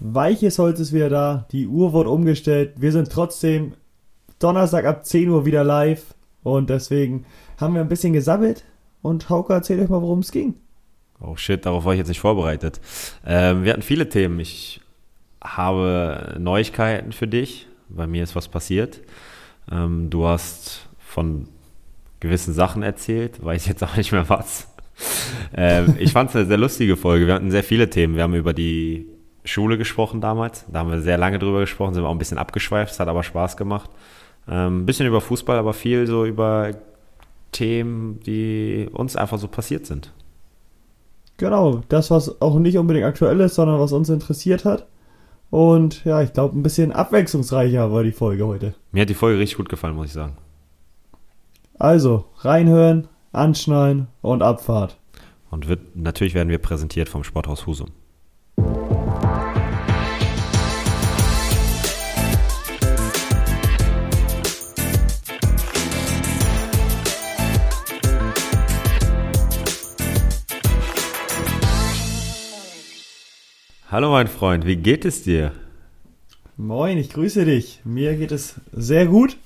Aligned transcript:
Weiches 0.00 0.58
Holz 0.58 0.80
ist 0.80 0.92
wieder 0.92 1.08
da. 1.08 1.46
Die 1.50 1.66
Uhr 1.66 1.92
wurde 1.92 2.10
umgestellt. 2.10 2.74
Wir 2.76 2.92
sind 2.92 3.10
trotzdem 3.10 3.72
Donnerstag 4.38 4.84
ab 4.84 5.04
10 5.04 5.28
Uhr 5.28 5.44
wieder 5.44 5.64
live. 5.64 6.14
Und 6.42 6.70
deswegen 6.70 7.26
haben 7.58 7.74
wir 7.74 7.80
ein 7.80 7.88
bisschen 7.88 8.12
gesammelt. 8.12 8.64
Und 9.02 9.28
Hauke, 9.28 9.52
erzähl 9.52 9.80
euch 9.80 9.88
mal, 9.88 10.02
worum 10.02 10.20
es 10.20 10.30
ging. 10.30 10.54
Oh 11.20 11.36
shit, 11.36 11.66
darauf 11.66 11.84
war 11.84 11.94
ich 11.94 11.98
jetzt 11.98 12.08
nicht 12.08 12.20
vorbereitet. 12.20 12.80
Ähm, 13.26 13.64
wir 13.64 13.72
hatten 13.72 13.82
viele 13.82 14.08
Themen. 14.08 14.38
Ich 14.38 14.80
habe 15.42 16.36
Neuigkeiten 16.38 17.12
für 17.12 17.26
dich. 17.26 17.66
Bei 17.88 18.06
mir 18.06 18.22
ist 18.22 18.36
was 18.36 18.48
passiert. 18.48 19.00
Ähm, 19.70 20.10
du 20.10 20.26
hast 20.26 20.88
von 20.98 21.48
gewissen 22.20 22.54
Sachen 22.54 22.82
erzählt, 22.82 23.44
weiß 23.44 23.66
jetzt 23.66 23.82
auch 23.82 23.96
nicht 23.96 24.12
mehr 24.12 24.28
was. 24.28 24.68
ähm, 25.56 25.96
ich 25.98 26.12
fand 26.12 26.30
es 26.30 26.36
eine 26.36 26.46
sehr 26.46 26.56
lustige 26.56 26.96
Folge. 26.96 27.26
Wir 27.26 27.34
hatten 27.34 27.50
sehr 27.50 27.64
viele 27.64 27.90
Themen. 27.90 28.16
Wir 28.16 28.22
haben 28.22 28.34
über 28.34 28.52
die 28.52 29.06
Schule 29.48 29.78
gesprochen 29.78 30.20
damals. 30.20 30.64
Da 30.70 30.80
haben 30.80 30.90
wir 30.90 31.00
sehr 31.00 31.18
lange 31.18 31.38
drüber 31.38 31.60
gesprochen, 31.60 31.94
sind 31.94 32.02
wir 32.02 32.08
auch 32.08 32.14
ein 32.14 32.18
bisschen 32.18 32.38
abgeschweift, 32.38 32.92
es 32.92 33.00
hat 33.00 33.08
aber 33.08 33.22
Spaß 33.22 33.56
gemacht. 33.56 33.90
Ähm, 34.48 34.82
ein 34.82 34.86
bisschen 34.86 35.06
über 35.06 35.20
Fußball, 35.20 35.58
aber 35.58 35.72
viel 35.72 36.06
so 36.06 36.24
über 36.24 36.70
Themen, 37.52 38.20
die 38.20 38.88
uns 38.92 39.16
einfach 39.16 39.38
so 39.38 39.48
passiert 39.48 39.86
sind. 39.86 40.12
Genau, 41.36 41.82
das, 41.88 42.10
was 42.10 42.40
auch 42.40 42.58
nicht 42.58 42.78
unbedingt 42.78 43.06
aktuell 43.06 43.40
ist, 43.40 43.54
sondern 43.54 43.78
was 43.80 43.92
uns 43.92 44.08
interessiert 44.08 44.64
hat. 44.64 44.86
Und 45.50 46.04
ja, 46.04 46.20
ich 46.20 46.32
glaube, 46.32 46.58
ein 46.58 46.62
bisschen 46.62 46.92
abwechslungsreicher 46.92 47.92
war 47.92 48.02
die 48.02 48.12
Folge 48.12 48.46
heute. 48.46 48.74
Mir 48.92 49.02
hat 49.02 49.08
die 49.08 49.14
Folge 49.14 49.38
richtig 49.38 49.56
gut 49.56 49.68
gefallen, 49.68 49.94
muss 49.94 50.08
ich 50.08 50.12
sagen. 50.12 50.36
Also, 51.78 52.24
reinhören, 52.38 53.08
anschnallen 53.32 54.08
und 54.20 54.42
Abfahrt. 54.42 54.98
Und 55.50 55.68
wird, 55.68 55.96
natürlich 55.96 56.34
werden 56.34 56.50
wir 56.50 56.58
präsentiert 56.58 57.08
vom 57.08 57.24
Sporthaus 57.24 57.66
Husum. 57.66 57.88
Hallo 73.90 74.10
mein 74.10 74.26
Freund, 74.26 74.66
wie 74.66 74.76
geht 74.76 75.06
es 75.06 75.22
dir? 75.22 75.52
Moin, 76.58 76.98
ich 76.98 77.08
grüße 77.08 77.46
dich. 77.46 77.80
Mir 77.84 78.16
geht 78.16 78.32
es 78.32 78.60
sehr 78.70 79.06
gut. 79.06 79.38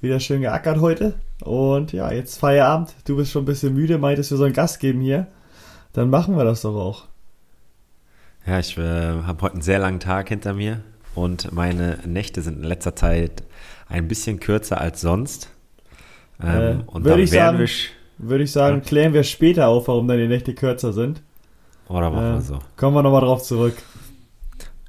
Wieder 0.00 0.20
schön 0.20 0.40
geackert 0.40 0.78
heute. 0.80 1.14
Und 1.40 1.92
ja, 1.92 2.12
jetzt 2.12 2.38
Feierabend. 2.38 2.94
Du 3.04 3.16
bist 3.16 3.32
schon 3.32 3.42
ein 3.42 3.46
bisschen 3.46 3.74
müde, 3.74 3.98
meintest, 3.98 4.30
wir 4.30 4.38
sollen 4.38 4.52
Gast 4.52 4.78
geben 4.78 5.00
hier. 5.00 5.26
Dann 5.94 6.10
machen 6.10 6.36
wir 6.36 6.44
das 6.44 6.62
doch 6.62 6.76
auch. 6.76 7.06
Ja, 8.46 8.60
ich 8.60 8.78
äh, 8.78 8.82
habe 8.82 9.42
heute 9.42 9.54
einen 9.54 9.62
sehr 9.62 9.80
langen 9.80 9.98
Tag 9.98 10.28
hinter 10.28 10.54
mir 10.54 10.82
und 11.16 11.50
meine 11.50 11.98
Nächte 12.06 12.40
sind 12.40 12.58
in 12.58 12.64
letzter 12.64 12.94
Zeit 12.94 13.42
ein 13.88 14.06
bisschen 14.06 14.38
kürzer 14.38 14.80
als 14.80 15.00
sonst. 15.00 15.50
Ähm, 16.40 16.82
äh, 16.82 16.82
und 16.86 17.04
würde 17.04 17.22
ich, 17.22 17.32
sagen, 17.32 17.68
würde 18.18 18.44
ich 18.44 18.52
sagen, 18.52 18.82
klären 18.82 19.12
wir 19.12 19.24
später 19.24 19.66
auf, 19.66 19.88
warum 19.88 20.06
deine 20.06 20.28
Nächte 20.28 20.54
kürzer 20.54 20.92
sind. 20.92 21.20
Oder 21.92 22.10
machen 22.10 22.26
äh, 22.26 22.32
wir 22.34 22.40
so. 22.40 22.58
Kommen 22.76 22.96
wir 22.96 23.02
nochmal 23.02 23.20
drauf 23.20 23.42
zurück. 23.42 23.74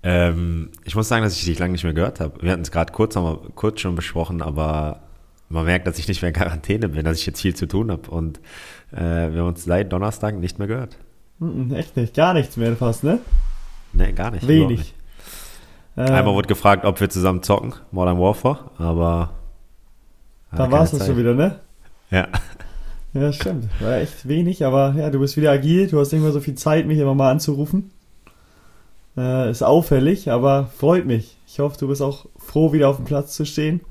Ähm, 0.03 0.69
ich 0.83 0.95
muss 0.95 1.07
sagen, 1.07 1.23
dass 1.23 1.35
ich 1.37 1.45
dich 1.45 1.59
lange 1.59 1.73
nicht 1.73 1.83
mehr 1.83 1.93
gehört 1.93 2.19
habe. 2.19 2.41
Wir 2.41 2.51
hatten 2.51 2.61
es 2.61 2.71
gerade 2.71 2.91
kurz, 2.91 3.17
kurz 3.55 3.81
schon 3.81 3.95
besprochen, 3.95 4.41
aber 4.41 5.01
man 5.49 5.65
merkt, 5.65 5.85
dass 5.85 5.99
ich 5.99 6.07
nicht 6.07 6.21
mehr 6.21 6.29
in 6.29 6.35
Quarantäne 6.35 6.89
bin, 6.89 7.05
dass 7.05 7.19
ich 7.19 7.25
jetzt 7.25 7.41
viel 7.41 7.55
zu 7.55 7.67
tun 7.67 7.91
habe. 7.91 8.09
Und 8.09 8.39
äh, 8.91 9.31
wir 9.31 9.41
haben 9.41 9.47
uns 9.47 9.63
seit 9.65 9.91
Donnerstag 9.91 10.35
nicht 10.35 10.59
mehr 10.59 10.67
gehört. 10.67 10.97
Echt 11.73 11.97
nicht? 11.97 12.15
Gar 12.15 12.33
nichts 12.33 12.57
mehr 12.57 12.75
fast, 12.75 13.03
ne? 13.03 13.19
Ne, 13.91 14.13
gar 14.13 14.31
nicht. 14.31 14.47
Wenig. 14.47 14.79
Nicht. 14.79 14.93
Ähm, 15.97 16.07
Einmal 16.07 16.33
wurde 16.33 16.47
gefragt, 16.47 16.85
ob 16.85 16.99
wir 16.99 17.09
zusammen 17.09 17.43
zocken, 17.43 17.73
Modern 17.91 18.17
Warfare, 18.17 18.71
aber. 18.77 19.31
Da 20.51 20.71
war 20.71 20.83
es 20.83 21.05
schon 21.05 21.17
wieder, 21.17 21.33
ne? 21.33 21.59
Ja. 22.09 22.27
Ja, 23.13 23.31
stimmt. 23.31 23.69
War 23.79 23.97
echt 23.97 24.27
wenig, 24.27 24.65
aber 24.65 24.95
ja, 24.97 25.09
du 25.09 25.19
bist 25.19 25.37
wieder 25.37 25.51
agil, 25.51 25.87
du 25.87 25.99
hast 25.99 26.11
nicht 26.11 26.21
mehr 26.21 26.31
so 26.31 26.39
viel 26.39 26.55
Zeit, 26.55 26.87
mich 26.87 26.97
immer 26.97 27.13
mal 27.13 27.31
anzurufen. 27.31 27.91
Äh, 29.15 29.51
ist 29.51 29.61
auffällig, 29.61 30.31
aber 30.31 30.67
freut 30.75 31.05
mich. 31.05 31.37
Ich 31.47 31.59
hoffe, 31.59 31.77
du 31.77 31.87
bist 31.87 32.01
auch 32.01 32.25
froh, 32.37 32.73
wieder 32.73 32.89
auf 32.89 32.95
dem 32.95 33.05
Platz 33.05 33.35
zu 33.35 33.45
stehen. 33.45 33.81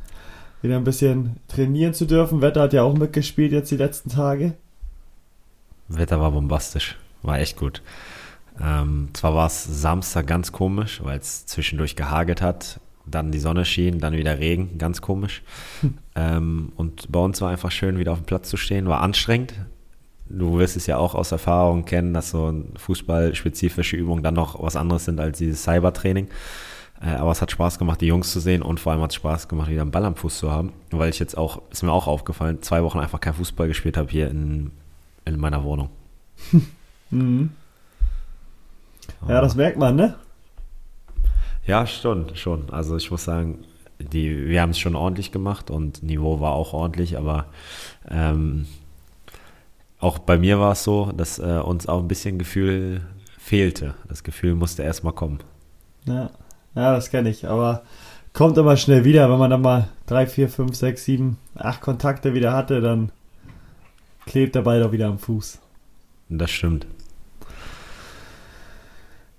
Wieder 0.61 0.77
ein 0.77 0.85
bisschen 0.85 1.37
trainieren 1.49 1.95
zu 1.95 2.07
dürfen. 2.07 2.41
Wetter 2.41 2.63
hat 2.63 2.73
ja 2.73 2.83
auch 2.83 2.95
mitgespielt 2.95 3.53
jetzt 3.53 3.71
die 3.71 3.77
letzten 3.77 4.11
Tage. 4.11 4.55
Wetter 5.89 6.21
war 6.21 6.33
bombastisch. 6.33 6.97
War 7.23 7.39
echt 7.39 7.57
gut. 7.57 7.83
Ähm, 8.61 9.09
zwar 9.13 9.35
war 9.35 9.47
es 9.47 9.65
Samstag 9.65 10.27
ganz 10.27 10.53
komisch, 10.53 11.01
weil 11.05 11.19
es 11.19 11.47
zwischendurch 11.47 11.97
gehagelt 11.97 12.43
hat 12.43 12.81
dann 13.07 13.33
die 13.33 13.39
Sonne 13.39 13.65
schien, 13.65 13.99
dann 13.99 14.15
wieder 14.15 14.39
Regen, 14.39 14.79
ganz 14.79 15.01
komisch. 15.01 15.43
Hm. 15.81 15.95
Ähm, 16.15 16.73
und 16.77 17.11
bei 17.11 17.21
uns 17.21 17.41
war 17.41 17.49
einfach 17.49 17.71
schön, 17.71 17.99
wieder 17.99 18.13
auf 18.13 18.19
dem 18.19 18.27
Platz 18.27 18.51
zu 18.51 18.59
stehen, 18.59 18.87
war 18.87 19.01
anstrengend. 19.01 19.55
Du 20.29 20.59
wirst 20.59 20.77
es 20.77 20.87
ja 20.87 20.99
auch 20.99 21.15
aus 21.15 21.33
Erfahrung 21.33 21.87
kennen, 21.87 22.13
dass 22.13 22.29
so 22.29 22.53
fußballspezifische 22.77 23.97
Übungen 23.97 24.23
dann 24.23 24.35
noch 24.35 24.63
was 24.63 24.77
anderes 24.77 25.07
sind 25.07 25.19
als 25.21 25.39
dieses 25.39 25.63
Cybertraining. 25.63 26.29
Äh, 27.01 27.15
aber 27.15 27.33
es 27.33 27.43
hat 27.43 27.51
Spaß 27.51 27.79
gemacht, 27.79 28.01
die 28.01 28.07
Jungs 28.07 28.31
zu 28.31 28.41
sehen 28.41 28.63
und 28.63 28.79
vor 28.79 28.93
allem 28.93 29.01
hat 29.01 29.11
es 29.11 29.17
Spaß 29.17 29.49
gemacht, 29.49 29.71
wieder 29.71 29.83
einen 29.83 29.91
Ball 29.91 30.05
am 30.05 30.17
Fuß 30.17 30.39
zu 30.39 30.51
haben. 30.51 30.73
Weil 30.91 31.11
ich 31.11 31.19
jetzt 31.19 31.37
auch, 31.37 31.63
ist 31.71 31.83
mir 31.83 31.93
auch 31.93 32.07
aufgefallen, 32.07 32.63
zwei 32.63 32.83
Wochen 32.83 32.99
einfach 33.01 33.21
kein 33.21 33.35
Fußball 33.35 33.69
gespielt 33.69 33.97
habe 33.97 34.11
hier 34.11 34.31
in, 34.31 34.71
in 35.25 35.39
meiner 35.39 35.65
Wohnung. 35.65 35.89
mhm. 37.11 37.51
Ja, 39.27 39.41
das 39.41 39.55
merkt 39.55 39.79
man, 39.79 39.97
ne? 39.97 40.15
Ja, 41.67 41.87
schon, 41.87 42.35
schon. 42.35 42.71
Also 42.71 42.97
ich 42.97 43.11
muss 43.11 43.25
sagen, 43.25 43.65
die, 43.99 44.49
wir 44.49 44.61
haben 44.61 44.71
es 44.71 44.79
schon 44.79 44.97
ordentlich 44.97 45.33
gemacht 45.33 45.71
und 45.71 46.03
Niveau 46.03 46.41
war 46.41 46.53
auch 46.53 46.73
ordentlich, 46.73 47.17
aber 47.17 47.47
ähm, 48.11 48.67
auch 49.99 50.19
bei 50.19 50.39
mir 50.39 50.59
war 50.59 50.73
es 50.73 50.83
so, 50.83 51.13
dass 51.13 51.39
äh, 51.39 51.61
uns 51.65 51.87
auch 51.87 52.01
ein 52.01 52.09
bisschen 52.09 52.39
Gefühl 52.39 53.03
fehlte. 53.39 53.95
Das 54.09 54.25
Gefühl 54.25 54.55
musste 54.55 54.83
erstmal 54.83 55.13
kommen. 55.13 55.39
Ja, 56.07 56.31
ja 56.75 56.93
das 56.95 57.11
kenne 57.11 57.31
ich, 57.31 57.47
aber 57.47 57.83
kommt 58.33 58.59
immer 58.59 58.77
schnell 58.77 59.05
wieder, 59.05 59.31
wenn 59.31 59.39
man 59.39 59.51
dann 59.51 59.63
mal 59.63 59.89
drei, 60.07 60.27
vier, 60.27 60.49
fünf, 60.49 60.75
sechs, 60.75 61.05
sieben, 61.05 61.39
acht 61.55 61.81
Kontakte 61.81 62.35
wieder 62.35 62.53
hatte, 62.53 62.81
dann 62.81 63.13
klebt 64.27 64.55
der 64.55 64.63
Ball 64.63 64.81
doch 64.81 64.93
wieder 64.93 65.07
am 65.07 65.19
Fuß. 65.19 65.61
Das 66.29 66.51
stimmt. 66.51 66.87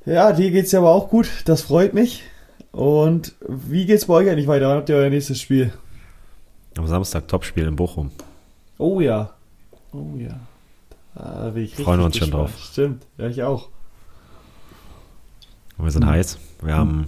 Ja, 0.05 0.33
dir 0.33 0.51
geht's 0.51 0.71
ja 0.71 0.79
aber 0.79 0.91
auch 0.91 1.09
gut. 1.09 1.29
Das 1.45 1.61
freut 1.61 1.93
mich. 1.93 2.23
Und 2.71 3.33
wie 3.47 3.85
geht's 3.85 4.05
bei 4.05 4.15
euch 4.15 4.29
eigentlich 4.29 4.47
weiter? 4.47 4.67
Wann 4.67 4.77
habt 4.77 4.89
ihr 4.89 4.95
euer 4.95 5.09
nächstes 5.09 5.39
Spiel? 5.39 5.71
Am 6.77 6.87
Samstag 6.87 7.27
Topspiel 7.27 7.67
in 7.67 7.75
Bochum. 7.75 8.11
Oh 8.77 8.99
ja. 8.99 9.33
Oh 9.93 10.17
ja. 10.17 10.39
Da 11.15 11.51
bin 11.51 11.63
ich 11.65 11.75
Freuen 11.75 11.99
wir 11.99 12.05
uns 12.05 12.13
gespannt. 12.13 12.31
schon 12.31 12.39
drauf. 12.39 12.59
Stimmt. 12.59 13.05
Ja, 13.17 13.27
ich 13.27 13.43
auch. 13.43 13.69
wir 15.77 15.91
sind 15.91 16.03
hm. 16.03 16.11
heiß. 16.11 16.39
Wir 16.61 16.73
hm. 16.73 16.79
haben 16.79 17.07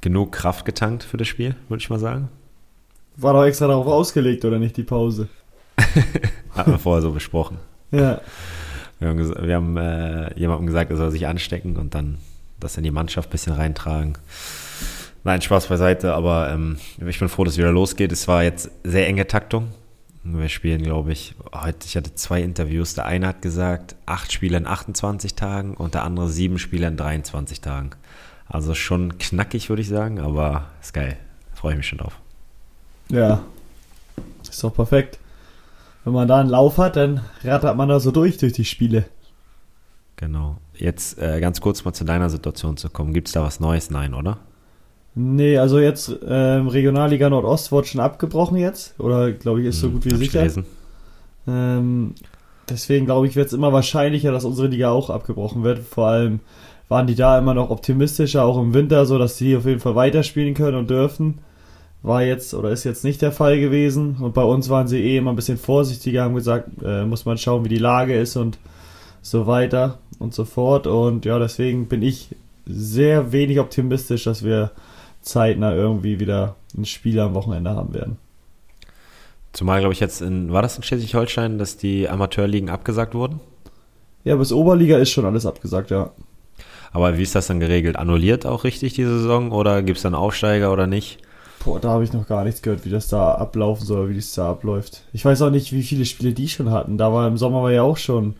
genug 0.00 0.32
Kraft 0.32 0.64
getankt 0.64 1.04
für 1.04 1.18
das 1.18 1.28
Spiel, 1.28 1.54
würde 1.68 1.82
ich 1.82 1.90
mal 1.90 1.98
sagen. 1.98 2.28
War 3.16 3.32
doch 3.32 3.44
extra 3.44 3.66
darauf 3.66 3.86
ausgelegt, 3.86 4.44
oder 4.44 4.58
nicht, 4.58 4.76
die 4.76 4.82
Pause? 4.82 5.28
Hatten 6.54 6.70
wir 6.70 6.78
vorher 6.78 7.02
so 7.02 7.12
besprochen. 7.12 7.58
Ja. 7.90 8.20
Wir 8.98 9.08
haben, 9.08 9.46
wir 9.46 9.54
haben 9.54 9.76
äh, 9.76 10.38
jemandem 10.38 10.66
gesagt, 10.66 10.90
er 10.90 10.96
soll 10.96 11.10
sich 11.10 11.26
anstecken 11.26 11.76
und 11.76 11.94
dann 11.94 12.18
das 12.58 12.76
in 12.76 12.84
die 12.84 12.90
Mannschaft 12.90 13.28
ein 13.28 13.32
bisschen 13.32 13.52
reintragen. 13.52 14.16
Nein, 15.24 15.42
Spaß 15.42 15.66
beiseite, 15.66 16.14
aber 16.14 16.50
ähm, 16.50 16.78
ich 17.06 17.18
bin 17.18 17.28
froh, 17.28 17.44
dass 17.44 17.54
es 17.54 17.58
wieder 17.58 17.72
losgeht. 17.72 18.12
Es 18.12 18.28
war 18.28 18.42
jetzt 18.42 18.70
sehr 18.84 19.06
enge 19.06 19.26
Taktung. 19.26 19.72
Wir 20.22 20.48
spielen, 20.48 20.82
glaube 20.82 21.12
ich, 21.12 21.34
heute, 21.52 21.86
ich 21.86 21.96
hatte 21.96 22.14
zwei 22.14 22.42
Interviews. 22.42 22.94
Der 22.94 23.06
eine 23.06 23.28
hat 23.28 23.42
gesagt, 23.42 23.96
acht 24.06 24.32
Spiele 24.32 24.56
in 24.56 24.66
28 24.66 25.34
Tagen 25.34 25.74
und 25.74 25.94
der 25.94 26.04
andere 26.04 26.28
sieben 26.28 26.58
Spiele 26.58 26.86
in 26.86 26.96
23 26.96 27.60
Tagen. 27.60 27.90
Also 28.48 28.74
schon 28.74 29.18
knackig, 29.18 29.68
würde 29.68 29.82
ich 29.82 29.88
sagen, 29.88 30.20
aber 30.20 30.66
ist 30.80 30.94
geil. 30.94 31.16
Freue 31.54 31.72
ich 31.72 31.78
mich 31.78 31.88
schon 31.88 31.98
drauf. 31.98 32.18
Ja, 33.08 33.44
ist 34.42 34.62
doch 34.62 34.74
perfekt 34.74 35.18
wenn 36.06 36.12
man 36.12 36.28
da 36.28 36.38
einen 36.38 36.48
Lauf 36.48 36.78
hat, 36.78 36.94
dann 36.94 37.20
rattert 37.42 37.76
man 37.76 37.88
da 37.88 37.98
so 37.98 38.12
durch, 38.12 38.38
durch 38.38 38.52
die 38.52 38.64
Spiele. 38.64 39.06
Genau. 40.14 40.58
Jetzt 40.76 41.18
äh, 41.18 41.40
ganz 41.40 41.60
kurz 41.60 41.84
mal 41.84 41.94
zu 41.94 42.04
deiner 42.04 42.30
Situation 42.30 42.76
zu 42.76 42.90
kommen. 42.90 43.12
Gibt 43.12 43.26
es 43.26 43.34
da 43.34 43.42
was 43.42 43.58
Neues? 43.58 43.90
Nein, 43.90 44.14
oder? 44.14 44.38
Nee, 45.16 45.58
also 45.58 45.80
jetzt 45.80 46.16
ähm, 46.24 46.68
Regionalliga 46.68 47.28
Nordost 47.28 47.72
wurde 47.72 47.88
schon 47.88 48.00
abgebrochen 48.00 48.56
jetzt. 48.56 48.94
Oder 49.00 49.32
glaube 49.32 49.62
ich, 49.62 49.66
ist 49.66 49.80
so 49.80 49.88
hm, 49.88 49.94
gut 49.94 50.04
wie 50.04 50.14
sicher. 50.14 50.62
Ähm, 51.48 52.14
deswegen 52.68 53.06
glaube 53.06 53.26
ich, 53.26 53.34
wird 53.34 53.48
es 53.48 53.52
immer 53.52 53.72
wahrscheinlicher, 53.72 54.30
dass 54.30 54.44
unsere 54.44 54.68
Liga 54.68 54.90
auch 54.90 55.10
abgebrochen 55.10 55.64
wird. 55.64 55.80
Vor 55.80 56.06
allem 56.06 56.38
waren 56.86 57.08
die 57.08 57.16
da 57.16 57.36
immer 57.36 57.54
noch 57.54 57.70
optimistischer, 57.70 58.44
auch 58.44 58.62
im 58.62 58.74
Winter, 58.74 59.06
so 59.06 59.18
dass 59.18 59.38
die 59.38 59.56
auf 59.56 59.66
jeden 59.66 59.80
Fall 59.80 59.96
weiterspielen 59.96 60.54
können 60.54 60.76
und 60.76 60.88
dürfen 60.88 61.38
war 62.06 62.22
jetzt 62.22 62.54
oder 62.54 62.70
ist 62.70 62.84
jetzt 62.84 63.04
nicht 63.04 63.20
der 63.20 63.32
Fall 63.32 63.58
gewesen. 63.58 64.16
Und 64.20 64.32
bei 64.32 64.44
uns 64.44 64.68
waren 64.68 64.86
sie 64.86 65.02
eh 65.02 65.16
immer 65.16 65.32
ein 65.32 65.36
bisschen 65.36 65.58
vorsichtiger, 65.58 66.22
haben 66.22 66.34
gesagt, 66.34 66.68
äh, 66.84 67.04
muss 67.04 67.24
man 67.24 67.36
schauen, 67.36 67.64
wie 67.64 67.68
die 67.68 67.78
Lage 67.78 68.18
ist 68.18 68.36
und 68.36 68.58
so 69.22 69.46
weiter 69.46 69.98
und 70.18 70.32
so 70.32 70.44
fort. 70.44 70.86
Und 70.86 71.24
ja, 71.24 71.38
deswegen 71.38 71.88
bin 71.88 72.02
ich 72.02 72.28
sehr 72.64 73.32
wenig 73.32 73.58
optimistisch, 73.58 74.24
dass 74.24 74.44
wir 74.44 74.70
zeitnah 75.20 75.74
irgendwie 75.74 76.20
wieder 76.20 76.54
ein 76.76 76.84
Spiel 76.84 77.18
am 77.18 77.34
Wochenende 77.34 77.70
haben 77.70 77.92
werden. 77.92 78.18
Zumal, 79.52 79.80
glaube 79.80 79.94
ich, 79.94 80.00
jetzt 80.00 80.22
in, 80.22 80.52
war 80.52 80.62
das 80.62 80.76
in 80.76 80.84
Schleswig-Holstein, 80.84 81.58
dass 81.58 81.76
die 81.76 82.08
Amateurligen 82.08 82.70
abgesagt 82.70 83.14
wurden? 83.14 83.40
Ja, 84.22 84.36
bis 84.36 84.52
Oberliga 84.52 84.98
ist 84.98 85.10
schon 85.10 85.24
alles 85.24 85.46
abgesagt, 85.46 85.90
ja. 85.90 86.10
Aber 86.92 87.18
wie 87.18 87.22
ist 87.22 87.34
das 87.34 87.48
dann 87.48 87.58
geregelt? 87.58 87.96
Annulliert 87.96 88.46
auch 88.46 88.64
richtig 88.64 88.94
die 88.94 89.04
Saison 89.04 89.50
oder 89.50 89.82
gibt 89.82 89.96
es 89.96 90.02
dann 90.02 90.14
Aufsteiger 90.14 90.72
oder 90.72 90.86
nicht? 90.86 91.18
Boah, 91.66 91.80
da 91.80 91.88
habe 91.88 92.04
ich 92.04 92.12
noch 92.12 92.28
gar 92.28 92.44
nichts 92.44 92.62
gehört, 92.62 92.84
wie 92.84 92.90
das 92.90 93.08
da 93.08 93.34
ablaufen 93.34 93.84
soll, 93.84 94.08
wie 94.08 94.14
das 94.14 94.32
da 94.32 94.50
abläuft. 94.50 95.02
Ich 95.12 95.24
weiß 95.24 95.42
auch 95.42 95.50
nicht, 95.50 95.72
wie 95.72 95.82
viele 95.82 96.04
Spiele 96.04 96.32
die 96.32 96.48
schon 96.48 96.70
hatten. 96.70 96.96
Da 96.96 97.12
war 97.12 97.26
im 97.26 97.36
Sommer 97.36 97.60
war 97.60 97.72
ja 97.72 97.82
auch 97.82 97.96
schon 97.96 98.36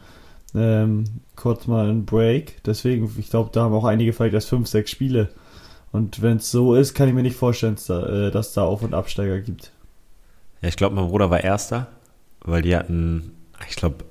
ähm, 0.54 1.02
kurz 1.34 1.66
mal 1.66 1.90
ein 1.90 2.04
Break. 2.04 2.62
Deswegen, 2.64 3.12
ich 3.18 3.28
glaube, 3.28 3.50
da 3.52 3.62
haben 3.62 3.74
auch 3.74 3.84
einige 3.84 4.12
vielleicht 4.12 4.34
erst 4.34 4.48
fünf, 4.48 4.68
sechs 4.68 4.92
Spiele. 4.92 5.28
Und 5.90 6.22
wenn 6.22 6.36
es 6.36 6.52
so 6.52 6.76
ist, 6.76 6.94
kann 6.94 7.08
ich 7.08 7.14
mir 7.14 7.24
nicht 7.24 7.34
vorstellen, 7.34 7.74
dass 7.74 7.86
da, 7.86 8.28
äh, 8.28 8.30
dass 8.30 8.52
da 8.52 8.62
Auf- 8.62 8.82
und 8.82 8.94
Absteiger 8.94 9.40
gibt. 9.40 9.72
Ja, 10.62 10.68
ich 10.68 10.76
glaube, 10.76 10.94
mein 10.94 11.08
Bruder 11.08 11.28
war 11.28 11.42
Erster, 11.42 11.88
weil 12.42 12.62
die 12.62 12.76
hatten, 12.76 13.32
ich 13.68 13.74
glaube, 13.74 14.04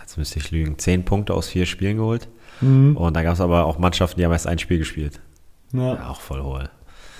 jetzt 0.00 0.16
müsste 0.16 0.38
ich 0.38 0.50
lügen, 0.52 0.78
zehn 0.78 1.04
Punkte 1.04 1.34
aus 1.34 1.48
vier 1.48 1.66
Spielen 1.66 1.98
geholt. 1.98 2.28
Mhm. 2.62 2.96
Und 2.96 3.14
da 3.14 3.22
gab 3.22 3.34
es 3.34 3.42
aber 3.42 3.66
auch 3.66 3.76
Mannschaften, 3.76 4.18
die 4.18 4.24
haben 4.24 4.32
erst 4.32 4.46
ein 4.46 4.58
Spiel 4.58 4.78
gespielt. 4.78 5.20
Ja. 5.74 5.96
ja 5.96 6.08
auch 6.08 6.22
voll 6.22 6.42
hohl. 6.42 6.70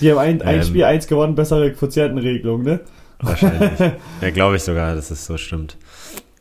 Die 0.03 0.11
haben 0.11 0.19
ein, 0.19 0.43
ein 0.43 0.57
ähm, 0.57 0.63
Spiel 0.63 0.85
eins 0.85 1.07
gewonnen, 1.07 1.35
bessere 1.35 1.73
Quotientenregelung, 1.73 2.63
ne? 2.63 2.81
Wahrscheinlich. 3.21 3.79
ja, 4.21 4.31
glaube 4.31 4.57
ich 4.57 4.63
sogar, 4.63 4.95
dass 4.95 5.11
es 5.11 5.25
so 5.25 5.37
stimmt. 5.37 5.77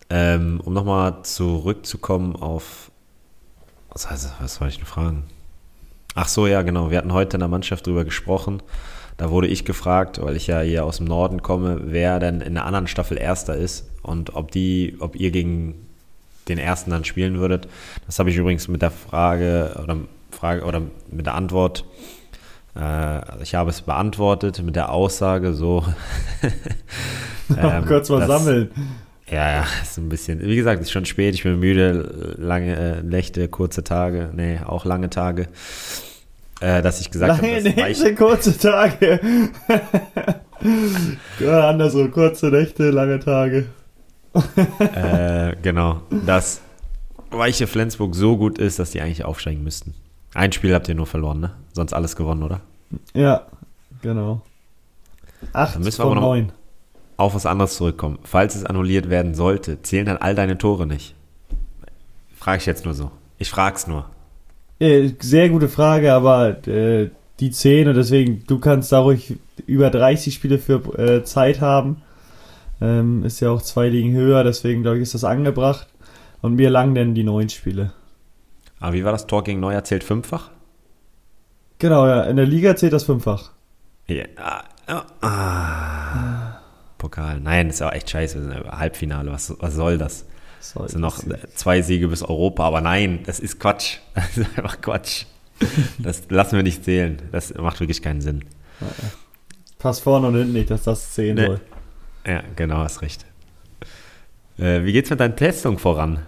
Ähm, 0.09 0.59
um 0.63 0.73
nochmal 0.73 1.23
zurückzukommen 1.23 2.35
auf. 2.35 2.91
Was 3.91 4.09
heißt 4.09 4.33
was 4.41 4.55
soll 4.55 4.69
ich 4.69 4.77
denn 4.77 4.85
fragen? 4.85 5.23
Ach 6.15 6.27
so, 6.27 6.47
ja, 6.47 6.61
genau. 6.63 6.91
Wir 6.91 6.97
hatten 6.97 7.13
heute 7.13 7.37
in 7.37 7.41
der 7.41 7.49
Mannschaft 7.49 7.87
drüber 7.87 8.03
gesprochen. 8.03 8.61
Da 9.17 9.29
wurde 9.29 9.47
ich 9.47 9.65
gefragt, 9.65 10.19
weil 10.21 10.35
ich 10.35 10.47
ja 10.47 10.61
hier 10.61 10.83
aus 10.83 10.97
dem 10.97 11.05
Norden 11.05 11.41
komme, 11.41 11.79
wer 11.85 12.19
denn 12.19 12.41
in 12.41 12.55
der 12.55 12.65
anderen 12.65 12.87
Staffel 12.87 13.17
Erster 13.17 13.55
ist 13.55 13.89
und 14.01 14.35
ob 14.35 14.51
die, 14.51 14.97
ob 14.99 15.15
ihr 15.15 15.31
gegen 15.31 15.75
den 16.47 16.57
Ersten 16.57 16.89
dann 16.89 17.05
spielen 17.05 17.37
würdet. 17.37 17.67
Das 18.07 18.17
habe 18.17 18.31
ich 18.31 18.37
übrigens 18.37 18.67
mit 18.67 18.81
der 18.81 18.91
Frage 18.91 19.79
oder 19.83 19.97
Frage 20.31 20.63
oder 20.63 20.81
mit 21.11 21.25
der 21.25 21.35
Antwort. 21.35 21.85
Äh, 22.75 23.43
ich 23.43 23.55
habe 23.55 23.69
es 23.69 23.81
beantwortet 23.81 24.61
mit 24.63 24.75
der 24.75 24.91
Aussage 24.91 25.53
so. 25.53 25.85
ähm, 27.57 27.85
kurz 27.85 28.09
mal 28.09 28.19
dass, 28.19 28.27
sammeln. 28.27 28.71
Ja, 29.29 29.51
ja, 29.51 29.65
ist 29.81 29.97
ein 29.97 30.09
bisschen. 30.09 30.41
Wie 30.41 30.55
gesagt, 30.55 30.81
ist 30.81 30.91
schon 30.91 31.05
spät. 31.05 31.35
Ich 31.35 31.43
bin 31.43 31.59
müde. 31.59 32.35
Lange 32.37 32.75
äh, 32.75 33.03
Nächte, 33.03 33.47
kurze 33.47 33.83
Tage. 33.83 34.29
Nee, 34.33 34.59
auch 34.65 34.85
lange 34.85 35.09
Tage 35.09 35.47
äh, 36.61 36.81
dass 36.81 37.01
ich 37.01 37.11
gesagt 37.11 37.37
habe, 37.37 37.47
Lange 37.47 37.61
Nächte, 37.73 38.15
kurze 38.15 38.57
Tage. 38.57 39.19
ja, 41.39 41.69
andersrum, 41.69 42.11
kurze 42.11 42.47
Nächte, 42.49 42.91
lange 42.91 43.19
Tage. 43.19 43.65
äh, 44.95 45.55
genau, 45.61 46.01
dass 46.25 46.61
Weiche 47.31 47.67
Flensburg 47.67 48.15
so 48.15 48.37
gut 48.37 48.59
ist, 48.59 48.79
dass 48.79 48.91
die 48.91 49.01
eigentlich 49.01 49.25
aufsteigen 49.25 49.63
müssten. 49.63 49.93
Ein 50.33 50.51
Spiel 50.51 50.73
habt 50.73 50.87
ihr 50.87 50.95
nur 50.95 51.07
verloren, 51.07 51.41
ne? 51.41 51.51
Sonst 51.73 51.93
alles 51.93 52.15
gewonnen, 52.15 52.43
oder? 52.43 52.61
Ja, 53.13 53.47
genau. 54.01 54.41
Acht 55.53 55.75
dann 55.75 55.83
müssen 55.83 55.99
wir 55.99 56.05
aber 56.05 56.15
noch 56.15 56.21
neun. 56.21 56.51
auf 57.17 57.33
was 57.33 57.45
anderes 57.45 57.75
zurückkommen. 57.75 58.19
Falls 58.23 58.55
es 58.55 58.65
annulliert 58.65 59.09
werden 59.09 59.33
sollte, 59.33 59.81
zählen 59.81 60.05
dann 60.05 60.17
all 60.17 60.35
deine 60.35 60.57
Tore 60.57 60.85
nicht? 60.85 61.15
Frage 62.35 62.57
ich 62.59 62.65
jetzt 62.65 62.85
nur 62.85 62.93
so. 62.93 63.11
Ich 63.37 63.49
frag's 63.49 63.87
nur. 63.87 64.05
Äh, 64.79 65.11
sehr 65.19 65.49
gute 65.49 65.69
Frage, 65.69 66.13
aber 66.13 66.67
äh, 66.67 67.09
die 67.39 67.51
10 67.51 67.87
und 67.87 67.95
deswegen, 67.95 68.43
du 68.47 68.59
kannst 68.59 68.91
da 68.91 68.99
ruhig 68.99 69.37
über 69.65 69.89
30 69.89 70.33
Spiele 70.33 70.59
für 70.59 70.97
äh, 70.97 71.23
Zeit 71.23 71.61
haben. 71.61 72.01
Ähm, 72.81 73.23
ist 73.23 73.39
ja 73.39 73.51
auch 73.51 73.61
zwei 73.61 73.89
Ligen 73.89 74.13
höher, 74.13 74.43
deswegen 74.43 74.81
glaube 74.81 74.97
ich, 74.97 75.03
ist 75.03 75.13
das 75.13 75.23
angebracht. 75.23 75.87
Und 76.41 76.55
mir 76.55 76.71
lang 76.71 76.95
denn 76.95 77.13
die 77.13 77.23
neun 77.23 77.49
Spiele. 77.49 77.93
Aber 78.79 78.93
wie 78.93 79.03
war 79.03 79.11
das 79.11 79.27
Tor 79.27 79.43
gegen 79.43 79.59
Neuer? 79.59 79.83
Zählt 79.83 80.03
fünffach? 80.03 80.49
Genau, 81.81 82.05
ja. 82.05 82.25
In 82.25 82.35
der 82.35 82.45
Liga 82.45 82.75
zählt 82.75 82.93
das 82.93 83.05
fünffach. 83.05 83.49
Ja. 84.05 84.25
Ah, 84.35 85.03
ah. 85.21 86.59
Pokal. 86.99 87.39
Nein, 87.39 87.71
ist 87.71 87.79
ja 87.79 87.89
echt 87.89 88.07
scheiße. 88.07 88.65
Halbfinale. 88.71 89.31
Was, 89.31 89.55
was 89.59 89.73
soll 89.73 89.97
das? 89.97 90.25
Soll 90.59 90.85
es 90.85 90.91
sind 90.91 91.01
noch 91.01 91.23
zwei 91.55 91.81
Siege 91.81 92.07
bis 92.07 92.21
Europa, 92.21 92.67
aber 92.67 92.81
nein, 92.81 93.21
das 93.25 93.39
ist 93.39 93.59
Quatsch. 93.59 93.97
Das 94.13 94.37
ist 94.37 94.55
einfach 94.55 94.79
Quatsch. 94.79 95.25
Das 95.97 96.29
lassen 96.29 96.55
wir 96.55 96.61
nicht 96.61 96.85
zählen. 96.85 97.19
Das 97.31 97.51
macht 97.55 97.79
wirklich 97.79 98.03
keinen 98.03 98.21
Sinn. 98.21 98.45
Pass 99.79 99.99
vorne 99.99 100.27
und 100.27 100.35
hinten 100.35 100.53
nicht, 100.53 100.69
dass 100.69 100.83
das 100.83 101.13
zählen 101.13 101.35
nee. 101.35 101.45
soll. 101.47 101.61
Ja, 102.27 102.43
genau, 102.55 102.77
hast 102.77 103.01
recht. 103.01 103.25
Äh, 104.59 104.83
wie 104.83 104.93
geht's 104.93 105.09
mit 105.09 105.19
deiner 105.19 105.35
Testung 105.35 105.79
voran? 105.79 106.19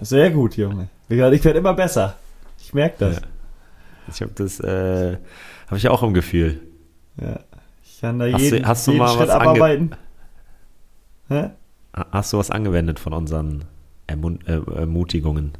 Sehr 0.00 0.30
gut, 0.30 0.56
Junge. 0.56 0.88
Ich 1.08 1.18
werde 1.18 1.58
immer 1.58 1.74
besser. 1.74 2.14
Ich 2.60 2.72
merke 2.72 2.96
das. 3.00 3.16
Ja. 3.16 3.22
Ich 4.12 4.20
habe 4.22 4.32
das, 4.34 4.60
äh, 4.60 5.16
habe 5.66 5.76
ich 5.76 5.88
auch 5.88 6.02
im 6.02 6.14
Gefühl. 6.14 6.60
Ja. 7.20 7.40
Ich 7.84 8.00
kann 8.00 8.18
da 8.18 8.26
hast 8.26 8.42
jeden, 8.42 8.62
du, 8.62 8.68
hast 8.68 8.86
jeden 8.86 8.98
du 8.98 9.04
mal 9.04 9.10
Schritt 9.10 9.28
was 9.28 9.30
abarbeiten. 9.30 9.90
Hä? 11.28 11.50
Hast 11.92 12.32
du 12.32 12.38
was 12.38 12.50
angewendet 12.50 13.00
von 13.00 13.12
unseren 13.12 13.64
Ermun 14.06 14.38
äh, 14.46 14.60
Ermutigungen? 14.76 15.52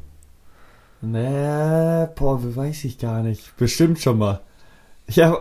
Nee, 1.01 2.07
boah, 2.17 2.41
weiß 2.57 2.85
ich 2.85 2.99
gar 2.99 3.23
nicht. 3.23 3.57
Bestimmt 3.57 4.01
schon 4.01 4.19
mal. 4.19 4.41
Ja, 5.11 5.39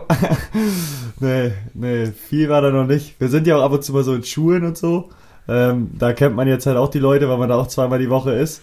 nee, 1.20 1.52
nee, 1.74 2.06
viel 2.06 2.48
war 2.48 2.62
da 2.62 2.70
noch 2.70 2.86
nicht. 2.86 3.20
Wir 3.20 3.28
sind 3.28 3.46
ja 3.46 3.56
auch 3.56 3.62
ab 3.62 3.72
und 3.72 3.84
zu 3.84 3.92
mal 3.92 4.02
so 4.02 4.14
in 4.14 4.24
Schulen 4.24 4.64
und 4.64 4.78
so. 4.78 5.10
Ähm, 5.46 5.90
da 5.98 6.12
kennt 6.12 6.36
man 6.36 6.48
jetzt 6.48 6.66
halt 6.66 6.76
auch 6.76 6.88
die 6.88 6.98
Leute, 6.98 7.28
weil 7.28 7.38
man 7.38 7.48
da 7.48 7.56
auch 7.56 7.66
zweimal 7.66 7.98
die 7.98 8.10
Woche 8.10 8.32
ist. 8.32 8.62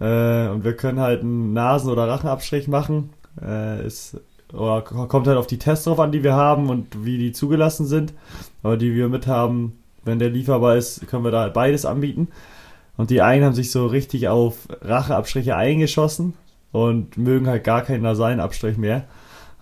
Äh, 0.00 0.48
und 0.48 0.64
wir 0.64 0.76
können 0.76 1.00
halt 1.00 1.22
einen 1.22 1.52
Nasen- 1.52 1.90
oder 1.90 2.08
Rachenabstrich 2.08 2.68
machen. 2.68 3.10
Äh, 3.40 3.86
ist, 3.86 4.18
oder 4.52 4.82
kommt 4.82 5.26
halt 5.26 5.38
auf 5.38 5.46
die 5.46 5.58
Tests 5.58 5.84
drauf 5.84 6.00
an, 6.00 6.12
die 6.12 6.24
wir 6.24 6.34
haben 6.34 6.68
und 6.68 7.04
wie 7.04 7.18
die 7.18 7.32
zugelassen 7.32 7.86
sind. 7.86 8.12
Aber 8.62 8.76
die 8.76 8.94
wir 8.94 9.08
mit 9.08 9.26
haben, 9.26 9.78
wenn 10.04 10.18
der 10.18 10.30
lieferbar 10.30 10.76
ist, 10.76 11.06
können 11.08 11.24
wir 11.24 11.30
da 11.30 11.48
beides 11.48 11.84
anbieten. 11.84 12.28
Und 12.96 13.10
die 13.10 13.22
einen 13.22 13.44
haben 13.44 13.54
sich 13.54 13.70
so 13.70 13.86
richtig 13.86 14.28
auf 14.28 14.68
Racheabstriche 14.82 15.56
eingeschossen 15.56 16.34
und 16.72 17.16
mögen 17.16 17.46
halt 17.46 17.64
gar 17.64 17.82
keinen 17.82 18.02
nasalen 18.02 18.40
Abstrich 18.40 18.76
mehr. 18.76 19.04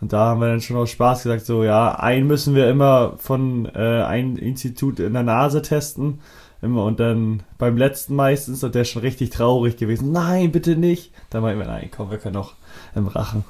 Und 0.01 0.13
da 0.13 0.27
haben 0.27 0.41
wir 0.41 0.49
dann 0.49 0.61
schon 0.61 0.77
aus 0.77 0.91
Spaß 0.91 1.25
gesagt, 1.25 1.45
so 1.45 1.65
ja, 1.65 1.95
einen 1.99 2.27
müssen 2.27 2.55
wir 2.55 2.69
immer 2.71 3.15
von 3.19 3.67
äh, 3.67 4.03
einem 4.03 4.37
Institut 4.37 5.01
in 5.01 5.13
der 5.13 5.23
Nase 5.25 5.63
testen. 5.63 6.21
Immer 6.61 6.85
und 6.85 6.99
dann 6.99 7.43
beim 7.57 7.77
letzten 7.77 8.17
meistens 8.17 8.65
und 8.65 8.75
der 8.75 8.83
ist 8.83 8.91
schon 8.91 9.03
richtig 9.03 9.31
traurig 9.31 9.77
gewesen. 9.77 10.11
Nein, 10.11 10.51
bitte 10.51 10.77
nicht. 10.77 11.13
Dann 11.31 11.43
meinen 11.43 11.59
wir, 11.59 11.67
nein, 11.67 11.91
komm, 11.95 12.11
wir 12.11 12.19
können 12.19 12.35
noch 12.35 12.55
im 12.95 13.07
Rachen. 13.07 13.45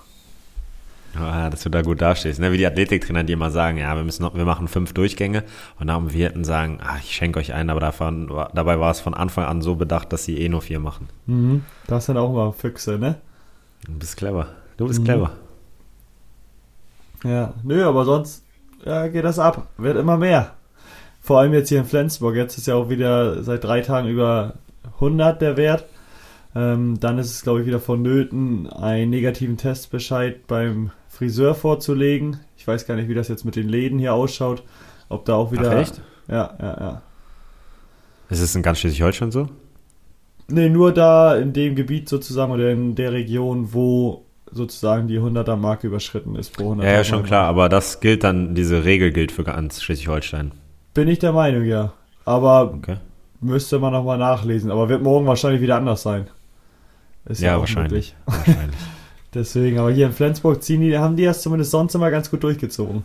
Ja, 1.15 1.51
dass 1.51 1.63
du 1.63 1.71
da 1.71 1.83
gut 1.83 2.01
dastehst. 2.01 2.39
Ne? 2.39 2.53
Wie 2.53 2.59
die 2.59 2.67
Athletiktrainer, 2.67 3.25
die 3.25 3.33
immer 3.33 3.51
sagen, 3.51 3.79
ja, 3.79 3.95
wir 3.97 4.05
müssen 4.05 4.23
noch, 4.23 4.35
wir 4.35 4.45
machen 4.45 4.69
fünf 4.69 4.93
Durchgänge 4.93 5.43
und 5.81 5.87
dann 5.87 5.97
am 5.97 6.11
vierten 6.11 6.45
sagen, 6.45 6.79
ach, 6.83 6.99
ich 7.01 7.15
schenke 7.15 7.39
euch 7.39 7.55
einen, 7.55 7.71
aber 7.71 7.81
davon, 7.81 8.31
dabei 8.55 8.79
war 8.79 8.91
es 8.91 9.01
von 9.01 9.15
Anfang 9.15 9.45
an 9.45 9.63
so 9.63 9.75
bedacht, 9.75 10.13
dass 10.13 10.25
sie 10.25 10.39
eh 10.39 10.49
nur 10.49 10.63
vier 10.63 10.81
machen. 10.81 11.09
Mhm. 11.27 11.65
Das 11.87 12.07
sind 12.07 12.17
auch 12.17 12.33
mal 12.33 12.53
Füchse, 12.53 12.99
ne? 12.99 13.17
Du 13.87 13.93
bist 13.93 14.17
clever. 14.17 14.49
Du 14.77 14.87
bist 14.87 15.01
mhm. 15.01 15.05
clever. 15.05 15.31
Ja, 17.25 17.55
nö, 17.63 17.85
aber 17.85 18.05
sonst 18.05 18.45
ja, 18.85 19.09
geht 19.09 19.25
das 19.25 19.39
ab. 19.39 19.69
Wird 19.77 19.97
immer 19.97 20.17
mehr. 20.17 20.53
Vor 21.21 21.41
allem 21.41 21.53
jetzt 21.53 21.69
hier 21.69 21.79
in 21.79 21.85
Flensburg. 21.85 22.37
Jetzt 22.37 22.59
ist 22.59 22.67
ja 22.67 22.75
auch 22.75 22.89
wieder 22.89 23.43
seit 23.43 23.65
drei 23.65 23.81
Tagen 23.81 24.09
über 24.09 24.55
100 24.95 25.41
der 25.43 25.57
Wert. 25.57 25.87
Ähm, 26.55 26.99
dann 27.01 27.19
ist 27.19 27.31
es, 27.31 27.43
glaube 27.43 27.61
ich, 27.61 27.67
wieder 27.67 27.81
vonnöten, 27.81 28.69
einen 28.69 29.11
negativen 29.11 29.57
Testbescheid 29.57 30.47
beim 30.47 30.91
Friseur 31.19 31.57
vorzulegen. 31.57 32.39
Ich 32.57 32.69
weiß 32.69 32.87
gar 32.87 32.95
nicht, 32.95 33.09
wie 33.09 33.15
das 33.15 33.27
jetzt 33.27 33.45
mit 33.45 33.57
den 33.57 33.69
Läden 33.69 33.99
hier 33.99 34.15
ausschaut. 34.15 34.63
Ob 35.09 35.25
da 35.25 35.35
auch 35.35 35.51
wieder. 35.51 35.73
Ach, 35.73 35.77
echt? 35.77 36.01
Ja, 36.29 36.57
ja, 36.61 36.77
ja. 36.81 37.03
Ist 38.31 38.41
es 38.41 38.55
in 38.55 38.63
ganz 38.63 38.79
Schleswig-Holstein 38.79 39.33
so? 39.33 39.49
Nee, 40.47 40.69
nur 40.69 40.95
da 40.95 41.35
in 41.35 41.53
dem 41.53 41.75
Gebiet 41.75 42.09
sozusagen 42.09 42.53
oder 42.53 42.71
in 42.71 42.95
der 42.95 43.13
Region, 43.13 43.73
wo 43.73 44.27
sozusagen 44.53 45.09
die 45.09 45.19
100er 45.19 45.57
Marke 45.57 45.89
überschritten 45.89 46.37
ist 46.37 46.53
pro 46.53 46.65
100 46.65 46.87
Ja, 46.87 46.93
ja, 46.93 47.05
schon 47.05 47.25
klar, 47.25 47.47
aber 47.47 47.69
das 47.69 47.99
gilt 47.99 48.23
dann, 48.23 48.55
diese 48.55 48.85
Regel 48.85 49.11
gilt 49.11 49.33
für 49.33 49.43
ganz 49.43 49.83
Schleswig-Holstein. 49.83 50.53
Bin 50.95 51.09
ich 51.09 51.19
der 51.19 51.33
Meinung, 51.33 51.65
ja. 51.65 51.95
Aber 52.27 52.75
okay. 52.75 52.99
müsste 53.41 53.81
man 53.81 53.93
nochmal 53.93 54.19
nachlesen. 54.19 54.71
Aber 54.71 54.89
wird 54.89 55.03
morgen 55.03 55.27
wahrscheinlich 55.27 55.61
wieder 55.61 55.77
anders 55.77 56.03
sein. 56.03 56.29
Ist 57.25 57.41
ja, 57.41 57.55
ja 57.55 57.59
wahrscheinlich. 57.59 58.15
wahrscheinlich. 58.25 58.79
Deswegen, 59.39 59.79
aber 59.79 59.91
hier 59.91 60.07
in 60.07 60.13
Flensburg 60.13 60.63
ziehen 60.63 60.81
die, 60.81 60.99
haben 60.99 61.17
die 61.17 61.25
das 61.25 61.43
zumindest 61.43 61.71
sonst 61.71 61.95
immer 61.95 62.11
ganz 62.11 62.31
gut 62.31 62.43
durchgezogen. 62.43 63.05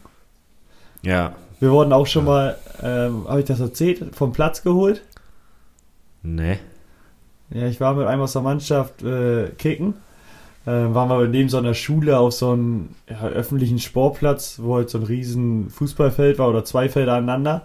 Ja. 1.03 1.35
Wir 1.59 1.71
wurden 1.71 1.93
auch 1.93 2.07
schon 2.07 2.25
ja. 2.25 2.31
mal, 2.31 2.57
ähm, 2.81 3.27
habe 3.27 3.41
ich 3.41 3.45
das 3.45 3.59
erzählt, 3.59 4.15
vom 4.15 4.33
Platz 4.33 4.63
geholt? 4.63 5.03
Nee. 6.23 6.57
Ja, 7.51 7.67
ich 7.67 7.79
war 7.79 7.93
mit 7.93 8.07
einem 8.07 8.21
aus 8.21 8.33
der 8.33 8.41
Mannschaft 8.41 9.03
äh, 9.03 9.49
kicken 9.57 9.93
äh, 10.65 10.71
waren 10.71 11.09
wir 11.09 11.27
neben 11.27 11.49
so 11.49 11.57
einer 11.57 11.73
Schule 11.73 12.17
auf 12.17 12.33
so 12.33 12.51
einem 12.51 12.89
ja, 13.09 13.27
öffentlichen 13.27 13.79
Sportplatz, 13.79 14.59
wo 14.61 14.75
halt 14.75 14.89
so 14.89 14.97
ein 14.97 15.03
riesen 15.03 15.69
Fußballfeld 15.69 16.39
war 16.39 16.49
oder 16.49 16.63
zwei 16.63 16.89
Felder 16.89 17.13
aneinander 17.13 17.63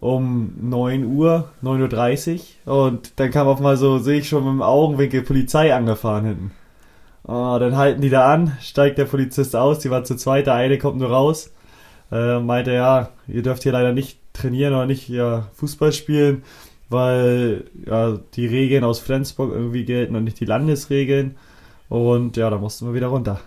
um 0.00 0.54
9 0.62 1.04
Uhr, 1.04 1.50
9.30 1.62 2.40
Uhr 2.66 2.84
und 2.86 3.12
dann 3.20 3.30
kam 3.30 3.46
auf 3.46 3.60
mal 3.60 3.76
so, 3.76 3.98
sehe 3.98 4.20
ich 4.20 4.28
schon 4.28 4.44
mit 4.44 4.52
dem 4.52 4.62
Augenwinkel 4.62 5.20
Polizei 5.22 5.74
angefahren 5.74 6.24
hinten. 6.24 6.50
Oh, 7.32 7.58
dann 7.60 7.76
halten 7.76 8.00
die 8.00 8.10
da 8.10 8.32
an, 8.32 8.56
steigt 8.60 8.98
der 8.98 9.04
Polizist 9.04 9.54
aus, 9.54 9.78
die 9.78 9.88
war 9.88 10.02
zu 10.02 10.16
zweit, 10.16 10.48
der 10.48 10.54
eine 10.54 10.78
kommt 10.78 10.98
nur 10.98 11.10
raus, 11.10 11.52
äh, 12.10 12.40
meinte, 12.40 12.72
ja, 12.72 13.10
ihr 13.28 13.42
dürft 13.44 13.62
hier 13.62 13.70
leider 13.70 13.92
nicht 13.92 14.18
trainieren 14.32 14.74
oder 14.74 14.86
nicht 14.86 15.08
ja, 15.08 15.46
Fußball 15.54 15.92
spielen, 15.92 16.42
weil 16.88 17.66
ja, 17.86 18.18
die 18.34 18.46
Regeln 18.48 18.82
aus 18.82 18.98
Flensburg 18.98 19.52
irgendwie 19.52 19.84
gelten 19.84 20.16
und 20.16 20.24
nicht 20.24 20.40
die 20.40 20.44
Landesregeln. 20.44 21.36
Und 21.88 22.36
ja, 22.36 22.50
da 22.50 22.58
mussten 22.58 22.86
wir 22.86 22.94
wieder 22.94 23.06
runter. 23.06 23.40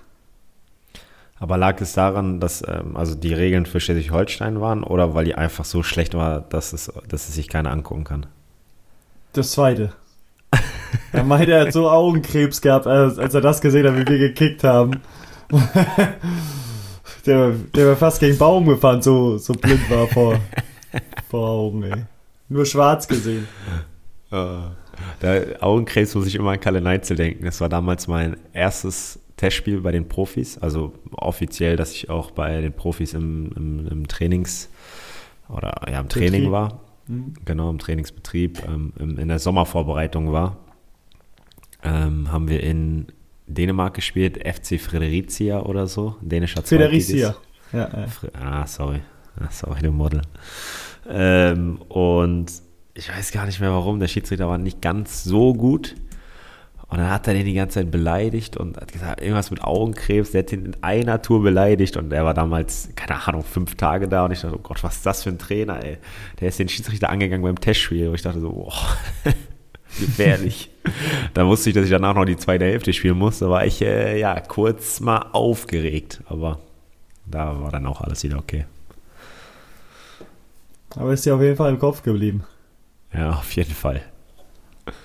Aber 1.37 1.57
lag 1.57 1.81
es 1.81 1.91
daran, 1.91 2.39
dass 2.39 2.63
ähm, 2.65 2.95
also 2.95 3.15
die 3.15 3.33
Regeln 3.33 3.65
für 3.65 3.81
Schleswig-Holstein 3.81 4.61
waren 4.61 4.85
oder 4.85 5.13
weil 5.13 5.25
die 5.25 5.35
einfach 5.35 5.65
so 5.65 5.83
schlecht 5.83 6.13
war, 6.13 6.39
dass 6.39 6.71
es, 6.71 6.89
dass 7.09 7.27
es 7.27 7.35
sich 7.35 7.49
keiner 7.49 7.71
angucken 7.71 8.05
kann? 8.05 8.27
Das 9.33 9.51
zweite. 9.51 9.91
er 11.11 11.23
meinte, 11.23 11.51
er 11.51 11.67
hat 11.67 11.73
so 11.73 11.89
Augenkrebs 11.89 12.61
gehabt, 12.61 12.87
als, 12.87 13.17
als 13.17 13.33
er 13.33 13.41
das 13.41 13.61
gesehen 13.61 13.87
hat, 13.87 13.95
wie 13.95 14.07
wir 14.07 14.19
gekickt 14.19 14.63
haben. 14.63 15.01
der, 17.25 17.51
der 17.75 17.87
war 17.87 17.95
fast 17.95 18.19
gegen 18.19 18.37
Baum 18.37 18.65
gefahren, 18.65 19.01
so, 19.01 19.37
so 19.37 19.53
blind 19.53 19.89
war 19.89 20.07
vor, 20.07 20.39
vor 21.29 21.49
Augen, 21.49 21.83
ey. 21.83 22.05
Nur 22.49 22.65
schwarz 22.65 23.07
gesehen. 23.07 23.47
Uh, 24.31 24.69
der 25.21 25.61
Augenkrebs 25.61 26.15
muss 26.15 26.27
ich 26.27 26.35
immer 26.35 26.51
an 26.51 26.59
Kalle 26.59 26.81
Neitzel 26.81 27.15
denken. 27.17 27.45
Das 27.45 27.61
war 27.61 27.69
damals 27.69 28.07
mein 28.07 28.37
erstes 28.51 29.19
Testspiel 29.37 29.81
bei 29.81 29.91
den 29.91 30.07
Profis, 30.07 30.57
also 30.57 30.93
offiziell, 31.11 31.75
dass 31.75 31.91
ich 31.91 32.09
auch 32.09 32.31
bei 32.31 32.61
den 32.61 32.73
Profis 32.73 33.13
im, 33.13 33.51
im, 33.55 33.87
im 33.87 34.07
Trainings 34.07 34.69
oder 35.49 35.81
ja 35.89 35.99
im 35.99 36.09
Training 36.09 36.31
Betrieb. 36.31 36.51
war. 36.51 36.79
Mhm. 37.07 37.33
Genau, 37.45 37.69
im 37.69 37.79
Trainingsbetrieb, 37.79 38.61
ähm, 38.67 38.93
in 38.97 39.27
der 39.27 39.39
Sommervorbereitung 39.39 40.31
war. 40.31 40.57
Ähm, 41.83 42.31
haben 42.31 42.47
wir 42.47 42.61
in 42.63 43.07
Dänemark 43.47 43.93
gespielt, 43.93 44.39
FC 44.47 44.79
Fredericia 44.79 45.61
oder 45.61 45.87
so, 45.87 46.15
dänischer 46.21 46.63
Fredericia. 46.63 47.35
Ja, 47.71 47.79
ja. 47.79 48.05
Ah, 48.39 48.65
sorry. 48.67 49.01
Ah, 49.39 49.49
sorry, 49.51 49.81
du 49.81 49.91
Model. 49.91 50.21
Ähm, 51.09 51.81
und 51.89 52.51
ich 52.93 53.09
weiß 53.09 53.31
gar 53.31 53.45
nicht 53.45 53.59
mehr 53.59 53.71
warum, 53.71 53.99
der 53.99 54.07
Schiedsrichter 54.07 54.47
war 54.47 54.57
nicht 54.57 54.81
ganz 54.81 55.23
so 55.23 55.53
gut. 55.53 55.95
Und 56.87 56.99
dann 56.99 57.09
hat 57.09 57.27
er 57.27 57.33
den 57.33 57.45
die 57.45 57.55
ganze 57.55 57.79
Zeit 57.79 57.89
beleidigt 57.89 58.55
und 58.55 58.77
hat 58.77 58.91
gesagt, 58.91 59.19
irgendwas 59.19 59.49
mit 59.49 59.63
Augenkrebs. 59.63 60.29
Der 60.29 60.43
hat 60.43 60.51
ihn 60.51 60.65
in 60.65 60.83
einer 60.83 61.23
Tour 61.23 61.41
beleidigt 61.41 61.97
und 61.97 62.13
er 62.13 62.23
war 62.23 62.35
damals, 62.35 62.89
keine 62.95 63.27
Ahnung, 63.27 63.43
fünf 63.43 63.73
Tage 63.73 64.07
da. 64.07 64.25
Und 64.25 64.31
ich 64.31 64.41
dachte, 64.41 64.55
oh 64.55 64.61
Gott, 64.61 64.83
was 64.83 64.97
ist 64.97 65.05
das 65.07 65.23
für 65.23 65.29
ein 65.29 65.39
Trainer, 65.39 65.83
ey. 65.83 65.97
Der 66.39 66.49
ist 66.49 66.59
den 66.59 66.69
Schiedsrichter 66.69 67.09
angegangen 67.09 67.41
beim 67.41 67.59
Testspiel. 67.59 68.09
Und 68.09 68.13
ich 68.13 68.21
dachte 68.21 68.39
so, 68.39 68.51
boah, 68.51 68.73
gefährlich. 69.99 70.69
da 71.33 71.45
wusste 71.45 71.69
ich, 71.69 71.75
dass 71.75 71.85
ich 71.85 71.91
danach 71.91 72.15
noch 72.15 72.25
die 72.25 72.37
zweite 72.37 72.65
Hälfte 72.65 72.93
spielen 72.93 73.17
muss. 73.17 73.39
Da 73.39 73.49
war 73.49 73.65
ich, 73.65 73.81
äh, 73.81 74.19
ja, 74.19 74.39
kurz 74.39 74.99
mal 74.99 75.29
aufgeregt. 75.31 76.21
Aber 76.27 76.59
da 77.25 77.61
war 77.61 77.71
dann 77.71 77.85
auch 77.85 78.01
alles 78.01 78.23
wieder 78.23 78.37
okay. 78.37 78.65
Aber 80.95 81.13
ist 81.13 81.25
dir 81.25 81.35
auf 81.35 81.41
jeden 81.41 81.55
Fall 81.55 81.71
im 81.71 81.79
Kopf 81.79 82.03
geblieben. 82.03 82.43
Ja, 83.13 83.31
auf 83.31 83.51
jeden 83.55 83.73
Fall. 83.73 84.01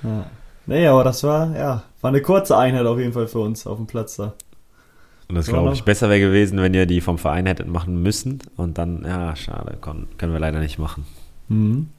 Ja. 0.03 0.31
Nee, 0.67 0.87
aber 0.87 1.05
das 1.05 1.23
war, 1.25 1.57
ja, 1.57 1.85
war 2.01 2.09
eine 2.09 2.21
kurze 2.21 2.57
Einheit 2.57 2.85
auf 2.85 2.99
jeden 2.99 3.13
Fall 3.13 3.27
für 3.27 3.39
uns 3.39 3.67
auf 3.67 3.79
dem 3.79 3.87
Platz 3.87 4.17
da. 4.17 4.35
Und 5.29 5.35
das 5.35 5.47
glaube 5.47 5.75
ich 5.75 5.85
besser 5.85 6.09
wäre 6.09 6.21
gewesen, 6.21 6.61
wenn 6.61 6.73
ihr 6.73 6.87
die 6.87 7.03
vom 7.03 7.19
Verein 7.19 7.47
hättet 7.47 7.69
machen 7.69 8.03
müssen. 8.03 8.39
Und 8.57 8.79
dann, 8.79 9.05
ja, 9.05 9.37
schade, 9.37 9.77
können, 9.81 10.09
können 10.17 10.33
wir 10.33 10.41
leider 10.41 10.59
nicht 10.59 10.79
machen. 10.79 11.07
Mhm. 11.49 11.91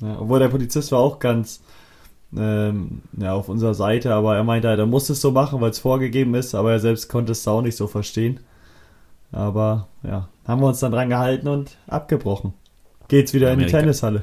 Ja, 0.00 0.16
obwohl 0.18 0.38
der 0.38 0.48
Polizist 0.48 0.90
war 0.92 1.00
auch 1.00 1.18
ganz 1.18 1.60
ähm, 2.36 3.02
ja, 3.16 3.34
auf 3.34 3.48
unserer 3.48 3.74
Seite, 3.74 4.14
aber 4.14 4.36
er 4.36 4.44
meinte, 4.44 4.68
er 4.68 4.86
muss 4.86 5.10
es 5.10 5.20
so 5.20 5.30
machen, 5.30 5.60
weil 5.60 5.70
es 5.70 5.78
vorgegeben 5.78 6.34
ist, 6.34 6.54
aber 6.54 6.72
er 6.72 6.80
selbst 6.80 7.08
konnte 7.08 7.32
es 7.32 7.46
auch 7.46 7.62
nicht 7.62 7.76
so 7.76 7.86
verstehen. 7.86 8.40
Aber 9.30 9.88
ja, 10.02 10.28
haben 10.46 10.60
wir 10.60 10.68
uns 10.68 10.80
dann 10.80 10.92
dran 10.92 11.08
gehalten 11.08 11.48
und 11.48 11.76
abgebrochen. 11.86 12.52
Geht's 13.08 13.32
wieder 13.34 13.50
Amerika. 13.50 13.78
in 13.78 13.84
die 13.84 13.86
Tennishalle. 13.86 14.22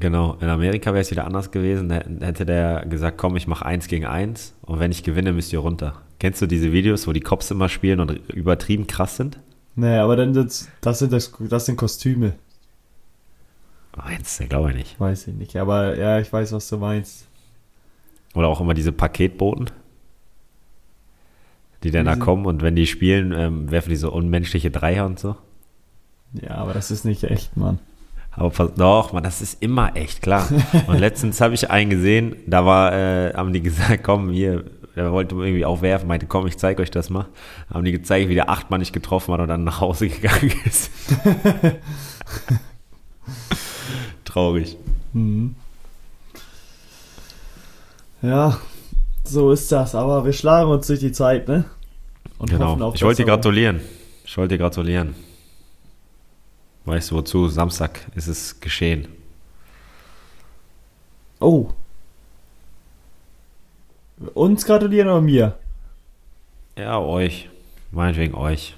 Genau, 0.00 0.36
in 0.40 0.48
Amerika 0.48 0.92
wäre 0.92 1.00
es 1.00 1.10
wieder 1.10 1.26
anders 1.26 1.50
gewesen. 1.50 1.88
Da 1.88 2.26
hätte 2.26 2.46
der 2.46 2.86
gesagt, 2.86 3.18
komm, 3.18 3.36
ich 3.36 3.46
mache 3.46 3.66
eins 3.66 3.88
gegen 3.88 4.06
eins 4.06 4.54
und 4.62 4.78
wenn 4.78 4.92
ich 4.92 5.02
gewinne, 5.02 5.32
müsst 5.32 5.52
ihr 5.52 5.58
runter. 5.58 5.94
Kennst 6.20 6.40
du 6.40 6.46
diese 6.46 6.72
Videos, 6.72 7.06
wo 7.06 7.12
die 7.12 7.20
Cops 7.20 7.50
immer 7.50 7.68
spielen 7.68 8.00
und 8.00 8.10
übertrieben 8.32 8.86
krass 8.86 9.16
sind? 9.16 9.38
Nee, 9.74 9.98
aber 9.98 10.16
dann 10.16 10.32
das, 10.32 10.68
das 10.80 11.00
sind 11.00 11.12
das, 11.12 11.32
das 11.38 11.66
sind 11.66 11.76
Kostüme. 11.76 12.34
Meinst 13.98 14.40
du, 14.40 14.46
glaube 14.46 14.70
ich 14.70 14.76
nicht. 14.76 15.00
Weiß 15.00 15.26
ich 15.26 15.34
nicht, 15.34 15.56
aber 15.56 15.96
ja, 15.96 16.20
ich 16.20 16.32
weiß, 16.32 16.52
was 16.52 16.68
du 16.68 16.78
meinst. 16.78 17.26
Oder 18.34 18.48
auch 18.48 18.60
immer 18.60 18.74
diese 18.74 18.92
Paketboten, 18.92 19.70
die 21.82 21.90
dann 21.90 22.06
da 22.06 22.14
kommen 22.14 22.46
und 22.46 22.62
wenn 22.62 22.76
die 22.76 22.86
spielen, 22.86 23.32
ähm, 23.32 23.70
werfen 23.70 23.90
die 23.90 23.96
so 23.96 24.12
unmenschliche 24.12 24.70
Dreier 24.70 25.06
und 25.06 25.18
so. 25.18 25.34
Ja, 26.34 26.56
aber 26.56 26.74
das 26.74 26.90
ist 26.90 27.04
nicht 27.04 27.24
echt, 27.24 27.56
Mann. 27.56 27.80
Aber 28.30 28.68
doch, 28.68 29.12
man, 29.12 29.24
das 29.24 29.42
ist 29.42 29.60
immer 29.62 29.96
echt, 29.96 30.22
klar. 30.22 30.46
Und 30.86 30.98
letztens 30.98 31.40
habe 31.40 31.54
ich 31.54 31.70
einen 31.70 31.90
gesehen, 31.90 32.36
da 32.46 32.64
war, 32.64 32.92
äh, 32.92 33.34
haben 33.34 33.52
die 33.52 33.62
gesagt, 33.62 34.04
komm, 34.04 34.30
hier, 34.30 34.64
der 34.94 35.10
wollte 35.10 35.34
irgendwie 35.34 35.64
auch 35.64 35.82
werfen, 35.82 36.06
meinte, 36.06 36.26
komm, 36.26 36.46
ich 36.46 36.56
zeige 36.56 36.82
euch 36.82 36.92
das 36.92 37.10
mal. 37.10 37.26
Haben 37.72 37.84
die 37.84 37.90
gezeigt, 37.90 38.28
wie 38.28 38.34
der 38.34 38.48
achtmal 38.48 38.78
nicht 38.78 38.92
getroffen 38.92 39.34
hat 39.34 39.40
und 39.40 39.48
dann 39.48 39.64
nach 39.64 39.80
Hause 39.80 40.08
gegangen 40.08 40.52
ist. 40.64 40.92
Traurig. 44.38 44.76
Mhm. 45.14 45.56
Ja, 48.22 48.60
so 49.24 49.50
ist 49.50 49.72
das. 49.72 49.96
Aber 49.96 50.24
wir 50.24 50.32
schlagen 50.32 50.70
uns 50.70 50.86
durch 50.86 51.00
die 51.00 51.10
Zeit, 51.10 51.48
ne? 51.48 51.64
Und 52.38 52.48
genau. 52.48 52.92
ich 52.94 53.02
wollte 53.02 53.24
dir 53.24 53.30
gratulieren. 53.30 53.80
Ich 54.24 54.38
wollte 54.38 54.54
dir 54.54 54.62
gratulieren. 54.62 55.16
Weißt 56.84 57.10
du 57.10 57.16
wozu? 57.16 57.48
Samstag 57.48 58.06
ist 58.14 58.28
es 58.28 58.60
geschehen. 58.60 59.08
Oh. 61.40 61.70
Uns 64.34 64.64
gratulieren 64.64 65.08
oder 65.08 65.20
mir? 65.20 65.58
Ja, 66.76 67.00
euch. 67.00 67.48
Meinetwegen 67.90 68.34
euch. 68.34 68.76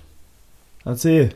Erzähl. 0.87 1.35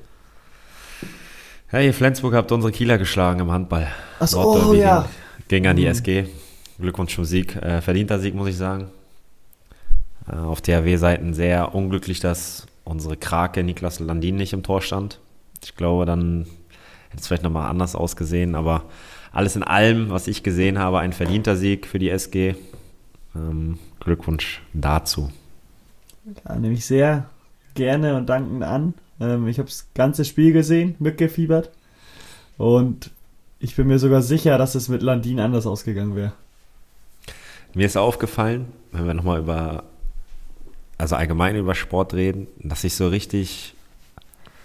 Hey, 1.74 1.92
Flensburg 1.92 2.34
habt 2.34 2.52
unsere 2.52 2.72
Kieler 2.72 2.98
geschlagen 2.98 3.40
im 3.40 3.50
Handball. 3.50 3.88
Achso, 4.20 4.70
oh, 4.70 4.74
ja. 4.74 5.08
Ging, 5.48 5.62
ging 5.62 5.66
an 5.66 5.76
die 5.76 5.82
mhm. 5.82 5.88
SG. 5.88 6.24
Glückwunsch 6.78 7.16
zum 7.16 7.24
Sieg. 7.24 7.56
Äh, 7.56 7.80
verdienter 7.80 8.20
Sieg, 8.20 8.36
muss 8.36 8.46
ich 8.46 8.56
sagen. 8.56 8.90
Äh, 10.30 10.36
auf 10.36 10.60
THW-Seiten 10.60 11.34
sehr 11.34 11.74
unglücklich, 11.74 12.20
dass 12.20 12.66
unsere 12.84 13.16
Krake 13.16 13.64
Niklas 13.64 13.98
Landin 13.98 14.36
nicht 14.36 14.52
im 14.52 14.62
Tor 14.62 14.82
stand. 14.82 15.18
Ich 15.64 15.74
glaube, 15.74 16.06
dann 16.06 16.46
Hätte 17.14 17.20
es 17.22 17.28
vielleicht 17.28 17.44
nochmal 17.44 17.70
anders 17.70 17.94
ausgesehen, 17.94 18.56
aber 18.56 18.82
alles 19.32 19.54
in 19.54 19.62
allem, 19.62 20.10
was 20.10 20.26
ich 20.26 20.42
gesehen 20.42 20.80
habe, 20.80 20.98
ein 20.98 21.12
verdienter 21.12 21.54
Sieg 21.56 21.86
für 21.86 22.00
die 22.00 22.10
SG. 22.10 22.56
Ähm, 23.36 23.78
Glückwunsch 24.00 24.62
dazu. 24.72 25.30
Ja, 26.44 26.56
nehme 26.56 26.74
ich 26.74 26.86
sehr 26.86 27.26
gerne 27.74 28.16
und 28.16 28.26
dankend 28.26 28.64
an. 28.64 28.94
Ähm, 29.20 29.48
ich 29.48 29.58
habe 29.58 29.68
das 29.68 29.88
ganze 29.94 30.24
Spiel 30.24 30.52
gesehen, 30.52 30.96
mitgefiebert. 30.98 31.70
Und 32.56 33.10
ich 33.58 33.76
bin 33.76 33.86
mir 33.86 33.98
sogar 33.98 34.22
sicher, 34.22 34.58
dass 34.58 34.74
es 34.74 34.88
mit 34.88 35.02
Landin 35.02 35.40
anders 35.40 35.66
ausgegangen 35.66 36.16
wäre. 36.16 36.32
Mir 37.74 37.86
ist 37.86 37.96
aufgefallen, 37.96 38.66
wenn 38.92 39.06
wir 39.06 39.14
nochmal 39.14 39.40
über, 39.40 39.84
also 40.98 41.16
allgemein 41.16 41.56
über 41.56 41.74
Sport 41.74 42.14
reden, 42.14 42.46
dass 42.58 42.84
ich 42.84 42.94
so 42.94 43.08
richtig, 43.08 43.74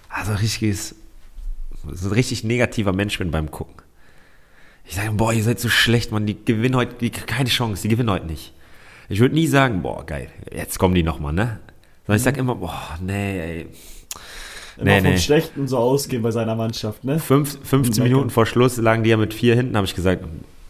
also 0.09 0.33
richtiges 0.33 0.95
so 1.91 2.09
ein 2.09 2.13
richtig 2.13 2.43
negativer 2.43 2.93
Mensch 2.93 3.17
bin 3.17 3.31
beim 3.31 3.51
Gucken. 3.51 3.75
Ich 4.85 4.95
sage, 4.95 5.11
boah, 5.11 5.33
ihr 5.33 5.43
seid 5.43 5.59
so 5.59 5.69
schlecht, 5.69 6.11
man, 6.11 6.25
die 6.25 6.43
gewinnen 6.43 6.75
heute, 6.75 6.95
die, 6.95 7.11
keine 7.11 7.49
Chance, 7.49 7.83
die 7.83 7.89
gewinnen 7.89 8.09
heute 8.09 8.25
nicht. 8.25 8.53
Ich 9.07 9.19
würde 9.19 9.35
nie 9.35 9.47
sagen, 9.47 9.81
boah, 9.81 10.05
geil, 10.05 10.29
jetzt 10.51 10.79
kommen 10.79 10.95
die 10.95 11.03
nochmal, 11.03 11.33
ne? 11.33 11.59
Sondern 12.05 12.17
ich 12.17 12.23
sage 12.23 12.39
immer, 12.39 12.55
boah, 12.55 12.97
nee, 13.01 13.39
ey. 13.39 13.67
Immer 14.79 14.91
nee, 14.91 15.01
vom 15.01 15.11
nee. 15.11 15.17
Schlechten 15.17 15.67
so 15.67 15.77
ausgehen 15.77 16.21
bei 16.21 16.31
seiner 16.31 16.55
Mannschaft, 16.55 17.03
ne? 17.03 17.19
Fünf, 17.19 17.57
15 17.63 18.03
Minuten 18.03 18.29
vor 18.29 18.45
Schluss 18.45 18.77
lagen 18.77 19.03
die 19.03 19.09
ja 19.09 19.17
mit 19.17 19.33
vier 19.33 19.55
hinten, 19.55 19.75
habe 19.75 19.85
ich 19.85 19.95
gesagt, 19.95 20.23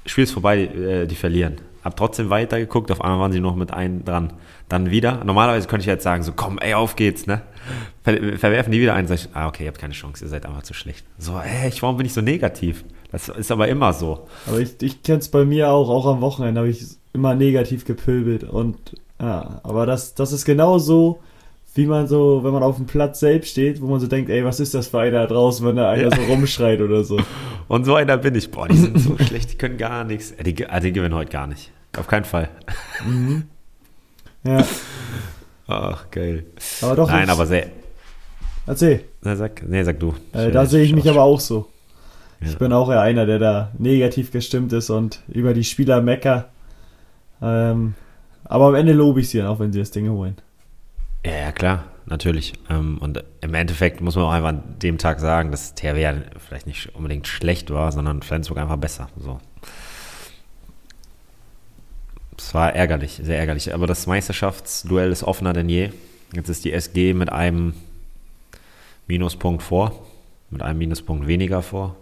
Spiel 0.05 0.23
ist 0.23 0.31
vorbei, 0.31 0.63
äh, 0.63 1.05
die 1.05 1.15
verlieren. 1.15 1.57
Hab 1.83 1.95
trotzdem 1.95 2.29
weitergeguckt, 2.29 2.91
auf 2.91 3.01
einmal 3.01 3.19
waren 3.19 3.31
sie 3.31 3.39
noch 3.39 3.55
mit 3.55 3.71
einem 3.71 4.03
dran. 4.03 4.33
Dann 4.67 4.91
wieder. 4.91 5.23
Normalerweise 5.23 5.67
könnte 5.67 5.81
ich 5.81 5.87
jetzt 5.87 6.03
sagen, 6.03 6.23
so 6.23 6.33
komm, 6.35 6.57
ey, 6.59 6.73
auf 6.73 6.95
geht's, 6.95 7.25
ne? 7.25 7.41
Ver 8.03 8.37
verwerfen 8.37 8.71
die 8.71 8.81
wieder 8.81 8.95
ein, 8.95 9.07
sag 9.07 9.15
ich, 9.15 9.29
ah, 9.33 9.47
okay, 9.47 9.63
ihr 9.63 9.69
habt 9.69 9.79
keine 9.79 9.93
Chance, 9.93 10.25
ihr 10.25 10.29
seid 10.29 10.45
einfach 10.45 10.63
zu 10.63 10.73
schlecht. 10.73 11.05
So, 11.17 11.39
ey, 11.39 11.71
warum 11.79 11.97
bin 11.97 12.05
ich 12.05 12.13
so 12.13 12.21
negativ? 12.21 12.83
Das 13.11 13.29
ist 13.29 13.51
aber 13.51 13.67
immer 13.67 13.93
so. 13.93 14.27
Aber 14.47 14.59
ich, 14.59 14.81
ich 14.81 15.01
kenne 15.03 15.19
es 15.19 15.29
bei 15.29 15.45
mir 15.45 15.71
auch, 15.71 15.89
auch 15.89 16.05
am 16.05 16.21
Wochenende 16.21 16.59
habe 16.59 16.69
ich 16.69 16.83
immer 17.13 17.33
negativ 17.33 17.85
gepöbelt 17.85 18.43
und 18.43 18.77
Ja, 19.19 19.59
aber 19.63 19.85
das, 19.85 20.13
das 20.15 20.31
ist 20.31 20.45
genau 20.45 20.77
so, 20.77 21.19
wie 21.75 21.85
man 21.85 22.07
so, 22.07 22.43
wenn 22.43 22.51
man 22.51 22.63
auf 22.63 22.77
dem 22.77 22.85
Platz 22.85 23.19
selbst 23.19 23.51
steht, 23.51 23.81
wo 23.81 23.87
man 23.87 23.99
so 23.99 24.07
denkt, 24.07 24.29
ey, 24.29 24.43
was 24.43 24.59
ist 24.59 24.73
das 24.73 24.87
für 24.87 24.99
einer 24.99 25.27
draußen, 25.27 25.65
wenn 25.65 25.75
da 25.75 25.89
einer 25.89 26.09
ja. 26.09 26.15
so 26.15 26.21
rumschreit 26.23 26.81
oder 26.81 27.03
so. 27.03 27.19
Und 27.67 27.85
so 27.85 27.95
einer 27.95 28.17
bin 28.17 28.35
ich. 28.35 28.49
Boah, 28.49 28.67
die 28.67 28.77
sind 28.77 28.99
so 28.99 29.17
schlecht, 29.23 29.53
die 29.53 29.57
können 29.57 29.77
gar 29.77 30.03
nichts. 30.03 30.35
Die, 30.35 30.55
die, 30.55 30.65
die 30.65 30.91
gewinnen 30.91 31.15
heute 31.15 31.31
gar 31.31 31.47
nicht. 31.47 31.71
Auf 31.97 32.07
keinen 32.07 32.25
Fall. 32.25 32.49
Mhm. 33.07 33.43
Ja. 34.43 34.65
Ach, 35.67 36.09
geil. 36.09 36.45
Aber 36.81 36.95
doch. 36.95 37.09
Nein, 37.09 37.29
aber 37.29 37.45
sehr. 37.45 37.67
Erzähl. 38.65 39.01
Na, 39.21 39.35
sag, 39.35 39.67
nee, 39.67 39.83
sag 39.83 39.99
du. 39.99 40.15
Äh, 40.33 40.51
da 40.51 40.65
sehe 40.65 40.83
ich 40.83 40.93
mich 40.93 41.07
aber 41.09 41.21
auch 41.21 41.39
so. 41.39 41.67
Ja. 42.41 42.47
Ich 42.47 42.57
bin 42.57 42.73
auch 42.73 42.89
eher 42.89 43.01
einer, 43.01 43.25
der 43.25 43.37
da 43.37 43.71
negativ 43.77 44.31
gestimmt 44.31 44.73
ist 44.73 44.89
und 44.89 45.21
über 45.27 45.53
die 45.53 45.63
Spieler 45.63 46.01
mecker. 46.01 46.49
Ähm, 47.41 47.93
aber 48.45 48.67
am 48.67 48.75
Ende 48.75 48.93
lobe 48.93 49.19
ich 49.19 49.29
sie 49.29 49.37
dann 49.37 49.47
auch, 49.47 49.59
wenn 49.59 49.71
sie 49.71 49.79
das 49.79 49.91
Ding 49.91 50.09
holen. 50.09 50.35
Ja, 51.25 51.31
ja 51.31 51.51
klar, 51.51 51.85
natürlich. 52.05 52.53
Ähm, 52.69 52.97
und 52.99 53.23
im 53.41 53.53
Endeffekt 53.53 54.01
muss 54.01 54.15
man 54.15 54.25
auch 54.25 54.31
einfach 54.31 54.49
an 54.49 54.63
dem 54.79 54.97
Tag 54.97 55.19
sagen, 55.19 55.51
dass 55.51 55.75
THW 55.75 56.01
ja 56.01 56.13
vielleicht 56.37 56.67
nicht 56.67 56.95
unbedingt 56.95 57.27
schlecht 57.27 57.71
war, 57.71 57.91
sondern 57.91 58.21
Flensburg 58.21 58.57
einfach 58.57 58.77
besser. 58.77 59.09
So. 59.17 59.39
Es 62.37 62.53
war 62.53 62.73
ärgerlich, 62.73 63.19
sehr 63.21 63.37
ärgerlich. 63.37 63.73
Aber 63.73 63.85
das 63.85 64.07
Meisterschaftsduell 64.07 65.11
ist 65.11 65.23
offener 65.23 65.53
denn 65.53 65.67
je. 65.67 65.91
Jetzt 66.33 66.49
ist 66.49 66.63
die 66.63 66.71
SG 66.71 67.13
mit 67.13 67.31
einem 67.31 67.73
Minuspunkt 69.07 69.63
vor, 69.63 70.05
mit 70.49 70.61
einem 70.61 70.79
Minuspunkt 70.79 71.27
weniger 71.27 71.61
vor. 71.61 71.95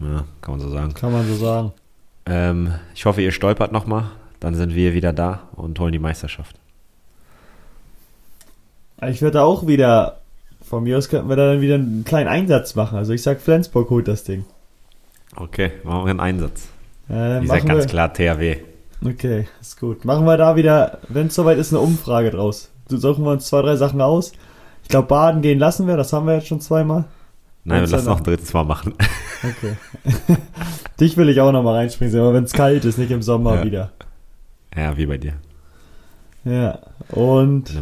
Ja, 0.00 0.24
kann 0.40 0.52
man 0.52 0.60
so 0.60 0.70
sagen. 0.70 0.94
Kann 0.94 1.12
man 1.12 1.26
so 1.26 1.36
sagen. 1.36 1.72
Ähm, 2.26 2.74
ich 2.94 3.04
hoffe, 3.04 3.22
ihr 3.22 3.32
stolpert 3.32 3.72
nochmal. 3.72 4.10
Dann 4.40 4.54
sind 4.54 4.74
wir 4.74 4.92
wieder 4.92 5.12
da 5.12 5.48
und 5.54 5.78
holen 5.78 5.92
die 5.92 5.98
Meisterschaft. 5.98 6.56
Ich 9.02 9.22
würde 9.22 9.42
auch 9.42 9.66
wieder, 9.66 10.20
von 10.62 10.84
mir 10.84 10.98
aus 10.98 11.08
könnten 11.08 11.28
wir 11.28 11.36
da 11.36 11.52
dann 11.52 11.60
wieder 11.60 11.74
einen 11.74 12.04
kleinen 12.04 12.28
Einsatz 12.28 12.74
machen. 12.74 12.96
Also 12.96 13.12
ich 13.12 13.22
sag, 13.22 13.40
Flensburg 13.40 13.90
holt 13.90 14.08
das 14.08 14.24
Ding. 14.24 14.44
Okay, 15.34 15.72
machen 15.84 16.04
wir 16.04 16.10
einen 16.10 16.20
Einsatz. 16.20 16.68
Äh, 17.10 17.42
ich 17.42 17.48
sag 17.48 17.66
ganz 17.66 17.84
wir, 17.84 17.86
klar 17.86 18.12
THW. 18.12 18.56
Okay, 19.04 19.46
ist 19.60 19.78
gut. 19.78 20.04
Machen 20.04 20.24
wir 20.24 20.36
da 20.36 20.56
wieder, 20.56 20.98
wenn 21.08 21.26
es 21.26 21.34
soweit 21.34 21.58
ist, 21.58 21.72
eine 21.72 21.80
Umfrage 21.80 22.30
draus. 22.30 22.70
Suchen 22.88 23.24
wir 23.24 23.32
uns 23.32 23.46
zwei, 23.46 23.62
drei 23.62 23.76
Sachen 23.76 24.00
aus. 24.00 24.32
Ich 24.82 24.88
glaube, 24.88 25.08
Baden 25.08 25.42
gehen 25.42 25.58
lassen 25.58 25.86
wir, 25.86 25.96
das 25.96 26.12
haben 26.12 26.26
wir 26.26 26.34
jetzt 26.34 26.46
schon 26.46 26.60
zweimal. 26.60 27.04
Nein, 27.64 27.82
wir 27.82 27.88
lassen 27.88 28.06
noch 28.06 28.18
ein 28.18 28.24
drittes 28.24 28.52
Mal 28.54 28.64
machen. 28.64 28.94
Okay. 29.42 29.76
Dich 31.00 31.16
will 31.16 31.28
ich 31.28 31.40
auch 31.40 31.52
noch 31.52 31.62
mal 31.62 31.74
reinspringen, 31.74 32.18
aber 32.18 32.32
wenn 32.32 32.44
es 32.44 32.52
kalt 32.52 32.84
ist, 32.84 32.96
nicht 32.96 33.10
im 33.10 33.22
Sommer 33.22 33.56
ja. 33.56 33.64
wieder. 33.64 33.92
Ja, 34.74 34.96
wie 34.96 35.06
bei 35.06 35.18
dir. 35.18 35.34
Ja, 36.44 36.78
und 37.10 37.74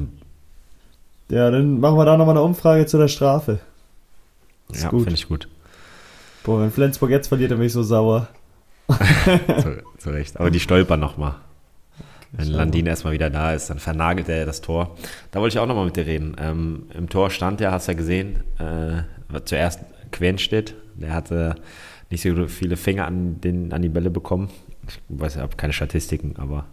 ja, 1.29 1.51
dann 1.51 1.81
machen 1.81 1.97
wir 1.97 2.05
da 2.05 2.17
nochmal 2.17 2.37
eine 2.37 2.45
Umfrage 2.45 2.87
zu 2.87 2.99
der 2.99 3.09
Strafe. 3.09 3.61
Ist 4.71 4.85
ja, 4.85 4.91
finde 4.91 5.13
ich 5.13 5.29
gut. 5.29 5.49
Boah, 6.43 6.61
wenn 6.61 6.71
Flensburg 6.71 7.11
jetzt 7.11 7.29
verliert, 7.29 7.51
dann 7.51 7.59
bin 7.59 7.67
ich 7.67 7.73
so 7.73 7.83
sauer. 7.83 8.29
zu, 8.89 9.83
zu, 9.99 10.11
Recht. 10.11 10.39
Aber 10.39 10.51
die 10.51 10.61
stolpern 10.61 11.01
nochmal. 11.01 11.37
Wenn 12.33 12.49
Landin 12.49 12.87
erstmal 12.87 13.13
wieder 13.13 13.31
da 13.31 13.55
ist, 13.55 13.71
dann 13.71 13.79
vernagelt 13.79 14.29
er 14.29 14.45
das 14.45 14.61
Tor. 14.61 14.97
Da 15.31 15.41
wollte 15.41 15.57
ich 15.57 15.61
auch 15.61 15.67
nochmal 15.67 15.87
mit 15.87 15.97
dir 15.97 16.05
reden. 16.05 16.37
Ähm, 16.39 16.87
Im 16.93 17.09
Tor 17.09 17.31
stand 17.31 17.61
ja, 17.61 17.71
hast 17.71 17.89
du 17.89 17.93
ja 17.93 17.99
gesehen, 17.99 18.43
äh, 18.59 19.41
zuerst 19.45 19.81
Quenstedt. 20.11 20.75
Der 20.97 21.15
hatte 21.15 21.55
nicht 22.11 22.23
so 22.23 22.47
viele 22.47 22.77
Finger 22.77 23.07
an, 23.07 23.41
den, 23.41 23.73
an 23.73 23.83
die 23.83 23.89
Bälle 23.89 24.11
bekommen. 24.11 24.51
Ich 24.87 25.01
weiß, 25.09 25.37
ich 25.37 25.43
habe 25.43 25.57
keine 25.57 25.73
Statistiken, 25.73 26.35
aber. 26.37 26.67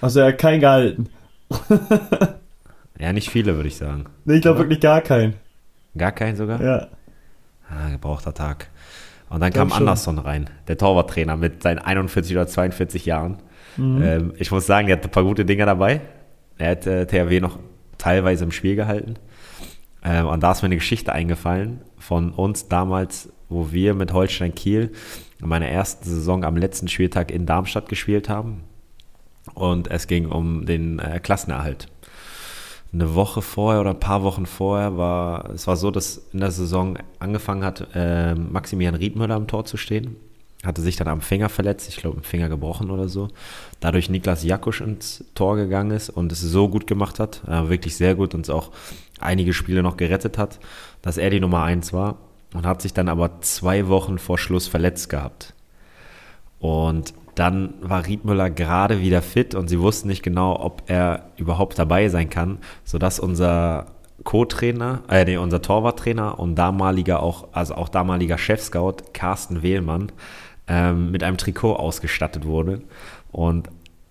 Also 0.00 0.20
er 0.20 0.28
hat 0.28 0.38
keinen 0.38 0.60
gehalten. 0.60 1.08
ja, 3.02 3.12
nicht 3.12 3.30
viele, 3.30 3.56
würde 3.56 3.66
ich 3.66 3.74
sagen. 3.74 4.04
Nee, 4.24 4.36
ich 4.36 4.42
glaube 4.42 4.60
wirklich 4.60 4.78
gar 4.78 5.00
keinen. 5.00 5.34
Gar 5.98 6.12
keinen 6.12 6.36
sogar? 6.36 6.62
Ja. 6.62 6.86
Ah, 7.68 7.90
gebrauchter 7.90 8.32
Tag. 8.32 8.68
Und 9.28 9.40
dann 9.40 9.52
kam 9.52 9.70
schon. 9.70 9.78
Anderson 9.78 10.18
rein, 10.20 10.48
der 10.68 10.78
Torwarttrainer 10.78 11.36
mit 11.36 11.64
seinen 11.64 11.80
41 11.80 12.36
oder 12.36 12.46
42 12.46 13.04
Jahren. 13.04 13.38
Mhm. 13.76 14.02
Ähm, 14.02 14.32
ich 14.36 14.52
muss 14.52 14.66
sagen, 14.66 14.86
der 14.86 14.98
hat 14.98 15.04
ein 15.04 15.10
paar 15.10 15.24
gute 15.24 15.44
Dinge 15.44 15.66
dabei. 15.66 16.00
Er 16.58 16.70
hat 16.70 16.86
äh, 16.86 17.04
THW 17.04 17.40
noch 17.40 17.58
teilweise 17.98 18.44
im 18.44 18.52
Spiel 18.52 18.76
gehalten. 18.76 19.14
Ähm, 20.04 20.28
und 20.28 20.40
da 20.44 20.52
ist 20.52 20.62
mir 20.62 20.66
eine 20.66 20.76
Geschichte 20.76 21.12
eingefallen 21.12 21.80
von 21.98 22.30
uns 22.30 22.68
damals, 22.68 23.32
wo 23.48 23.72
wir 23.72 23.94
mit 23.94 24.12
Holstein 24.12 24.54
Kiel 24.54 24.92
in 25.40 25.48
meiner 25.48 25.66
ersten 25.66 26.08
Saison 26.08 26.44
am 26.44 26.56
letzten 26.56 26.86
Spieltag 26.86 27.32
in 27.32 27.46
Darmstadt 27.46 27.88
gespielt 27.88 28.28
haben. 28.28 28.62
Und 29.54 29.90
es 29.90 30.06
ging 30.06 30.26
um 30.26 30.66
den 30.66 31.00
äh, 31.00 31.18
Klassenerhalt 31.18 31.88
eine 32.92 33.14
Woche 33.14 33.40
vorher 33.40 33.80
oder 33.80 33.90
ein 33.90 34.00
paar 34.00 34.22
Wochen 34.22 34.44
vorher 34.44 34.96
war, 34.96 35.50
es 35.50 35.66
war 35.66 35.76
so, 35.76 35.90
dass 35.90 36.22
in 36.32 36.40
der 36.40 36.50
Saison 36.50 36.98
angefangen 37.18 37.64
hat, 37.64 37.88
äh, 37.94 38.34
Maximilian 38.34 38.94
Riedmüller 38.94 39.34
am 39.34 39.46
Tor 39.46 39.64
zu 39.64 39.76
stehen. 39.76 40.16
Hatte 40.62 40.82
sich 40.82 40.94
dann 40.94 41.08
am 41.08 41.22
Finger 41.22 41.48
verletzt, 41.48 41.88
ich 41.88 41.96
glaube, 41.96 42.18
im 42.18 42.22
Finger 42.22 42.48
gebrochen 42.48 42.90
oder 42.90 43.08
so. 43.08 43.28
Dadurch 43.80 44.10
Niklas 44.10 44.44
Jakusch 44.44 44.80
ins 44.80 45.24
Tor 45.34 45.56
gegangen 45.56 45.90
ist 45.90 46.10
und 46.10 46.30
es 46.30 46.40
so 46.40 46.68
gut 46.68 46.86
gemacht 46.86 47.18
hat, 47.18 47.42
äh, 47.48 47.68
wirklich 47.68 47.96
sehr 47.96 48.14
gut 48.14 48.34
und 48.34 48.42
es 48.42 48.50
auch 48.50 48.70
einige 49.18 49.54
Spiele 49.54 49.82
noch 49.82 49.96
gerettet 49.96 50.38
hat, 50.38 50.60
dass 51.00 51.16
er 51.16 51.30
die 51.30 51.40
Nummer 51.40 51.62
eins 51.62 51.92
war 51.92 52.18
und 52.54 52.66
hat 52.66 52.82
sich 52.82 52.92
dann 52.92 53.08
aber 53.08 53.40
zwei 53.40 53.88
Wochen 53.88 54.18
vor 54.18 54.38
Schluss 54.38 54.68
verletzt 54.68 55.08
gehabt. 55.08 55.54
Und 56.58 57.14
dann 57.34 57.74
war 57.80 58.06
Riedmüller 58.06 58.50
gerade 58.50 59.00
wieder 59.00 59.22
fit 59.22 59.54
und 59.54 59.68
sie 59.68 59.80
wussten 59.80 60.08
nicht 60.08 60.22
genau, 60.22 60.60
ob 60.60 60.82
er 60.86 61.30
überhaupt 61.36 61.78
dabei 61.78 62.08
sein 62.08 62.28
kann, 62.28 62.58
sodass 62.84 63.18
unser 63.18 63.86
Co-Trainer, 64.24 65.02
äh, 65.08 65.24
nee, 65.24 65.36
unser 65.36 65.62
Torwarttrainer 65.62 66.38
und 66.38 66.54
damaliger 66.56 67.22
auch, 67.22 67.48
also 67.52 67.74
auch 67.74 67.88
damaliger 67.88 68.38
Chef-Scout 68.38 68.96
Carsten 69.12 69.62
Wehlmann 69.62 70.12
ähm, 70.68 71.10
mit 71.10 71.22
einem 71.22 71.38
Trikot 71.38 71.74
ausgestattet 71.74 72.44
wurde. 72.44 72.82
Und 73.30 73.68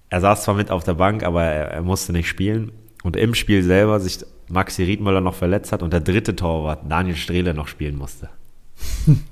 er 0.10 0.20
saß 0.22 0.44
zwar 0.44 0.56
mit 0.56 0.72
auf 0.72 0.84
der 0.84 0.96
Bank, 0.96 1.24
aber 1.24 1.44
er, 1.44 1.72
er 1.72 1.82
musste 1.82 2.12
nicht 2.12 2.28
spielen. 2.28 2.72
Und 3.04 3.16
im 3.16 3.34
Spiel 3.34 3.64
selber 3.64 4.00
sich 4.00 4.20
Maxi 4.50 4.84
Riedmüller 4.84 5.22
noch 5.22 5.36
verletzt 5.36 5.72
hat 5.72 5.82
und 5.82 5.94
der 5.94 6.02
dritte 6.02 6.36
Torwart, 6.36 6.82
Daniel 6.90 7.16
Strehle, 7.16 7.54
noch 7.54 7.68
spielen 7.68 7.96
musste. 7.96 8.30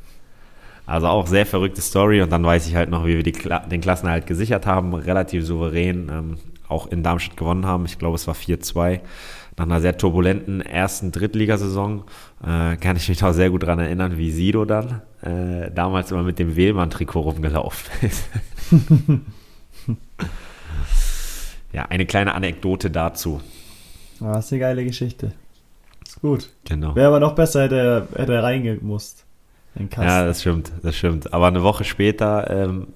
Also 0.90 1.06
auch 1.06 1.28
sehr 1.28 1.46
verrückte 1.46 1.82
Story 1.82 2.20
und 2.24 2.32
dann 2.32 2.44
weiß 2.44 2.66
ich 2.68 2.76
halt 2.76 2.90
noch, 2.90 3.06
wie 3.06 3.16
wir 3.16 3.24
die, 3.24 3.34
den 3.34 3.80
Klassenerhalt 3.80 4.26
gesichert 4.26 4.66
haben, 4.66 4.96
relativ 4.96 5.46
souverän, 5.46 6.10
ähm, 6.12 6.38
auch 6.68 6.88
in 6.88 7.04
Darmstadt 7.04 7.38
gewonnen 7.38 7.68
haben. 7.68 7.86
Ich 7.86 8.00
glaube, 8.00 8.16
es 8.16 8.26
war 8.26 8.34
4-2. 8.34 9.00
Nach 9.56 9.66
einer 9.66 9.82
sehr 9.82 9.98
turbulenten 9.98 10.62
ersten 10.62 11.12
Drittligasaison 11.12 12.06
äh, 12.44 12.76
kann 12.78 12.96
ich 12.98 13.08
mich 13.08 13.24
auch 13.24 13.34
sehr 13.34 13.52
gut 13.52 13.62
daran 13.62 13.78
erinnern, 13.78 14.18
wie 14.18 14.32
Sido 14.32 14.66
dann 14.66 15.04
äh, 15.22 15.70
damals 15.70 16.12
immer 16.12 16.24
mit 16.24 16.40
dem 16.40 16.56
Wählmann-Trikot 16.56 17.20
rumgelaufen 17.22 17.92
ist. 18.02 18.28
ja, 21.72 21.86
eine 21.86 22.08
kleine 22.08 22.34
Anekdote 22.34 22.90
dazu. 22.90 23.42
Ah, 24.22 24.34
das 24.34 24.46
ist 24.48 24.54
eine 24.54 24.62
geile 24.62 24.86
Geschichte. 24.86 25.34
Ist 26.04 26.20
gut. 26.20 26.50
Genau. 26.68 26.96
Wäre 26.96 27.10
aber 27.10 27.20
noch 27.20 27.36
besser, 27.36 27.64
hätte 27.64 27.78
er, 27.78 28.20
hätte 28.20 28.34
er 28.34 28.42
reingemusst. 28.44 29.28
Ja, 29.98 30.26
das 30.26 30.42
stimmt, 30.42 30.72
das 30.84 30.96
stimmt. 30.96 31.34
Aber 31.34 31.48
eine 31.48 31.64
Woche 31.64 31.84
später 31.84 32.50
ähm, 32.50 32.88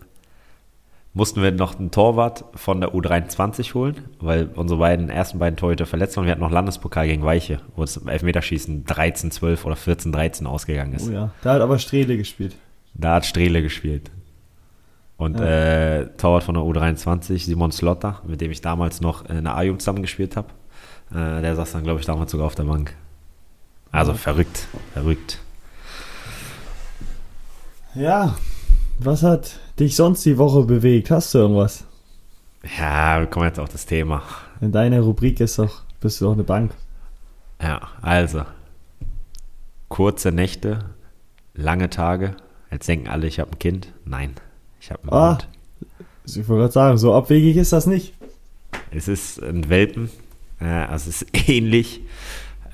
mussten 1.14 1.42
wir 1.42 1.52
noch 1.52 1.78
einen 1.80 1.92
Torwart 1.92 2.44
von 2.56 2.82
der 2.82 2.94
U23 2.94 3.74
holen, 3.74 3.96
weil 4.20 4.50
unsere 4.56 4.80
beiden 4.80 5.10
ersten 5.10 5.40
beiden 5.40 5.58
Torhüter 5.58 5.86
verletzt 5.86 6.18
waren. 6.18 6.26
Wir 6.26 6.32
hatten 6.32 6.42
noch 6.42 6.52
Landespokal 6.52 7.08
gegen 7.08 7.24
Weiche, 7.24 7.60
wo 7.76 7.84
es 7.84 7.98
im 7.98 8.08
Elfmeterschießen 8.08 8.86
13-12 8.86 9.64
oder 9.64 9.76
14-13 9.76 10.46
ausgegangen 10.46 10.94
ist. 10.94 11.08
Oh 11.08 11.12
ja, 11.12 11.32
da 11.42 11.54
hat 11.54 11.62
aber 11.62 11.78
Strehle 11.78 12.18
gespielt. 12.18 12.56
Da 12.96 13.16
hat 13.16 13.26
Strehle 13.26 13.62
gespielt. 13.62 14.12
Und 15.18 15.40
ja. 15.40 16.00
äh, 16.02 16.08
Torwart 16.18 16.44
von 16.44 16.56
der 16.56 16.64
U23, 16.64 17.38
Simon 17.38 17.72
Slotter, 17.72 18.22
mit 18.28 18.42
dem 18.42 18.52
ich 18.52 18.62
damals 18.62 19.00
noch 19.00 19.26
in 19.30 19.44
der 19.44 19.56
A-Jugend 19.56 19.82
zusammengespielt 19.82 20.36
habe. 20.36 20.48
Äh, 21.12 21.42
der 21.42 21.56
saß 21.56 21.74
dann, 21.74 21.84
glaube 21.84 22.00
ich, 22.00 22.06
damals 22.06 22.32
sogar 22.32 22.48
auf 22.48 22.56
der 22.56 22.64
Bank. 22.64 22.96
Also 23.92 24.14
verrückt, 24.14 24.68
verrückt. 24.94 25.43
Ja, 27.96 28.36
was 28.98 29.22
hat 29.22 29.60
dich 29.80 29.96
sonst 29.96 30.26
die 30.26 30.40
Woche 30.40 30.64
bewegt? 30.64 31.12
Hast 31.12 31.34
du 31.34 31.40
irgendwas? 31.40 31.86
Ja, 32.80 33.20
wir 33.20 33.28
kommen 33.28 33.46
jetzt 33.46 33.60
auf 33.60 33.70
das 33.70 33.86
Thema. 33.86 34.24
In 34.62 34.72
deiner 34.72 35.02
Rubrik 35.02 35.40
ist 35.40 35.60
doch, 35.60 35.84
bist 36.02 36.20
du 36.20 36.26
doch 36.26 36.34
eine 36.34 36.44
Bank. 36.44 36.74
Ja, 37.62 37.82
also. 38.02 38.44
Kurze 39.90 40.32
Nächte, 40.32 40.86
lange 41.54 41.92
Tage. 41.92 42.36
Jetzt 42.72 42.88
denken 42.88 43.10
alle, 43.10 43.28
ich 43.28 43.40
habe 43.40 43.52
ein 43.52 43.60
Kind. 43.60 43.94
Nein, 44.06 44.34
ich 44.80 44.90
habe 44.90 45.04
einen 45.04 45.14
ah, 45.14 45.32
Hund. 45.32 45.48
Ich 46.26 46.48
wollte 46.48 46.62
gerade 46.62 46.74
sagen, 46.74 46.98
so 46.98 47.14
abwegig 47.14 47.58
ist 47.58 47.74
das 47.74 47.86
nicht. 47.86 48.16
Es 48.90 49.08
ist 49.08 49.42
ein 49.44 49.70
Welpen. 49.70 50.10
also 50.60 51.12
es 51.12 51.22
ist 51.22 51.28
ähnlich. 51.48 52.02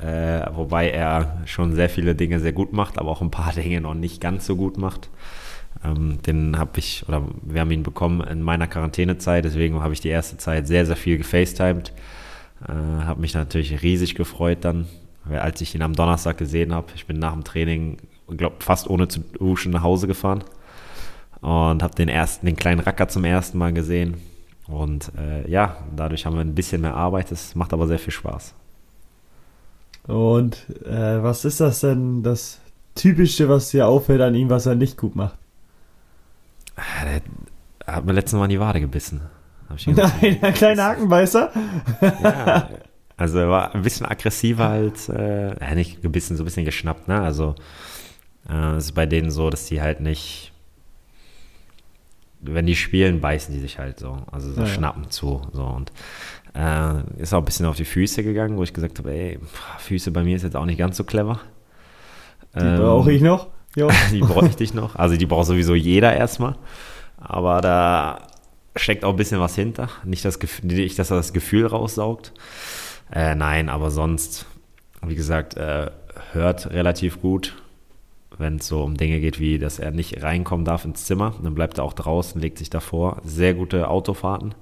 Äh, 0.01 0.45
wobei 0.53 0.91
er 0.91 1.41
schon 1.45 1.75
sehr 1.75 1.89
viele 1.89 2.15
Dinge 2.15 2.39
sehr 2.39 2.53
gut 2.53 2.71
macht, 2.71 2.97
aber 2.97 3.09
auch 3.09 3.21
ein 3.21 3.31
paar 3.31 3.53
Dinge 3.55 3.81
noch 3.81 3.93
nicht 3.93 4.21
ganz 4.21 4.45
so 4.45 4.55
gut 4.55 4.77
macht. 4.77 5.09
Ähm, 5.83 6.21
den 6.25 6.57
habe 6.57 6.79
ich, 6.79 7.07
oder 7.07 7.23
wir 7.41 7.61
haben 7.61 7.71
ihn 7.71 7.83
bekommen 7.83 8.21
in 8.21 8.41
meiner 8.41 8.67
Quarantänezeit, 8.67 9.45
deswegen 9.45 9.81
habe 9.81 9.93
ich 9.93 10.01
die 10.01 10.09
erste 10.09 10.37
Zeit 10.37 10.67
sehr, 10.67 10.85
sehr 10.85 10.95
viel 10.95 11.17
gefacetimed. 11.17 11.93
Äh, 12.67 12.71
habe 12.71 13.21
mich 13.21 13.33
natürlich 13.33 13.81
riesig 13.81 14.15
gefreut 14.15 14.59
dann, 14.61 14.87
als 15.29 15.61
ich 15.61 15.75
ihn 15.75 15.81
am 15.81 15.95
Donnerstag 15.95 16.37
gesehen 16.37 16.73
habe. 16.73 16.87
Ich 16.95 17.05
bin 17.05 17.19
nach 17.19 17.33
dem 17.33 17.43
Training, 17.43 17.97
glaube 18.35 18.57
fast 18.59 18.89
ohne 18.89 19.07
zu 19.07 19.19
duschen 19.19 19.71
nach 19.71 19.83
Hause 19.83 20.07
gefahren 20.07 20.43
und 21.41 21.83
habe 21.83 21.95
den 21.95 22.09
den 22.41 22.55
kleinen 22.55 22.79
Racker 22.79 23.07
zum 23.07 23.25
ersten 23.25 23.57
Mal 23.57 23.73
gesehen. 23.73 24.17
Und 24.67 25.11
äh, 25.17 25.49
ja, 25.49 25.77
dadurch 25.95 26.25
haben 26.25 26.35
wir 26.35 26.41
ein 26.41 26.55
bisschen 26.55 26.81
mehr 26.81 26.95
Arbeit. 26.95 27.31
Es 27.31 27.55
macht 27.55 27.73
aber 27.73 27.87
sehr 27.87 27.99
viel 27.99 28.13
Spaß. 28.13 28.53
Und 30.09 30.65
äh, 30.85 31.21
was 31.21 31.45
ist 31.45 31.59
das 31.59 31.81
denn, 31.81 32.23
das 32.23 32.59
Typische, 32.95 33.47
was 33.47 33.69
dir 33.69 33.87
auffällt 33.87 34.21
an 34.21 34.33
ihm, 34.33 34.49
was 34.49 34.65
er 34.65 34.73
nicht 34.73 34.97
gut 34.97 35.15
macht? 35.15 35.37
Er 36.75 37.21
hat 37.85 38.05
mir 38.05 38.13
letztes 38.13 38.37
Mal 38.37 38.45
in 38.45 38.49
die 38.49 38.59
Wade 38.59 38.79
gebissen. 38.81 39.21
Nein, 39.85 40.39
ein 40.41 40.53
kleiner 40.55 40.85
Hakenbeißer? 40.85 41.51
ja, 42.01 42.69
also 43.17 43.37
er 43.37 43.49
war 43.49 43.75
ein 43.75 43.83
bisschen 43.83 44.07
aggressiver 44.07 44.67
als, 44.67 45.09
äh, 45.09 45.75
nicht 45.75 46.01
gebissen, 46.01 46.35
so 46.37 46.41
ein 46.41 46.45
bisschen 46.45 46.65
geschnappt, 46.65 47.07
ne? 47.07 47.21
Also 47.21 47.53
äh, 48.49 48.77
es 48.77 48.85
ist 48.85 48.91
bei 48.93 49.05
denen 49.05 49.29
so, 49.29 49.51
dass 49.51 49.67
die 49.67 49.79
halt 49.79 49.99
nicht, 49.99 50.53
wenn 52.41 52.65
die 52.65 52.75
spielen, 52.75 53.21
beißen 53.21 53.53
die 53.53 53.59
sich 53.59 53.79
halt 53.79 53.99
so, 53.99 54.17
also 54.31 54.51
so 54.51 54.61
ja, 54.61 54.67
schnappen 54.67 55.03
ja. 55.03 55.09
zu, 55.09 55.41
so 55.51 55.63
und 55.63 55.91
äh, 56.55 57.21
ist 57.21 57.33
auch 57.33 57.39
ein 57.39 57.45
bisschen 57.45 57.65
auf 57.65 57.75
die 57.75 57.85
Füße 57.85 58.23
gegangen, 58.23 58.57
wo 58.57 58.63
ich 58.63 58.73
gesagt 58.73 58.99
habe, 58.99 59.11
ey, 59.11 59.39
Füße 59.79 60.11
bei 60.11 60.23
mir 60.23 60.35
ist 60.35 60.43
jetzt 60.43 60.55
auch 60.55 60.65
nicht 60.65 60.79
ganz 60.79 60.97
so 60.97 61.03
clever. 61.03 61.39
Die 62.55 62.65
ähm, 62.65 62.77
brauche 62.77 63.11
ich 63.11 63.21
noch. 63.21 63.47
die 64.11 64.19
bräuchte 64.19 64.63
ich 64.63 64.73
noch. 64.73 64.95
Also 64.95 65.15
die 65.15 65.25
braucht 65.25 65.47
sowieso 65.47 65.75
jeder 65.75 66.15
erstmal. 66.15 66.55
Aber 67.17 67.61
da 67.61 68.27
steckt 68.75 69.03
auch 69.03 69.11
ein 69.11 69.17
bisschen 69.17 69.39
was 69.39 69.55
hinter. 69.55 69.89
Nicht, 70.03 70.25
das 70.25 70.39
nicht 70.63 70.99
dass 70.99 71.11
er 71.11 71.17
das 71.17 71.33
Gefühl 71.33 71.67
raussaugt. 71.67 72.33
Äh, 73.11 73.35
nein, 73.35 73.69
aber 73.69 73.91
sonst, 73.91 74.45
wie 75.05 75.15
gesagt, 75.15 75.57
äh, 75.57 75.91
hört 76.31 76.71
relativ 76.71 77.21
gut, 77.21 77.55
wenn 78.39 78.55
es 78.55 78.67
so 78.67 78.81
um 78.83 78.97
Dinge 78.97 79.19
geht, 79.19 79.39
wie 79.39 79.59
dass 79.59 79.79
er 79.79 79.91
nicht 79.91 80.23
reinkommen 80.23 80.65
darf 80.65 80.85
ins 80.85 81.05
Zimmer. 81.05 81.35
Dann 81.43 81.53
bleibt 81.53 81.77
er 81.77 81.83
auch 81.83 81.93
draußen, 81.93 82.41
legt 82.41 82.57
sich 82.57 82.69
davor. 82.69 83.21
Sehr 83.23 83.53
gute 83.53 83.89
Autofahrten. 83.89 84.55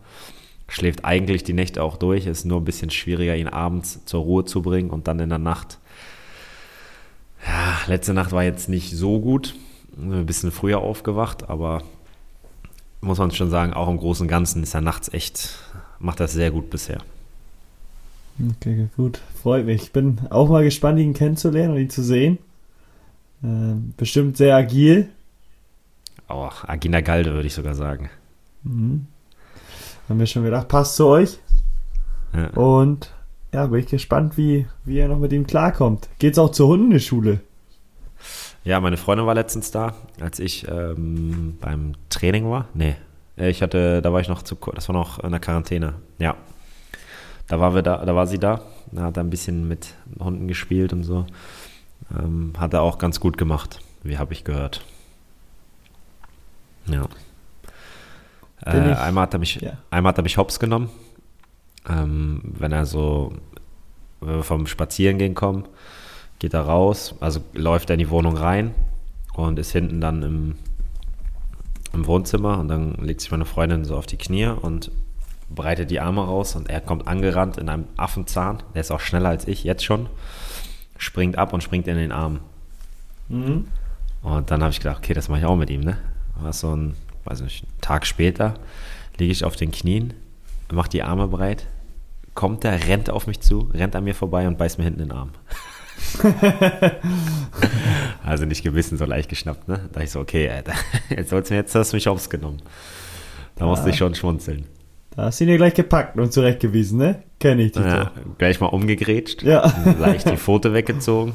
Schläft 0.67 1.05
eigentlich 1.05 1.43
die 1.43 1.53
Nächte 1.53 1.83
auch 1.83 1.95
durch. 1.95 2.25
Ist 2.25 2.43
nur 2.43 2.59
ein 2.59 2.65
bisschen 2.65 2.89
schwieriger, 2.89 3.35
ihn 3.35 3.47
abends 3.47 4.03
zur 4.05 4.23
Ruhe 4.23 4.45
zu 4.45 4.61
bringen 4.61 4.89
und 4.89 5.07
dann 5.07 5.19
in 5.19 5.29
der 5.29 5.37
Nacht. 5.37 5.77
Ja, 7.45 7.77
letzte 7.87 8.13
Nacht 8.13 8.31
war 8.31 8.43
jetzt 8.43 8.67
nicht 8.67 8.91
so 8.91 9.19
gut. 9.19 9.55
Ein 9.95 10.25
bisschen 10.25 10.51
früher 10.51 10.79
aufgewacht, 10.79 11.49
aber 11.49 11.83
muss 12.99 13.19
man 13.19 13.31
schon 13.31 13.49
sagen, 13.49 13.73
auch 13.73 13.87
im 13.87 13.97
Großen 13.97 14.23
und 14.23 14.27
Ganzen 14.27 14.63
ist 14.63 14.73
er 14.73 14.81
nachts 14.81 15.13
echt, 15.13 15.59
macht 15.99 16.19
das 16.19 16.33
sehr 16.33 16.51
gut 16.51 16.69
bisher. 16.69 16.99
Okay, 18.55 18.87
gut. 18.95 19.19
Freut 19.41 19.65
mich. 19.65 19.83
Ich 19.83 19.91
bin 19.91 20.19
auch 20.29 20.49
mal 20.49 20.63
gespannt, 20.63 20.99
ihn 20.99 21.13
kennenzulernen 21.13 21.73
und 21.73 21.81
ihn 21.81 21.89
zu 21.89 22.03
sehen. 22.03 22.37
Ähm, 23.43 23.93
bestimmt 23.97 24.37
sehr 24.37 24.55
agil. 24.55 25.09
Auch 26.27 26.63
oh, 26.63 26.67
Agina 26.67 27.01
Galde, 27.01 27.33
würde 27.33 27.47
ich 27.47 27.53
sogar 27.53 27.75
sagen. 27.75 28.09
Mhm. 28.63 29.07
Haben 30.09 30.19
wir 30.19 30.25
schon 30.25 30.43
gedacht, 30.43 30.67
passt 30.67 30.95
zu 30.95 31.07
euch. 31.07 31.37
Ja. 32.33 32.49
Und 32.49 33.13
ja, 33.53 33.65
bin 33.67 33.79
ich 33.79 33.87
gespannt, 33.87 34.37
wie, 34.37 34.67
wie 34.83 34.97
er 34.97 35.07
noch 35.07 35.19
mit 35.19 35.31
ihm 35.31 35.47
klarkommt. 35.47 36.09
Geht's 36.19 36.37
auch 36.37 36.51
zur 36.51 36.67
Hundeschule? 36.67 37.41
Ja, 38.63 38.79
meine 38.81 38.97
Freundin 38.97 39.25
war 39.25 39.35
letztens 39.35 39.71
da, 39.71 39.93
als 40.19 40.39
ich 40.39 40.67
ähm, 40.67 41.57
beim 41.61 41.93
Training 42.09 42.49
war. 42.49 42.67
Nee, 42.73 42.95
äh, 43.37 43.49
ich 43.49 43.61
hatte, 43.61 44.01
da 44.01 44.11
war 44.11 44.19
ich 44.19 44.27
noch 44.27 44.41
zu, 44.41 44.55
das 44.73 44.89
war 44.89 44.93
noch 44.93 45.19
in 45.23 45.31
der 45.31 45.39
Quarantäne. 45.39 45.93
Ja, 46.19 46.35
da 47.47 47.59
war 47.59 47.73
wir 47.73 47.81
da, 47.81 48.05
da 48.05 48.13
war 48.13 48.27
sie 48.27 48.39
da. 48.39 48.61
Da 48.91 49.03
hat 49.03 49.17
er 49.17 49.23
ein 49.23 49.29
bisschen 49.29 49.67
mit 49.67 49.93
Hunden 50.19 50.47
gespielt 50.47 50.93
und 50.93 51.03
so. 51.03 51.25
Ähm, 52.17 52.53
hat 52.57 52.73
er 52.73 52.81
auch 52.81 52.97
ganz 52.97 53.19
gut 53.19 53.37
gemacht, 53.37 53.79
wie 54.03 54.17
habe 54.17 54.33
ich 54.33 54.43
gehört. 54.43 54.83
Ja. 56.85 57.07
Äh, 58.65 58.93
einmal, 58.93 59.23
hat 59.23 59.33
er 59.33 59.39
mich, 59.39 59.55
ja. 59.55 59.77
einmal 59.91 60.11
hat 60.11 60.17
er 60.19 60.23
mich 60.23 60.37
hops 60.37 60.59
genommen. 60.59 60.89
Ähm, 61.87 62.41
wenn 62.43 62.71
er 62.71 62.85
so, 62.85 63.33
wenn 64.19 64.37
wir 64.37 64.43
vom 64.43 64.67
Spazierengehen 64.67 65.35
kommen, 65.35 65.65
geht 66.39 66.53
er 66.53 66.61
raus, 66.61 67.15
also 67.19 67.41
läuft 67.53 67.89
er 67.89 67.95
in 67.95 67.99
die 67.99 68.09
Wohnung 68.09 68.35
rein 68.37 68.73
und 69.33 69.59
ist 69.59 69.71
hinten 69.71 70.01
dann 70.01 70.23
im, 70.23 70.55
im 71.93 72.05
Wohnzimmer 72.07 72.59
und 72.59 72.67
dann 72.67 72.95
legt 72.95 73.21
sich 73.21 73.31
meine 73.31 73.45
Freundin 73.45 73.85
so 73.85 73.95
auf 73.95 74.05
die 74.05 74.17
Knie 74.17 74.47
und 74.47 74.91
breitet 75.49 75.91
die 75.91 75.99
Arme 75.99 76.25
raus 76.25 76.55
und 76.55 76.69
er 76.69 76.81
kommt 76.81 77.07
angerannt 77.07 77.57
in 77.57 77.69
einem 77.69 77.85
Affenzahn, 77.95 78.61
der 78.73 78.81
ist 78.81 78.91
auch 78.91 78.99
schneller 78.99 79.29
als 79.29 79.47
ich, 79.47 79.63
jetzt 79.63 79.85
schon, 79.85 80.07
springt 80.97 81.37
ab 81.37 81.53
und 81.53 81.63
springt 81.63 81.87
in 81.87 81.97
den 81.97 82.11
Arm. 82.11 82.39
Mhm. 83.29 83.67
Und 84.21 84.51
dann 84.51 84.61
habe 84.61 84.71
ich 84.71 84.79
gedacht, 84.79 84.97
okay, 84.97 85.13
das 85.13 85.29
mache 85.29 85.39
ich 85.39 85.45
auch 85.45 85.55
mit 85.55 85.69
ihm, 85.69 85.81
ne? 85.81 85.97
War 86.39 86.53
so 86.53 86.75
ein, 86.75 86.95
weiß 87.25 87.41
nicht, 87.41 87.63
einen 87.63 87.81
Tag 87.81 88.05
später 88.05 88.55
liege 89.17 89.31
ich 89.31 89.43
auf 89.43 89.55
den 89.55 89.71
Knien, 89.71 90.13
mache 90.71 90.89
die 90.89 91.03
Arme 91.03 91.27
breit, 91.27 91.65
kommt 92.35 92.63
er, 92.65 92.87
rennt 92.87 93.09
auf 93.09 93.27
mich 93.27 93.39
zu, 93.39 93.69
rennt 93.73 93.95
an 93.95 94.03
mir 94.03 94.13
vorbei 94.13 94.47
und 94.47 94.57
beißt 94.57 94.77
mir 94.77 94.83
hinten 94.83 95.01
in 95.01 95.09
den 95.09 95.17
Arm. 95.17 95.31
also 98.23 98.45
nicht 98.45 98.63
gebissen, 98.63 98.97
so 98.97 99.05
leicht 99.05 99.29
geschnappt, 99.29 99.67
ne? 99.67 99.77
Da 99.77 99.87
dachte 99.87 100.03
ich 100.03 100.11
so, 100.11 100.19
okay, 100.19 100.49
Alter, 100.49 100.73
jetzt 101.09 101.31
mir 101.31 101.57
jetzt 101.57 101.73
hast 101.73 101.93
du 101.93 101.97
mich 101.97 102.07
aufs 102.07 102.29
genommen. 102.29 102.61
Da 103.55 103.65
ja. 103.65 103.71
musste 103.71 103.89
ich 103.89 103.97
schon 103.97 104.13
schmunzeln. 104.13 104.65
Da 105.17 105.23
hast 105.23 105.39
du 105.39 105.45
ihn 105.45 105.49
ja 105.49 105.57
gleich 105.57 105.73
gepackt 105.73 106.15
und 106.15 106.31
zurechtgewiesen, 106.31 106.99
ne? 106.99 107.23
Kenn 107.39 107.57
ich 107.57 107.71
dich 107.71 107.83
ja, 107.83 108.11
Gleich 108.37 108.59
mal 108.59 108.67
umgegrätscht. 108.67 109.41
Ja. 109.41 109.73
Leicht 109.99 110.29
die 110.29 110.37
Pfote 110.37 110.75
weggezogen. 110.75 111.33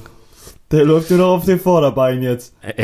Der 0.70 0.84
läuft 0.84 1.10
nur 1.10 1.18
noch 1.18 1.30
auf 1.30 1.46
den 1.46 1.58
Vorderbeinen 1.58 2.22
jetzt. 2.22 2.54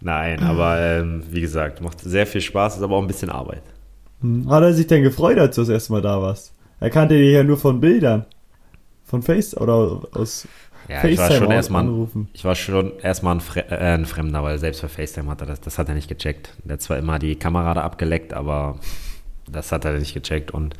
Nein, 0.00 0.42
aber 0.42 0.80
ähm, 0.80 1.22
wie 1.30 1.40
gesagt, 1.40 1.80
macht 1.80 2.00
sehr 2.00 2.26
viel 2.26 2.40
Spaß, 2.40 2.78
ist 2.78 2.82
aber 2.82 2.96
auch 2.96 3.02
ein 3.02 3.06
bisschen 3.06 3.30
Arbeit. 3.30 3.62
Hm. 4.20 4.50
Hat 4.50 4.64
er 4.64 4.72
sich 4.72 4.88
denn 4.88 5.04
gefreut, 5.04 5.38
als 5.38 5.54
du 5.54 5.62
das 5.62 5.68
erste 5.68 5.92
Mal 5.92 6.02
da 6.02 6.20
warst? 6.20 6.52
Er 6.80 6.90
kannte 6.90 7.14
dich 7.14 7.32
ja 7.32 7.44
nur 7.44 7.58
von 7.58 7.80
Bildern. 7.80 8.26
Von 9.04 9.22
Face 9.22 9.56
oder 9.56 10.02
aus 10.12 10.48
ja, 10.88 11.00
FaceTime 11.00 11.12
ich 11.12 11.18
war 11.18 11.30
schon 11.32 11.50
erstmal 11.50 11.82
anrufen. 11.82 12.28
Ich 12.32 12.44
war 12.44 12.54
schon 12.54 12.98
erstmal 13.00 13.36
ein, 13.36 13.40
Fre 13.40 13.70
äh, 13.70 13.94
ein, 13.94 14.06
Fremder, 14.06 14.42
weil 14.42 14.58
selbst 14.58 14.80
für 14.80 14.88
FaceTime 14.88 15.30
hat 15.30 15.40
er 15.40 15.46
das, 15.46 15.60
das 15.60 15.78
hat 15.78 15.88
er 15.88 15.94
nicht 15.94 16.08
gecheckt. 16.08 16.50
Der 16.64 16.74
hat 16.74 16.82
zwar 16.82 16.98
immer 16.98 17.18
die 17.18 17.36
Kamera 17.36 17.74
da 17.74 17.82
abgeleckt, 17.82 18.34
aber 18.34 18.78
das 19.50 19.72
hat 19.72 19.84
er 19.84 19.98
nicht 19.98 20.14
gecheckt. 20.14 20.50
Und 20.50 20.74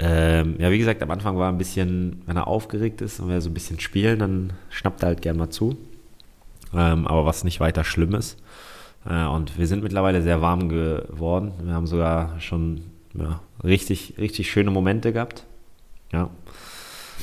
ähm, 0.00 0.56
ja, 0.58 0.70
wie 0.70 0.78
gesagt, 0.78 1.02
am 1.02 1.10
Anfang 1.10 1.38
war 1.38 1.50
ein 1.50 1.58
bisschen, 1.58 2.22
wenn 2.26 2.36
er 2.36 2.46
aufgeregt 2.46 3.00
ist 3.00 3.20
und 3.20 3.28
wir 3.28 3.40
so 3.40 3.50
ein 3.50 3.54
bisschen 3.54 3.80
spielen, 3.80 4.18
dann 4.18 4.52
schnappt 4.70 5.02
er 5.02 5.08
halt 5.08 5.22
gern 5.22 5.36
mal 5.36 5.50
zu. 5.50 5.76
Ähm, 6.74 7.06
aber 7.06 7.24
was 7.24 7.44
nicht 7.44 7.60
weiter 7.60 7.84
schlimm 7.84 8.14
ist. 8.14 8.38
Äh, 9.08 9.24
und 9.24 9.58
wir 9.58 9.66
sind 9.66 9.82
mittlerweile 9.82 10.22
sehr 10.22 10.42
warm 10.42 10.68
geworden. 10.68 11.52
Wir 11.62 11.74
haben 11.74 11.86
sogar 11.86 12.40
schon 12.40 12.82
ja, 13.14 13.40
richtig, 13.64 14.14
richtig 14.18 14.50
schöne 14.50 14.70
Momente 14.70 15.12
gehabt. 15.12 15.44
Ja 16.12 16.30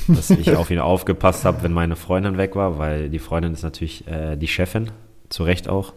dass 0.07 0.29
ich 0.29 0.55
auf 0.55 0.71
ihn 0.71 0.79
aufgepasst 0.79 1.45
habe, 1.45 1.63
wenn 1.63 1.73
meine 1.73 1.95
Freundin 1.95 2.37
weg 2.37 2.55
war, 2.55 2.77
weil 2.77 3.09
die 3.09 3.19
Freundin 3.19 3.53
ist 3.53 3.63
natürlich 3.63 4.07
äh, 4.07 4.35
die 4.35 4.47
Chefin, 4.47 4.91
zu 5.29 5.43
Recht 5.43 5.67
auch. 5.67 5.93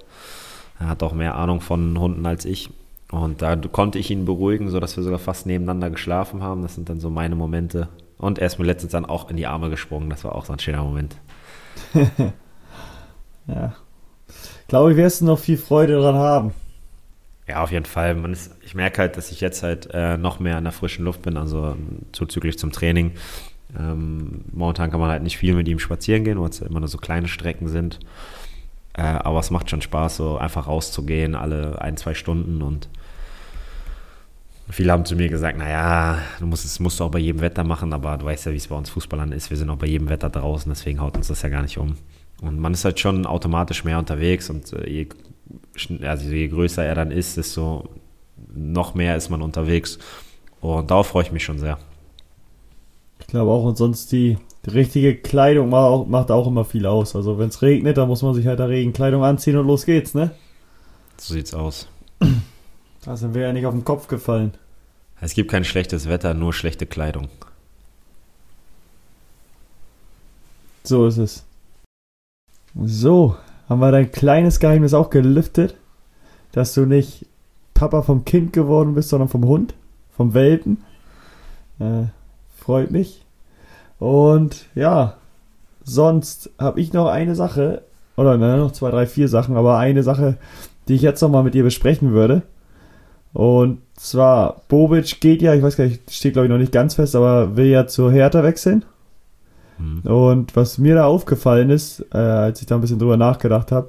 Er 0.81 0.89
hat 0.89 1.03
auch 1.03 1.13
mehr 1.13 1.37
Ahnung 1.37 1.61
von 1.61 1.99
Hunden 1.99 2.25
als 2.27 2.45
ich. 2.45 2.71
Und 3.11 3.43
da 3.43 3.57
konnte 3.57 3.99
ich 3.99 4.11
ihn 4.11 4.25
beruhigen, 4.25 4.69
sodass 4.71 4.97
wir 4.97 5.03
sogar 5.03 5.19
fast 5.19 5.47
nebeneinander 5.47 5.91
geschlafen 5.91 6.43
haben. 6.43 6.63
Das 6.63 6.75
sind 6.75 6.89
dann 6.89 7.01
so 7.01 7.11
meine 7.11 7.35
Momente. 7.35 7.89
Und 8.19 8.39
er 8.39 8.47
ist 8.47 8.59
mir 8.59 8.67
letztens 8.67 8.93
dann 8.93 9.07
auch 9.07 9.31
in 9.31 9.37
die 9.37 9.47
Arme 9.47 9.71
gesprungen. 9.71 10.11
Das 10.11 10.25
war 10.25 10.35
auch 10.35 10.45
so 10.45 10.53
ein 10.53 10.59
schöner 10.59 10.83
Moment. 10.83 11.17
ja. 13.47 13.75
Glaube 14.67 14.91
ich, 14.91 14.97
wirst 14.97 15.21
du 15.21 15.25
noch 15.25 15.39
viel 15.39 15.57
Freude 15.57 15.95
daran 15.95 16.17
haben. 16.17 16.55
Ja, 17.47 17.63
auf 17.63 17.73
jeden 17.73 17.87
Fall. 17.87 18.23
Ist, 18.31 18.55
ich 18.63 18.75
merke 18.75 18.99
halt, 18.99 19.17
dass 19.17 19.33
ich 19.33 19.41
jetzt 19.41 19.63
halt 19.63 19.89
äh, 19.93 20.19
noch 20.19 20.39
mehr 20.39 20.59
in 20.59 20.65
der 20.65 20.73
frischen 20.73 21.07
Luft 21.07 21.23
bin, 21.23 21.39
also 21.39 21.77
zuzüglich 22.13 22.59
zum 22.59 22.73
Training. 22.73 23.13
Ähm, 23.77 24.45
momentan 24.53 24.91
kann 24.91 25.01
man 25.01 25.11
halt 25.11 25.23
nicht 25.23 25.37
viel 25.37 25.55
mit 25.55 25.69
ihm 25.69 25.79
spazieren 25.79 26.25
gehen, 26.25 26.41
weil 26.41 26.49
es 26.49 26.61
ja 26.61 26.67
immer 26.67 26.81
nur 26.81 26.89
so 26.89 26.99
kleine 26.99 27.29
Strecken 27.29 27.69
sind. 27.69 27.99
Äh, 28.95 29.03
aber 29.03 29.41
es 29.41 29.51
macht 29.51 29.71
schon 29.71 29.83
Spaß, 29.83 30.17
so 30.17 30.39
einfach 30.39 30.67
rauszugehen, 30.67 31.35
alle 31.35 31.81
ein, 31.83 31.97
zwei 31.97 32.15
Stunden. 32.15 32.63
Und 32.63 32.89
viele 34.71 34.93
haben 34.93 35.05
zu 35.05 35.17
mir 35.17 35.29
gesagt, 35.29 35.59
naja, 35.59 36.19
du 36.41 36.47
musst 36.47 36.65
es 36.65 36.81
musst 36.81 36.99
du 37.01 37.05
auch 37.05 37.11
bei 37.11 37.19
jedem 37.19 37.41
Wetter 37.41 37.65
machen, 37.65 37.93
aber 37.93 38.17
du 38.17 38.25
weißt 38.25 38.47
ja, 38.47 38.53
wie 38.53 38.57
es 38.57 38.69
bei 38.69 38.77
uns 38.77 38.91
Fußballern 38.91 39.33
ist. 39.33 39.51
Wir 39.51 39.57
sind 39.57 39.71
auch 39.71 39.77
bei 39.77 39.87
jedem 39.87 40.09
Wetter 40.09 40.31
draußen, 40.31 40.71
deswegen 40.71 41.01
haut 41.01 41.17
uns 41.17 41.29
das 41.29 41.43
ja 41.43 41.49
gar 41.49 41.63
nicht 41.63 41.79
um. 41.79 41.97
Und 42.41 42.59
man 42.59 42.73
ist 42.73 42.85
halt 42.85 43.01
schon 43.01 43.27
automatisch 43.27 43.85
mehr 43.85 43.99
unterwegs 43.99 44.49
und 44.49 44.73
äh, 44.73 44.89
je, 44.89 45.09
also 46.03 46.29
je 46.29 46.49
größer 46.49 46.85
er 46.85 46.95
dann 46.95 47.11
ist, 47.11 47.37
desto 47.37 47.89
noch 48.55 48.95
mehr 48.95 49.17
ist 49.17 49.29
man 49.29 49.43
unterwegs. 49.43 49.99
Und 50.61 50.91
darauf 50.91 51.09
freue 51.09 51.25
ich 51.25 51.33
mich 51.33 51.45
schon 51.45 51.59
sehr. 51.59 51.79
Ich 53.29 53.33
glaube 53.33 53.51
auch, 53.51 53.65
und 53.65 53.77
sonst 53.77 54.11
die, 54.11 54.39
richtige 54.67 55.15
Kleidung 55.15 55.69
macht 55.69 55.85
auch, 55.85 56.07
macht 56.07 56.31
auch 56.31 56.47
immer 56.47 56.65
viel 56.65 56.87
aus. 56.87 57.15
Also 57.15 57.39
wenn 57.39 57.51
es 57.51 57.61
regnet, 57.61 57.99
dann 57.99 58.09
muss 58.09 58.23
man 58.23 58.33
sich 58.33 58.47
halt 58.47 58.59
da 58.59 58.65
Regenkleidung 58.65 59.23
anziehen 59.23 59.59
und 59.59 59.67
los 59.67 59.85
geht's, 59.85 60.15
ne? 60.15 60.31
So 61.19 61.35
sieht's 61.35 61.53
aus. 61.53 61.89
Da 63.05 63.17
sind 63.17 63.35
wir 63.35 63.43
ja 63.43 63.53
nicht 63.53 63.67
auf 63.67 63.75
den 63.75 63.85
Kopf 63.85 64.09
gefallen. 64.09 64.55
Es 65.21 65.35
gibt 65.35 65.51
kein 65.51 65.65
schlechtes 65.65 66.09
Wetter, 66.09 66.33
nur 66.33 66.55
schlechte 66.55 66.87
Kleidung. 66.87 67.29
So 70.85 71.07
ist 71.07 71.19
es. 71.19 71.45
So, 72.83 73.37
haben 73.69 73.81
wir 73.81 73.93
dein 73.93 74.11
kleines 74.11 74.59
Geheimnis 74.59 74.95
auch 74.95 75.11
gelüftet, 75.11 75.77
dass 76.53 76.73
du 76.73 76.87
nicht 76.87 77.27
Papa 77.75 78.01
vom 78.03 78.25
Kind 78.25 78.55
geworden 78.55 78.95
bist, 78.95 79.11
sondern 79.11 79.29
vom 79.29 79.45
Hund, 79.45 79.75
vom 80.17 80.33
Welpen. 80.33 80.83
Äh, 81.79 82.07
freut 82.69 82.91
mich. 82.91 83.25
Und 83.99 84.67
ja, 84.75 85.15
sonst 85.85 86.51
habe 86.59 86.79
ich 86.81 86.93
noch 86.93 87.07
eine 87.07 87.35
Sache, 87.35 87.81
oder 88.15 88.37
ne, 88.37 88.59
noch 88.59 88.73
zwei, 88.73 88.91
drei, 88.91 89.07
vier 89.07 89.27
Sachen, 89.29 89.57
aber 89.57 89.79
eine 89.79 90.03
Sache, 90.03 90.37
die 90.87 90.95
ich 90.95 91.01
jetzt 91.01 91.23
nochmal 91.23 91.45
mit 91.45 91.55
dir 91.55 91.63
besprechen 91.63 92.13
würde. 92.13 92.43
Und 93.33 93.79
zwar, 93.95 94.61
Bobic 94.69 95.19
geht 95.23 95.41
ja, 95.41 95.55
ich 95.55 95.63
weiß 95.63 95.79
gar 95.79 95.85
nicht, 95.85 96.11
steht 96.11 96.35
glaube 96.35 96.45
ich 96.45 96.51
noch 96.51 96.59
nicht 96.59 96.73
ganz 96.73 96.97
fest, 96.97 97.17
aber 97.17 97.57
will 97.57 97.69
ja 97.69 97.87
zur 97.87 98.13
Hertha 98.13 98.43
wechseln. 98.43 98.85
Mhm. 99.79 100.03
Und 100.03 100.55
was 100.55 100.77
mir 100.77 100.95
da 100.95 101.07
aufgefallen 101.07 101.71
ist, 101.71 102.05
äh, 102.13 102.19
als 102.19 102.61
ich 102.61 102.67
da 102.67 102.75
ein 102.75 102.83
bisschen 102.83 102.99
drüber 102.99 103.17
nachgedacht 103.17 103.73
habe, 103.73 103.89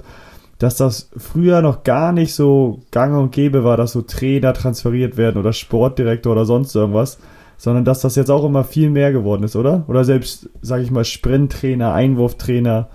dass 0.58 0.76
das 0.76 1.10
früher 1.18 1.60
noch 1.60 1.84
gar 1.84 2.12
nicht 2.12 2.34
so 2.34 2.80
gang 2.92 3.14
und 3.14 3.30
gäbe 3.32 3.62
war, 3.62 3.76
dass 3.76 3.92
so 3.92 4.00
Trainer 4.00 4.54
transferiert 4.54 5.18
werden 5.18 5.36
oder 5.36 5.52
Sportdirektor 5.52 6.32
oder 6.32 6.46
sonst 6.46 6.74
irgendwas, 6.74 7.18
sondern 7.60 7.84
dass 7.84 8.00
das 8.00 8.16
jetzt 8.16 8.30
auch 8.30 8.42
immer 8.42 8.64
viel 8.64 8.88
mehr 8.88 9.12
geworden 9.12 9.42
ist, 9.42 9.54
oder? 9.54 9.84
Oder 9.86 10.02
selbst, 10.04 10.48
sag 10.62 10.80
ich 10.80 10.90
mal, 10.90 11.04
Sprinttrainer, 11.04 11.92
Einwurftrainer, 11.92 12.88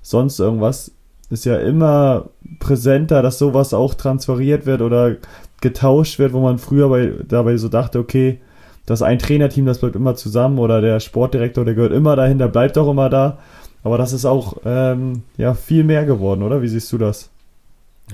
sonst 0.00 0.40
irgendwas 0.40 0.90
ist 1.28 1.44
ja 1.44 1.58
immer 1.58 2.30
präsenter, 2.58 3.20
dass 3.20 3.38
sowas 3.38 3.74
auch 3.74 3.92
transferiert 3.92 4.64
wird 4.64 4.80
oder 4.80 5.16
getauscht 5.60 6.18
wird, 6.18 6.32
wo 6.32 6.40
man 6.40 6.56
früher 6.56 6.88
bei, 6.88 7.12
dabei 7.28 7.58
so 7.58 7.68
dachte, 7.68 7.98
okay, 7.98 8.40
das 8.86 9.02
ein 9.02 9.18
Trainerteam, 9.18 9.66
das 9.66 9.80
bleibt 9.80 9.96
immer 9.96 10.14
zusammen 10.14 10.60
oder 10.60 10.80
der 10.80 10.98
Sportdirektor, 11.00 11.66
der 11.66 11.74
gehört 11.74 11.92
immer 11.92 12.16
dahin, 12.16 12.38
der 12.38 12.48
bleibt 12.48 12.78
auch 12.78 12.90
immer 12.90 13.10
da. 13.10 13.36
Aber 13.84 13.98
das 13.98 14.14
ist 14.14 14.24
auch 14.24 14.56
ähm, 14.64 15.24
ja, 15.36 15.52
viel 15.52 15.84
mehr 15.84 16.06
geworden, 16.06 16.42
oder? 16.42 16.62
Wie 16.62 16.68
siehst 16.68 16.90
du 16.90 16.96
das? 16.96 17.28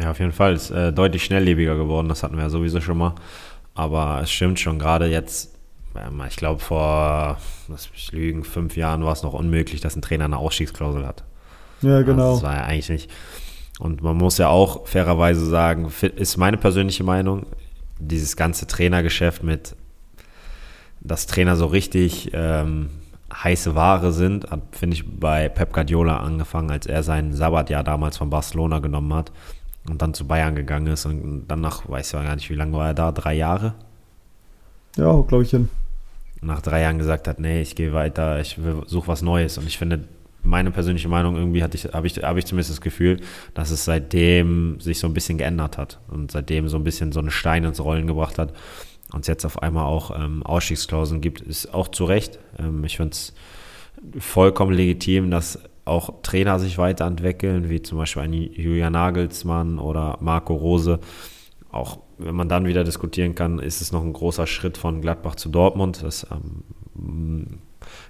Ja, 0.00 0.10
auf 0.10 0.18
jeden 0.18 0.32
Fall. 0.32 0.54
Es 0.54 0.70
ist 0.70 0.76
äh, 0.76 0.92
deutlich 0.92 1.22
schnelllebiger 1.22 1.76
geworden, 1.76 2.08
das 2.08 2.24
hatten 2.24 2.34
wir 2.34 2.42
ja 2.42 2.50
sowieso 2.50 2.80
schon 2.80 2.98
mal. 2.98 3.14
Aber 3.76 4.18
es 4.20 4.32
stimmt 4.32 4.58
schon, 4.58 4.80
gerade 4.80 5.06
jetzt, 5.06 5.51
ich 6.28 6.36
glaube 6.36 6.60
vor, 6.60 7.38
lass 7.68 7.90
mich 7.90 8.12
lügen, 8.12 8.44
fünf 8.44 8.76
Jahren 8.76 9.04
war 9.04 9.12
es 9.12 9.22
noch 9.22 9.34
unmöglich, 9.34 9.80
dass 9.80 9.96
ein 9.96 10.02
Trainer 10.02 10.24
eine 10.24 10.38
Ausstiegsklausel 10.38 11.06
hat. 11.06 11.24
Ja, 11.82 12.02
genau. 12.02 12.30
Also 12.30 12.42
das 12.42 12.50
war 12.50 12.56
ja 12.56 12.64
eigentlich 12.64 12.88
nicht. 12.88 13.10
Und 13.78 14.02
man 14.02 14.16
muss 14.16 14.38
ja 14.38 14.48
auch 14.48 14.86
fairerweise 14.86 15.44
sagen, 15.44 15.90
ist 16.16 16.36
meine 16.36 16.56
persönliche 16.56 17.04
Meinung, 17.04 17.46
dieses 17.98 18.36
ganze 18.36 18.66
Trainergeschäft 18.66 19.42
mit, 19.42 19.76
dass 21.00 21.26
Trainer 21.26 21.56
so 21.56 21.66
richtig 21.66 22.30
ähm, 22.32 22.90
heiße 23.32 23.74
Ware 23.74 24.12
sind, 24.12 24.50
hat, 24.50 24.60
finde 24.72 24.94
ich, 24.94 25.18
bei 25.18 25.48
Pep 25.48 25.72
Guardiola 25.72 26.18
angefangen, 26.18 26.70
als 26.70 26.86
er 26.86 27.02
sein 27.02 27.32
Sabbatjahr 27.32 27.82
damals 27.82 28.16
von 28.16 28.30
Barcelona 28.30 28.78
genommen 28.78 29.12
hat 29.14 29.32
und 29.88 30.00
dann 30.02 30.14
zu 30.14 30.26
Bayern 30.26 30.54
gegangen 30.54 30.86
ist 30.88 31.06
und 31.06 31.46
dann 31.48 31.60
nach, 31.60 31.88
weiß 31.88 32.06
ich 32.06 32.12
gar 32.12 32.34
nicht, 32.34 32.50
wie 32.50 32.54
lange 32.54 32.76
war 32.76 32.88
er 32.88 32.94
da, 32.94 33.12
drei 33.12 33.34
Jahre? 33.34 33.74
Ja, 34.96 35.20
glaube 35.22 35.44
ich 35.44 35.50
hin. 35.50 35.68
Nach 36.42 36.60
drei 36.60 36.82
Jahren 36.82 36.98
gesagt 36.98 37.28
hat, 37.28 37.38
nee, 37.38 37.62
ich 37.62 37.76
gehe 37.76 37.92
weiter, 37.92 38.40
ich 38.40 38.58
suche 38.86 39.08
was 39.08 39.22
Neues 39.22 39.58
und 39.58 39.66
ich 39.66 39.78
finde, 39.78 40.04
meine 40.42 40.70
persönliche 40.72 41.08
Meinung 41.08 41.36
irgendwie 41.36 41.62
hatte 41.62 41.76
ich, 41.76 41.84
habe 41.92 42.06
ich, 42.06 42.22
habe 42.22 42.38
ich 42.38 42.46
zumindest 42.46 42.70
das 42.70 42.80
Gefühl, 42.80 43.20
dass 43.54 43.70
es 43.70 43.84
seitdem 43.84 44.80
sich 44.80 44.98
so 44.98 45.06
ein 45.06 45.14
bisschen 45.14 45.38
geändert 45.38 45.78
hat 45.78 46.00
und 46.08 46.32
seitdem 46.32 46.68
so 46.68 46.76
ein 46.76 46.84
bisschen 46.84 47.12
so 47.12 47.20
einen 47.20 47.30
Stein 47.30 47.64
ins 47.64 47.80
Rollen 47.80 48.06
gebracht 48.06 48.38
hat 48.38 48.52
und 49.12 49.20
es 49.20 49.26
jetzt 49.28 49.44
auf 49.44 49.62
einmal 49.62 49.84
auch 49.84 50.10
ähm, 50.18 50.42
Ausstiegsklauseln 50.42 51.20
gibt, 51.20 51.40
ist 51.40 51.72
auch 51.72 51.88
zu 51.88 52.04
Recht. 52.04 52.38
Ähm, 52.58 52.82
ich 52.84 52.96
finde 52.96 53.12
es 53.12 53.34
vollkommen 54.18 54.72
legitim, 54.72 55.30
dass 55.30 55.60
auch 55.84 56.22
Trainer 56.22 56.58
sich 56.58 56.78
weiterentwickeln, 56.78 57.68
wie 57.68 57.82
zum 57.82 57.98
Beispiel 57.98 58.22
ein 58.22 58.32
Julian 58.32 58.92
Nagelsmann 58.92 59.78
oder 59.78 60.18
Marco 60.20 60.54
Rose. 60.54 61.00
Auch 61.70 61.98
wenn 62.24 62.34
man 62.34 62.48
dann 62.48 62.66
wieder 62.66 62.84
diskutieren 62.84 63.34
kann, 63.34 63.58
ist 63.58 63.80
es 63.80 63.92
noch 63.92 64.02
ein 64.02 64.12
großer 64.12 64.46
Schritt 64.46 64.78
von 64.78 65.00
Gladbach 65.00 65.34
zu 65.36 65.48
Dortmund. 65.48 66.02
Das 66.02 66.26
ähm, 66.30 67.58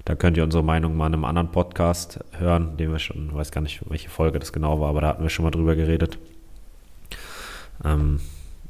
da 0.04 0.14
könnt 0.14 0.36
ihr 0.36 0.44
unsere 0.44 0.64
Meinung 0.64 0.96
mal 0.96 1.06
in 1.06 1.14
einem 1.14 1.24
anderen 1.24 1.50
Podcast 1.50 2.20
hören, 2.32 2.76
den 2.76 2.92
wir 2.92 2.98
schon, 2.98 3.34
weiß 3.34 3.50
gar 3.50 3.60
nicht, 3.60 3.80
welche 3.88 4.10
Folge 4.10 4.38
das 4.38 4.52
genau 4.52 4.80
war, 4.80 4.88
aber 4.88 5.00
da 5.00 5.08
hatten 5.08 5.22
wir 5.22 5.30
schon 5.30 5.44
mal 5.44 5.50
drüber 5.50 5.74
geredet. 5.76 6.18
Ähm, 7.84 8.20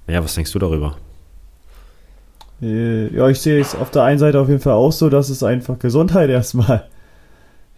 ja, 0.06 0.22
was 0.22 0.34
denkst 0.34 0.52
du 0.52 0.58
darüber? 0.58 0.96
Äh, 2.60 3.14
ja, 3.14 3.28
ich 3.28 3.40
sehe 3.40 3.60
es 3.60 3.74
auf 3.74 3.90
der 3.90 4.04
einen 4.04 4.18
Seite 4.18 4.40
auf 4.40 4.48
jeden 4.48 4.60
Fall 4.60 4.74
auch 4.74 4.92
so, 4.92 5.08
dass 5.08 5.30
es 5.30 5.42
einfach 5.42 5.78
Gesundheit 5.78 6.30
erstmal. 6.30 6.88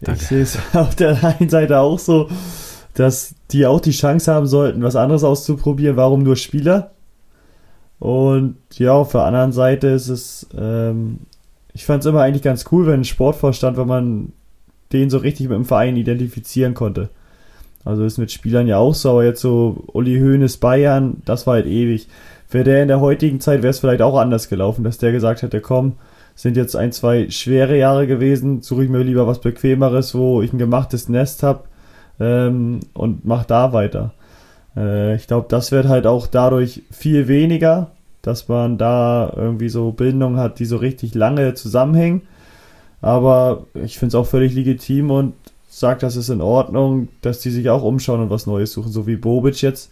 Danke. 0.00 0.20
Ich 0.20 0.28
sehe 0.28 0.42
es 0.42 0.58
auf 0.74 0.94
der 0.94 1.22
einen 1.24 1.48
Seite 1.48 1.78
auch 1.78 1.98
so, 1.98 2.28
dass 2.94 3.34
die 3.50 3.66
auch 3.66 3.80
die 3.80 3.92
Chance 3.92 4.32
haben 4.32 4.46
sollten, 4.46 4.82
was 4.82 4.96
anderes 4.96 5.24
auszuprobieren. 5.24 5.96
Warum 5.96 6.22
nur 6.22 6.36
Spieler? 6.36 6.93
Und 8.04 8.56
ja, 8.72 8.92
auf 8.92 9.12
der 9.12 9.22
anderen 9.22 9.52
Seite 9.52 9.88
ist 9.88 10.08
es 10.08 10.46
ähm, 10.54 11.20
ich 11.74 11.84
fand 11.86 12.02
es 12.02 12.06
immer 12.06 12.20
eigentlich 12.20 12.42
ganz 12.42 12.66
cool, 12.70 12.86
wenn 12.86 13.00
ein 13.00 13.04
Sportvorstand, 13.04 13.76
wenn 13.76 13.88
man 13.88 14.32
den 14.92 15.10
so 15.10 15.18
richtig 15.18 15.48
mit 15.48 15.56
dem 15.56 15.64
Verein 15.64 15.96
identifizieren 15.96 16.74
konnte. 16.74 17.08
Also 17.84 18.04
ist 18.04 18.18
mit 18.18 18.30
Spielern 18.30 18.66
ja 18.66 18.76
auch 18.76 18.94
so, 18.94 19.10
aber 19.10 19.24
jetzt 19.24 19.40
so 19.40 19.82
Uli 19.92 20.18
Hoeneß 20.18 20.58
Bayern, 20.58 21.22
das 21.24 21.46
war 21.46 21.54
halt 21.54 21.66
ewig. 21.66 22.08
Wäre 22.50 22.64
der 22.64 22.82
in 22.82 22.88
der 22.88 23.00
heutigen 23.00 23.40
Zeit, 23.40 23.62
wäre 23.62 23.70
es 23.70 23.80
vielleicht 23.80 24.02
auch 24.02 24.16
anders 24.16 24.48
gelaufen, 24.48 24.84
dass 24.84 24.98
der 24.98 25.12
gesagt 25.12 25.42
hätte, 25.42 25.60
komm, 25.60 25.94
sind 26.34 26.56
jetzt 26.56 26.76
ein, 26.76 26.92
zwei 26.92 27.28
schwere 27.30 27.76
Jahre 27.76 28.06
gewesen, 28.06 28.62
suche 28.62 28.84
ich 28.84 28.90
mir 28.90 29.02
lieber 29.02 29.26
was 29.26 29.40
Bequemeres, 29.40 30.14
wo 30.14 30.42
ich 30.42 30.52
ein 30.52 30.58
gemachtes 30.58 31.08
Nest 31.08 31.42
habe 31.42 31.64
ähm, 32.20 32.80
und 32.92 33.24
mach 33.24 33.44
da 33.44 33.72
weiter. 33.72 34.12
Äh, 34.76 35.16
ich 35.16 35.26
glaube, 35.26 35.46
das 35.48 35.72
wird 35.72 35.88
halt 35.88 36.06
auch 36.06 36.28
dadurch 36.28 36.82
viel 36.90 37.26
weniger, 37.28 37.90
dass 38.26 38.48
man 38.48 38.78
da 38.78 39.32
irgendwie 39.36 39.68
so 39.68 39.92
Bindungen 39.92 40.38
hat, 40.38 40.58
die 40.58 40.64
so 40.64 40.76
richtig 40.76 41.14
lange 41.14 41.54
zusammenhängen. 41.54 42.22
Aber 43.00 43.66
ich 43.74 43.98
finde 43.98 44.08
es 44.08 44.14
auch 44.14 44.26
völlig 44.26 44.54
legitim 44.54 45.10
und 45.10 45.34
sagt, 45.68 46.02
das 46.02 46.16
ist 46.16 46.30
in 46.30 46.40
Ordnung, 46.40 47.08
dass 47.20 47.40
die 47.40 47.50
sich 47.50 47.68
auch 47.68 47.82
umschauen 47.82 48.22
und 48.22 48.30
was 48.30 48.46
Neues 48.46 48.72
suchen, 48.72 48.92
so 48.92 49.06
wie 49.06 49.16
Bobic 49.16 49.60
jetzt. 49.60 49.90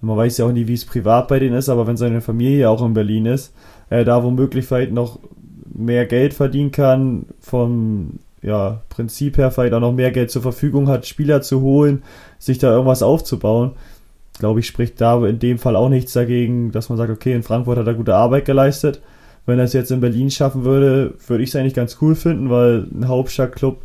Man 0.00 0.16
weiß 0.16 0.38
ja 0.38 0.46
auch 0.46 0.52
nie, 0.52 0.66
wie 0.66 0.74
es 0.74 0.84
privat 0.84 1.28
bei 1.28 1.38
denen 1.38 1.56
ist, 1.56 1.68
aber 1.68 1.86
wenn 1.86 1.96
seine 1.96 2.20
Familie 2.20 2.70
auch 2.70 2.84
in 2.84 2.94
Berlin 2.94 3.26
ist, 3.26 3.52
er 3.90 4.04
da 4.04 4.22
womöglich 4.22 4.64
vielleicht 4.64 4.92
noch 4.92 5.18
mehr 5.72 6.06
Geld 6.06 6.34
verdienen 6.34 6.70
kann, 6.70 7.26
vom 7.40 8.20
ja, 8.42 8.82
Prinzip 8.90 9.38
her 9.38 9.50
vielleicht 9.50 9.72
auch 9.72 9.80
noch 9.80 9.92
mehr 9.92 10.10
Geld 10.10 10.30
zur 10.30 10.42
Verfügung 10.42 10.88
hat, 10.88 11.06
Spieler 11.06 11.42
zu 11.42 11.62
holen, 11.62 12.02
sich 12.38 12.58
da 12.58 12.70
irgendwas 12.70 13.02
aufzubauen, 13.02 13.72
glaube 14.38 14.60
ich, 14.60 14.66
spricht 14.66 15.00
da 15.00 15.24
in 15.26 15.38
dem 15.38 15.58
Fall 15.58 15.76
auch 15.76 15.88
nichts 15.88 16.12
dagegen, 16.12 16.72
dass 16.72 16.88
man 16.88 16.98
sagt, 16.98 17.10
okay, 17.10 17.32
in 17.32 17.42
Frankfurt 17.42 17.78
hat 17.78 17.86
er 17.86 17.94
gute 17.94 18.14
Arbeit 18.14 18.44
geleistet. 18.44 19.00
Wenn 19.46 19.58
er 19.58 19.66
es 19.66 19.72
jetzt 19.72 19.90
in 19.90 20.00
Berlin 20.00 20.30
schaffen 20.30 20.64
würde, 20.64 21.14
würde 21.26 21.42
ich 21.42 21.50
es 21.50 21.56
eigentlich 21.56 21.74
ganz 21.74 21.98
cool 22.00 22.14
finden, 22.14 22.50
weil 22.50 22.86
ein 22.92 23.08
Hauptstadtclub, 23.08 23.82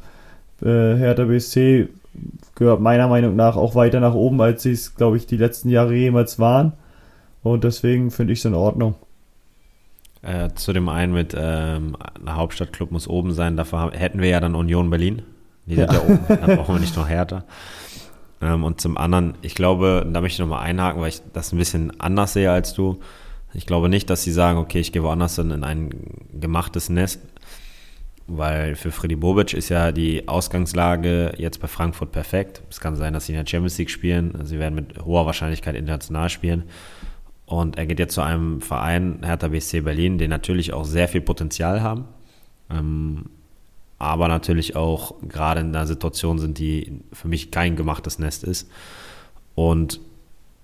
äh, 0.61 0.95
Hertha 0.95 1.25
BSC, 1.25 1.89
gehört 2.55 2.81
meiner 2.81 3.07
Meinung 3.07 3.35
nach 3.35 3.55
auch 3.55 3.75
weiter 3.75 3.99
nach 3.99 4.13
oben, 4.13 4.41
als 4.41 4.63
sie 4.63 4.71
es, 4.71 4.95
glaube 4.95 5.17
ich, 5.17 5.25
die 5.25 5.37
letzten 5.37 5.69
Jahre 5.69 5.93
jemals 5.95 6.39
waren. 6.39 6.73
Und 7.43 7.63
deswegen 7.63 8.11
finde 8.11 8.33
ich 8.33 8.39
es 8.39 8.45
in 8.45 8.53
Ordnung. 8.53 8.95
Äh, 10.21 10.49
zu 10.55 10.73
dem 10.73 10.89
einen 10.89 11.13
mit 11.13 11.35
ähm, 11.37 11.95
ein 12.25 12.35
Hauptstadtclub 12.35 12.91
muss 12.91 13.07
oben 13.07 13.31
sein, 13.31 13.55
dafür 13.55 13.91
hätten 13.93 14.21
wir 14.21 14.27
ja 14.29 14.39
dann 14.41 14.55
Union 14.55 14.89
Berlin. 14.89 15.21
Die 15.65 15.75
sind 15.75 15.91
ja, 15.91 15.93
ja 15.93 16.03
oben, 16.03 16.19
da 16.27 16.55
brauchen 16.55 16.75
wir 16.75 16.79
nicht 16.79 16.97
noch 16.97 17.07
Hertha. 17.07 17.45
Ähm, 18.41 18.63
und 18.63 18.81
zum 18.81 18.97
anderen, 18.97 19.35
ich 19.41 19.55
glaube, 19.55 20.07
da 20.11 20.21
möchte 20.21 20.35
ich 20.35 20.39
nochmal 20.39 20.65
einhaken, 20.65 21.01
weil 21.01 21.09
ich 21.09 21.21
das 21.33 21.51
ein 21.51 21.57
bisschen 21.57 21.99
anders 21.99 22.33
sehe 22.33 22.51
als 22.51 22.73
du. 22.73 22.99
Ich 23.53 23.65
glaube 23.65 23.89
nicht, 23.89 24.09
dass 24.09 24.23
sie 24.23 24.31
sagen, 24.31 24.59
okay, 24.59 24.79
ich 24.79 24.91
gehe 24.91 25.03
woanders 25.03 25.37
in, 25.37 25.51
in 25.51 25.63
ein 25.63 25.89
gemachtes 26.33 26.89
Nest, 26.89 27.19
weil 28.27 28.75
für 28.75 28.91
Freddy 28.91 29.15
Bobic 29.15 29.53
ist 29.53 29.69
ja 29.69 29.91
die 29.91 30.27
Ausgangslage 30.27 31.33
jetzt 31.37 31.59
bei 31.59 31.67
Frankfurt 31.67 32.11
perfekt. 32.11 32.61
Es 32.69 32.79
kann 32.79 32.95
sein, 32.95 33.13
dass 33.13 33.25
sie 33.25 33.33
in 33.33 33.39
der 33.39 33.49
Champions 33.49 33.77
League 33.79 33.89
spielen. 33.89 34.39
Sie 34.43 34.59
werden 34.59 34.75
mit 34.75 35.03
hoher 35.03 35.25
Wahrscheinlichkeit 35.25 35.75
international 35.75 36.29
spielen. 36.29 36.63
Und 37.47 37.79
er 37.79 37.87
geht 37.87 37.97
jetzt 37.97 38.13
zu 38.13 38.21
einem 38.21 38.61
Verein, 38.61 39.21
Hertha 39.23 39.47
BSC 39.47 39.81
Berlin, 39.81 40.19
den 40.19 40.29
natürlich 40.29 40.71
auch 40.73 40.85
sehr 40.85 41.07
viel 41.07 41.21
Potenzial 41.21 41.81
haben. 41.81 42.05
Ähm, 42.69 43.25
aber 43.99 44.29
natürlich 44.29 44.77
auch 44.77 45.15
gerade 45.27 45.59
in 45.59 45.75
einer 45.75 45.85
Situation 45.85 46.39
sind, 46.39 46.57
die 46.57 47.01
für 47.11 47.27
mich 47.27 47.51
kein 47.51 47.75
gemachtes 47.75 48.17
Nest 48.17 48.45
ist. 48.45 48.69
Und 49.55 49.99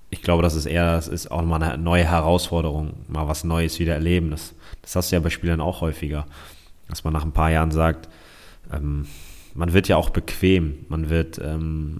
ich 0.09 0.21
glaube, 0.21 0.41
das 0.41 0.55
ist 0.55 0.65
eher, 0.65 0.93
das 0.93 1.09
ist 1.09 1.29
auch 1.29 1.41
mal 1.43 1.61
eine 1.61 1.77
neue 1.77 2.05
Herausforderung, 2.05 2.93
mal 3.09 3.27
was 3.27 3.43
Neues 3.43 3.77
wieder 3.79 3.93
erleben. 3.93 4.31
Das, 4.31 4.53
das 4.81 4.95
hast 4.95 5.11
du 5.11 5.17
ja 5.17 5.19
bei 5.19 5.29
Spielern 5.29 5.59
auch 5.59 5.81
häufiger, 5.81 6.25
dass 6.87 7.03
man 7.03 7.11
nach 7.11 7.25
ein 7.25 7.33
paar 7.33 7.51
Jahren 7.51 7.71
sagt, 7.71 8.07
ähm, 8.71 9.05
man 9.53 9.73
wird 9.73 9.89
ja 9.89 9.97
auch 9.97 10.09
bequem. 10.09 10.85
Man 10.87 11.09
wird, 11.09 11.37
ähm, 11.39 11.99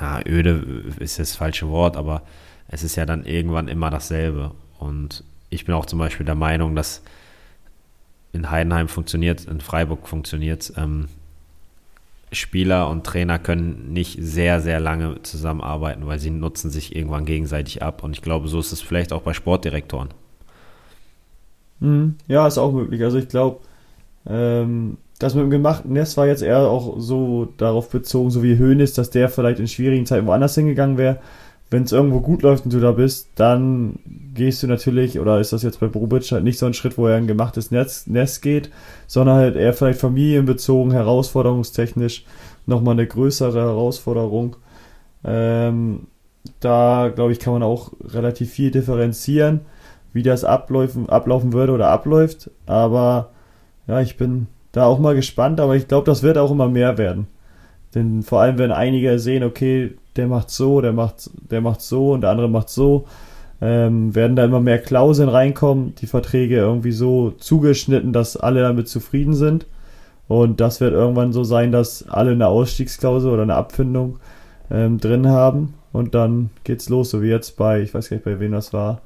ja, 0.00 0.20
öde 0.26 0.84
ist 0.98 1.20
das 1.20 1.36
falsche 1.36 1.68
Wort, 1.68 1.96
aber 1.96 2.22
es 2.66 2.82
ist 2.82 2.96
ja 2.96 3.06
dann 3.06 3.24
irgendwann 3.24 3.68
immer 3.68 3.90
dasselbe. 3.90 4.50
Und 4.80 5.22
ich 5.50 5.64
bin 5.64 5.74
auch 5.76 5.86
zum 5.86 6.00
Beispiel 6.00 6.26
der 6.26 6.34
Meinung, 6.34 6.74
dass 6.74 7.02
in 8.36 8.50
Heidenheim 8.50 8.88
funktioniert, 8.88 9.44
in 9.46 9.60
Freiburg 9.60 10.06
funktioniert. 10.06 10.72
Ähm, 10.76 11.08
Spieler 12.32 12.90
und 12.90 13.04
Trainer 13.04 13.38
können 13.38 13.92
nicht 13.92 14.18
sehr, 14.20 14.60
sehr 14.60 14.80
lange 14.80 15.22
zusammenarbeiten, 15.22 16.06
weil 16.06 16.18
sie 16.18 16.30
nutzen 16.30 16.70
sich 16.70 16.94
irgendwann 16.94 17.24
gegenseitig 17.24 17.82
ab. 17.82 18.02
Und 18.02 18.12
ich 18.12 18.22
glaube, 18.22 18.48
so 18.48 18.58
ist 18.60 18.72
es 18.72 18.80
vielleicht 18.80 19.12
auch 19.12 19.22
bei 19.22 19.32
Sportdirektoren. 19.32 20.08
Mhm. 21.80 22.16
Ja, 22.26 22.46
ist 22.46 22.58
auch 22.58 22.72
möglich. 22.72 23.02
Also 23.02 23.18
ich 23.18 23.28
glaube, 23.28 23.60
ähm, 24.26 24.98
das 25.18 25.34
mit 25.34 25.44
dem 25.44 25.50
gemachten 25.50 25.92
Nest 25.92 26.16
war 26.16 26.26
jetzt 26.26 26.42
eher 26.42 26.60
auch 26.60 26.96
so 26.98 27.46
darauf 27.56 27.90
bezogen, 27.90 28.30
so 28.30 28.42
wie 28.42 28.58
Höhn 28.58 28.80
ist, 28.80 28.98
dass 28.98 29.10
der 29.10 29.28
vielleicht 29.28 29.60
in 29.60 29.68
schwierigen 29.68 30.04
Zeiten 30.04 30.26
woanders 30.26 30.54
hingegangen 30.54 30.98
wäre 30.98 31.20
wenn 31.70 31.82
es 31.82 31.92
irgendwo 31.92 32.20
gut 32.20 32.42
läuft 32.42 32.64
und 32.64 32.72
du 32.72 32.80
da 32.80 32.92
bist, 32.92 33.30
dann 33.34 33.98
gehst 34.34 34.62
du 34.62 34.68
natürlich, 34.68 35.18
oder 35.18 35.40
ist 35.40 35.52
das 35.52 35.62
jetzt 35.62 35.80
bei 35.80 35.88
Bobic 35.88 36.30
halt 36.30 36.44
nicht 36.44 36.58
so 36.58 36.66
ein 36.66 36.74
Schritt, 36.74 36.96
wo 36.96 37.06
er 37.06 37.16
ein 37.16 37.26
gemachtes 37.26 37.70
Netz, 37.70 38.06
Nest 38.06 38.42
geht, 38.42 38.70
sondern 39.06 39.36
halt 39.36 39.56
eher 39.56 39.72
vielleicht 39.72 40.00
familienbezogen, 40.00 40.92
herausforderungstechnisch 40.92 42.24
nochmal 42.66 42.92
eine 42.92 43.06
größere 43.06 43.60
Herausforderung. 43.60 44.56
Ähm, 45.24 46.06
da, 46.60 47.10
glaube 47.12 47.32
ich, 47.32 47.40
kann 47.40 47.52
man 47.52 47.64
auch 47.64 47.92
relativ 48.04 48.52
viel 48.52 48.70
differenzieren, 48.70 49.62
wie 50.12 50.22
das 50.22 50.44
ablaufen, 50.44 51.08
ablaufen 51.08 51.52
würde 51.52 51.72
oder 51.72 51.88
abläuft. 51.88 52.50
Aber 52.66 53.30
ja, 53.88 54.00
ich 54.00 54.16
bin 54.16 54.46
da 54.70 54.84
auch 54.84 55.00
mal 55.00 55.16
gespannt, 55.16 55.58
aber 55.58 55.74
ich 55.74 55.88
glaube, 55.88 56.06
das 56.06 56.22
wird 56.22 56.38
auch 56.38 56.52
immer 56.52 56.68
mehr 56.68 56.96
werden. 56.96 57.26
Denn 57.94 58.22
vor 58.22 58.40
allem, 58.40 58.58
wenn 58.58 58.72
einige 58.72 59.18
sehen, 59.18 59.42
okay, 59.42 59.96
der 60.18 60.26
macht 60.26 60.50
so, 60.50 60.80
der 60.80 60.92
macht, 60.92 61.30
der 61.50 61.60
macht 61.60 61.80
so 61.82 62.12
und 62.12 62.22
der 62.22 62.30
andere 62.30 62.48
macht 62.48 62.68
so, 62.68 63.06
ähm, 63.60 64.14
werden 64.14 64.36
da 64.36 64.44
immer 64.44 64.60
mehr 64.60 64.78
Klauseln 64.78 65.28
reinkommen, 65.28 65.94
die 65.96 66.06
Verträge 66.06 66.56
irgendwie 66.56 66.92
so 66.92 67.30
zugeschnitten, 67.30 68.12
dass 68.12 68.36
alle 68.36 68.62
damit 68.62 68.88
zufrieden 68.88 69.34
sind. 69.34 69.66
Und 70.28 70.60
das 70.60 70.80
wird 70.80 70.92
irgendwann 70.92 71.32
so 71.32 71.44
sein, 71.44 71.72
dass 71.72 72.08
alle 72.08 72.32
eine 72.32 72.48
Ausstiegsklausel 72.48 73.30
oder 73.30 73.42
eine 73.42 73.54
Abfindung 73.54 74.18
ähm, 74.70 74.98
drin 74.98 75.28
haben. 75.28 75.74
Und 75.92 76.14
dann 76.14 76.50
geht's 76.64 76.88
los, 76.88 77.10
so 77.10 77.22
wie 77.22 77.28
jetzt 77.28 77.56
bei, 77.56 77.80
ich 77.80 77.94
weiß 77.94 78.10
gar 78.10 78.16
nicht, 78.16 78.24
bei 78.24 78.40
wem 78.40 78.52
das 78.52 78.72
war, 78.72 79.00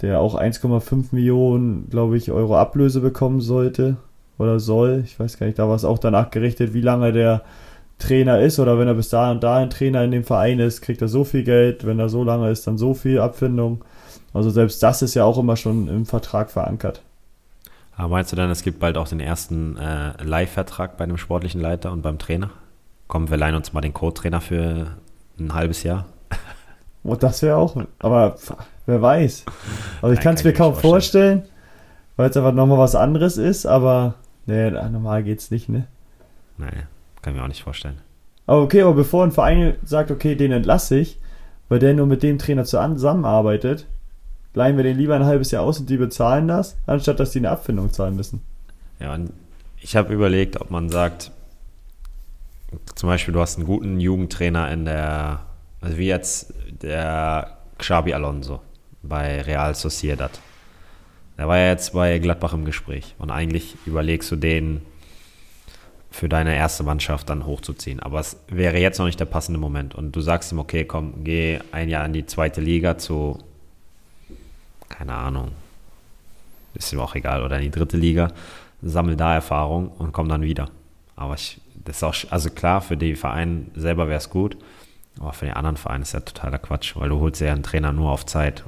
der 0.00 0.20
auch 0.20 0.40
1,5 0.40 1.06
Millionen, 1.10 1.90
glaube 1.90 2.16
ich, 2.16 2.30
Euro 2.30 2.56
Ablöse 2.56 3.00
bekommen 3.00 3.40
sollte 3.40 3.96
oder 4.38 4.60
soll. 4.60 5.02
Ich 5.04 5.18
weiß 5.18 5.38
gar 5.38 5.46
nicht, 5.46 5.58
da 5.58 5.68
war 5.68 5.74
es 5.74 5.84
auch 5.84 5.98
danach 5.98 6.30
gerichtet, 6.30 6.72
wie 6.72 6.80
lange 6.80 7.12
der 7.12 7.42
Trainer 7.98 8.40
ist 8.40 8.58
oder 8.58 8.78
wenn 8.78 8.88
er 8.88 8.94
bis 8.94 9.08
dahin 9.08 9.36
und 9.36 9.44
dahin 9.44 9.70
Trainer 9.70 10.04
in 10.04 10.10
dem 10.10 10.24
Verein 10.24 10.60
ist, 10.60 10.82
kriegt 10.82 11.02
er 11.02 11.08
so 11.08 11.24
viel 11.24 11.42
Geld, 11.42 11.86
wenn 11.86 11.98
er 11.98 12.08
so 12.08 12.22
lange 12.24 12.50
ist, 12.50 12.66
dann 12.66 12.78
so 12.78 12.94
viel 12.94 13.20
Abfindung. 13.20 13.84
Also 14.32 14.50
selbst 14.50 14.82
das 14.82 15.02
ist 15.02 15.14
ja 15.14 15.24
auch 15.24 15.38
immer 15.38 15.56
schon 15.56 15.88
im 15.88 16.06
Vertrag 16.06 16.50
verankert. 16.50 17.02
Aber 17.96 18.08
meinst 18.08 18.30
du 18.30 18.36
dann, 18.36 18.50
es 18.50 18.62
gibt 18.62 18.78
bald 18.78 18.96
auch 18.96 19.08
den 19.08 19.18
ersten 19.18 19.76
äh, 19.76 20.22
Live-Vertrag 20.22 20.96
bei 20.96 21.04
einem 21.04 21.18
sportlichen 21.18 21.60
Leiter 21.60 21.90
und 21.90 22.02
beim 22.02 22.18
Trainer? 22.18 22.50
Kommen 23.08 23.30
wir 23.30 23.36
leihen 23.36 23.56
uns 23.56 23.72
mal 23.72 23.80
den 23.80 23.94
Co-Trainer 23.94 24.40
für 24.40 24.86
ein 25.40 25.54
halbes 25.54 25.82
Jahr? 25.82 26.06
Und 27.02 27.12
oh, 27.12 27.16
das 27.16 27.42
wäre 27.42 27.56
auch, 27.56 27.76
aber 28.00 28.36
wer 28.86 29.02
weiß. 29.02 29.44
Also 30.02 30.12
ich 30.12 30.20
kann 30.20 30.34
es 30.34 30.44
mir 30.44 30.52
kaum 30.52 30.74
vorstellen, 30.74 31.40
vorstellen 31.40 31.58
weil 32.18 32.30
es 32.30 32.36
einfach 32.36 32.52
nochmal 32.52 32.78
was 32.78 32.96
anderes 32.96 33.38
ist, 33.38 33.64
aber 33.64 34.14
nee, 34.44 34.70
normal 34.70 35.22
geht's 35.22 35.52
nicht, 35.52 35.68
ne? 35.68 35.86
Naja. 36.58 36.82
Kann 37.22 37.32
ich 37.32 37.38
mir 37.38 37.44
auch 37.44 37.48
nicht 37.48 37.62
vorstellen. 37.62 37.98
Aber 38.46 38.62
okay, 38.62 38.82
aber 38.82 38.94
bevor 38.94 39.24
ein 39.24 39.32
Verein 39.32 39.74
sagt, 39.84 40.10
okay, 40.10 40.34
den 40.34 40.52
entlasse 40.52 40.98
ich, 40.98 41.18
weil 41.68 41.78
der 41.78 41.94
nur 41.94 42.06
mit 42.06 42.22
dem 42.22 42.38
Trainer 42.38 42.64
zusammenarbeitet, 42.64 43.86
leihen 44.54 44.76
wir 44.76 44.84
den 44.84 44.96
lieber 44.96 45.14
ein 45.14 45.24
halbes 45.24 45.50
Jahr 45.50 45.62
aus 45.62 45.78
und 45.78 45.90
die 45.90 45.96
bezahlen 45.96 46.48
das, 46.48 46.76
anstatt 46.86 47.20
dass 47.20 47.32
die 47.32 47.38
eine 47.38 47.50
Abfindung 47.50 47.92
zahlen 47.92 48.16
müssen. 48.16 48.40
Ja, 49.00 49.14
und 49.14 49.32
ich 49.80 49.96
habe 49.96 50.12
überlegt, 50.12 50.60
ob 50.60 50.70
man 50.70 50.88
sagt, 50.88 51.30
zum 52.94 53.08
Beispiel, 53.08 53.32
du 53.34 53.40
hast 53.40 53.56
einen 53.56 53.66
guten 53.66 54.00
Jugendtrainer 54.00 54.70
in 54.72 54.84
der, 54.84 55.40
also 55.80 55.96
wie 55.98 56.08
jetzt 56.08 56.52
der 56.82 57.58
Xabi 57.78 58.12
Alonso 58.14 58.60
bei 59.02 59.40
Real 59.42 59.74
Sociedad. 59.74 60.40
Der 61.38 61.46
war 61.46 61.58
ja 61.58 61.68
jetzt 61.68 61.92
bei 61.92 62.18
Gladbach 62.18 62.52
im 62.52 62.64
Gespräch 62.64 63.14
und 63.18 63.30
eigentlich 63.30 63.76
überlegst 63.86 64.30
du 64.30 64.36
den 64.36 64.82
für 66.10 66.28
deine 66.28 66.56
erste 66.56 66.82
Mannschaft 66.82 67.28
dann 67.28 67.46
hochzuziehen. 67.46 68.00
Aber 68.00 68.20
es 68.20 68.38
wäre 68.48 68.78
jetzt 68.78 68.98
noch 68.98 69.06
nicht 69.06 69.20
der 69.20 69.26
passende 69.26 69.60
Moment. 69.60 69.94
Und 69.94 70.12
du 70.12 70.20
sagst 70.20 70.52
ihm, 70.52 70.58
okay, 70.58 70.84
komm, 70.84 71.24
geh 71.24 71.58
ein 71.72 71.88
Jahr 71.88 72.04
in 72.06 72.12
die 72.12 72.26
zweite 72.26 72.60
Liga 72.60 72.98
zu, 72.98 73.38
keine 74.88 75.14
Ahnung, 75.14 75.52
ist 76.74 76.92
ihm 76.92 77.00
auch 77.00 77.14
egal, 77.14 77.42
oder 77.42 77.56
in 77.56 77.62
die 77.62 77.70
dritte 77.70 77.96
Liga, 77.96 78.28
sammel 78.82 79.16
da 79.16 79.34
Erfahrung 79.34 79.88
und 79.88 80.12
komm 80.12 80.28
dann 80.28 80.42
wieder. 80.42 80.70
Aber 81.16 81.34
ich, 81.34 81.60
das 81.84 81.96
ist 81.96 82.02
auch, 82.04 82.14
also 82.30 82.50
klar, 82.50 82.80
für 82.80 82.96
die 82.96 83.16
Vereine 83.16 83.66
selber 83.74 84.08
wäre 84.08 84.18
es 84.18 84.30
gut, 84.30 84.56
aber 85.18 85.32
für 85.32 85.46
die 85.46 85.52
anderen 85.52 85.76
Vereine 85.76 86.02
ist 86.02 86.12
ja 86.12 86.20
totaler 86.20 86.58
Quatsch, 86.58 86.96
weil 86.96 87.08
du 87.08 87.18
holst 87.18 87.40
ja 87.40 87.52
einen 87.52 87.62
Trainer 87.62 87.92
nur 87.92 88.10
auf 88.10 88.24
Zeit 88.24 88.64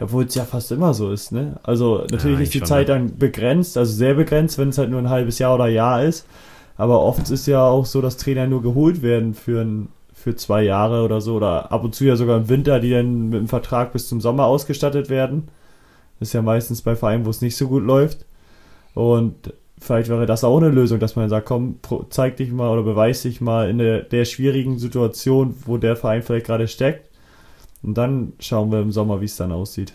obwohl 0.00 0.24
es 0.24 0.34
ja 0.34 0.44
fast 0.44 0.72
immer 0.72 0.94
so 0.94 1.10
ist, 1.10 1.32
ne? 1.32 1.58
Also 1.62 2.04
natürlich 2.10 2.38
ja, 2.38 2.42
ist 2.44 2.54
die 2.54 2.62
Zeit 2.62 2.88
ne? 2.88 2.94
dann 2.94 3.18
begrenzt, 3.18 3.76
also 3.76 3.92
sehr 3.92 4.14
begrenzt, 4.14 4.58
wenn 4.58 4.70
es 4.70 4.78
halt 4.78 4.90
nur 4.90 4.98
ein 4.98 5.10
halbes 5.10 5.38
Jahr 5.38 5.54
oder 5.54 5.68
Jahr 5.68 6.02
ist. 6.02 6.26
Aber 6.76 7.02
oft 7.02 7.28
ist 7.30 7.46
ja 7.46 7.62
auch 7.62 7.84
so, 7.84 8.00
dass 8.00 8.16
Trainer 8.16 8.46
nur 8.46 8.62
geholt 8.62 9.02
werden 9.02 9.34
für, 9.34 9.60
ein, 9.60 9.88
für 10.14 10.34
zwei 10.36 10.62
Jahre 10.62 11.04
oder 11.04 11.20
so. 11.20 11.36
Oder 11.36 11.70
ab 11.70 11.84
und 11.84 11.94
zu 11.94 12.04
ja 12.04 12.16
sogar 12.16 12.38
im 12.38 12.48
Winter, 12.48 12.80
die 12.80 12.90
dann 12.90 13.28
mit 13.28 13.38
dem 13.38 13.48
Vertrag 13.48 13.92
bis 13.92 14.08
zum 14.08 14.22
Sommer 14.22 14.46
ausgestattet 14.46 15.10
werden. 15.10 15.48
Das 16.18 16.28
ist 16.28 16.32
ja 16.32 16.40
meistens 16.40 16.80
bei 16.80 16.96
Vereinen, 16.96 17.26
wo 17.26 17.30
es 17.30 17.42
nicht 17.42 17.56
so 17.56 17.68
gut 17.68 17.82
läuft. 17.82 18.24
Und 18.94 19.52
vielleicht 19.78 20.08
wäre 20.08 20.24
das 20.24 20.44
auch 20.44 20.56
eine 20.56 20.70
Lösung, 20.70 20.98
dass 21.00 21.16
man 21.16 21.28
sagt, 21.28 21.46
komm, 21.46 21.80
zeig 22.08 22.38
dich 22.38 22.50
mal 22.50 22.70
oder 22.70 22.82
beweis 22.82 23.22
dich 23.22 23.42
mal 23.42 23.68
in 23.68 23.76
der, 23.76 24.00
der 24.00 24.24
schwierigen 24.24 24.78
Situation, 24.78 25.54
wo 25.66 25.76
der 25.76 25.96
Verein 25.96 26.22
vielleicht 26.22 26.46
gerade 26.46 26.68
steckt 26.68 27.09
und 27.82 27.96
dann 27.96 28.32
schauen 28.38 28.70
wir 28.70 28.80
im 28.80 28.92
Sommer, 28.92 29.20
wie 29.20 29.26
es 29.26 29.36
dann 29.36 29.52
aussieht. 29.52 29.94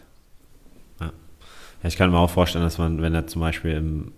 Ja. 1.00 1.08
ja. 1.08 1.88
ich 1.88 1.98
kann 1.98 2.12
mir 2.12 2.18
auch 2.18 2.30
vorstellen, 2.30 2.64
dass 2.64 2.78
man, 2.78 3.02
wenn 3.02 3.14
er 3.14 3.28
zum 3.28 3.42
Beispiel 3.42 3.72
im 3.72 4.12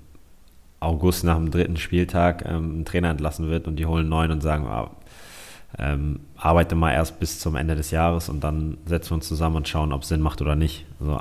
August 0.80 1.24
nach 1.24 1.36
dem 1.36 1.52
dritten 1.52 1.78
Spieltag 1.78 2.46
ähm, 2.46 2.82
ein 2.82 2.86
Trainer 2.86 3.10
entlassen 3.10 3.50
wird 3.50 3.68
und 3.68 3.78
die 3.78 3.86
holen 3.86 4.10
neun 4.10 4.32
und 4.32 4.42
sagen, 4.42 4.68
ah, 4.68 4.92
ähm, 5.78 6.22
arbeite 6.36 6.76
mal 6.76 6.94
erst 6.94 7.20
bis 7.20 7.40
zum 7.40 7.56
Ende 7.56 7.76
des 7.76 7.92
Jahres 7.92 8.30
und 8.30 8.44
dann 8.44 8.78
setzen 8.86 9.12
wir 9.12 9.16
uns 9.16 9.28
zusammen 9.28 9.58
und 9.58 9.68
schauen, 9.68 9.92
ob 9.92 10.04
es 10.04 10.10
Sinn 10.10 10.22
macht 10.22 10.42
oder 10.42 10.56
nicht. 10.56 10.86
Also, 11.00 11.20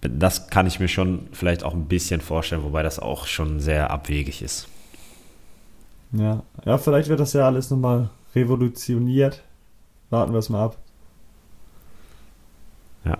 das 0.00 0.48
kann 0.48 0.66
ich 0.66 0.80
mir 0.80 0.88
schon 0.88 1.26
vielleicht 1.32 1.62
auch 1.62 1.74
ein 1.74 1.84
bisschen 1.84 2.20
vorstellen, 2.20 2.62
wobei 2.62 2.82
das 2.82 2.98
auch 2.98 3.26
schon 3.26 3.60
sehr 3.60 3.90
abwegig 3.90 4.40
ist. 4.42 4.68
Ja, 6.12 6.42
ja 6.64 6.78
vielleicht 6.78 7.08
wird 7.08 7.20
das 7.20 7.34
ja 7.34 7.46
alles 7.46 7.70
nochmal 7.70 8.08
revolutioniert. 8.34 9.42
Warten 10.08 10.32
wir 10.32 10.38
es 10.38 10.48
mal 10.48 10.64
ab. 10.64 10.76
Ja, 13.04 13.18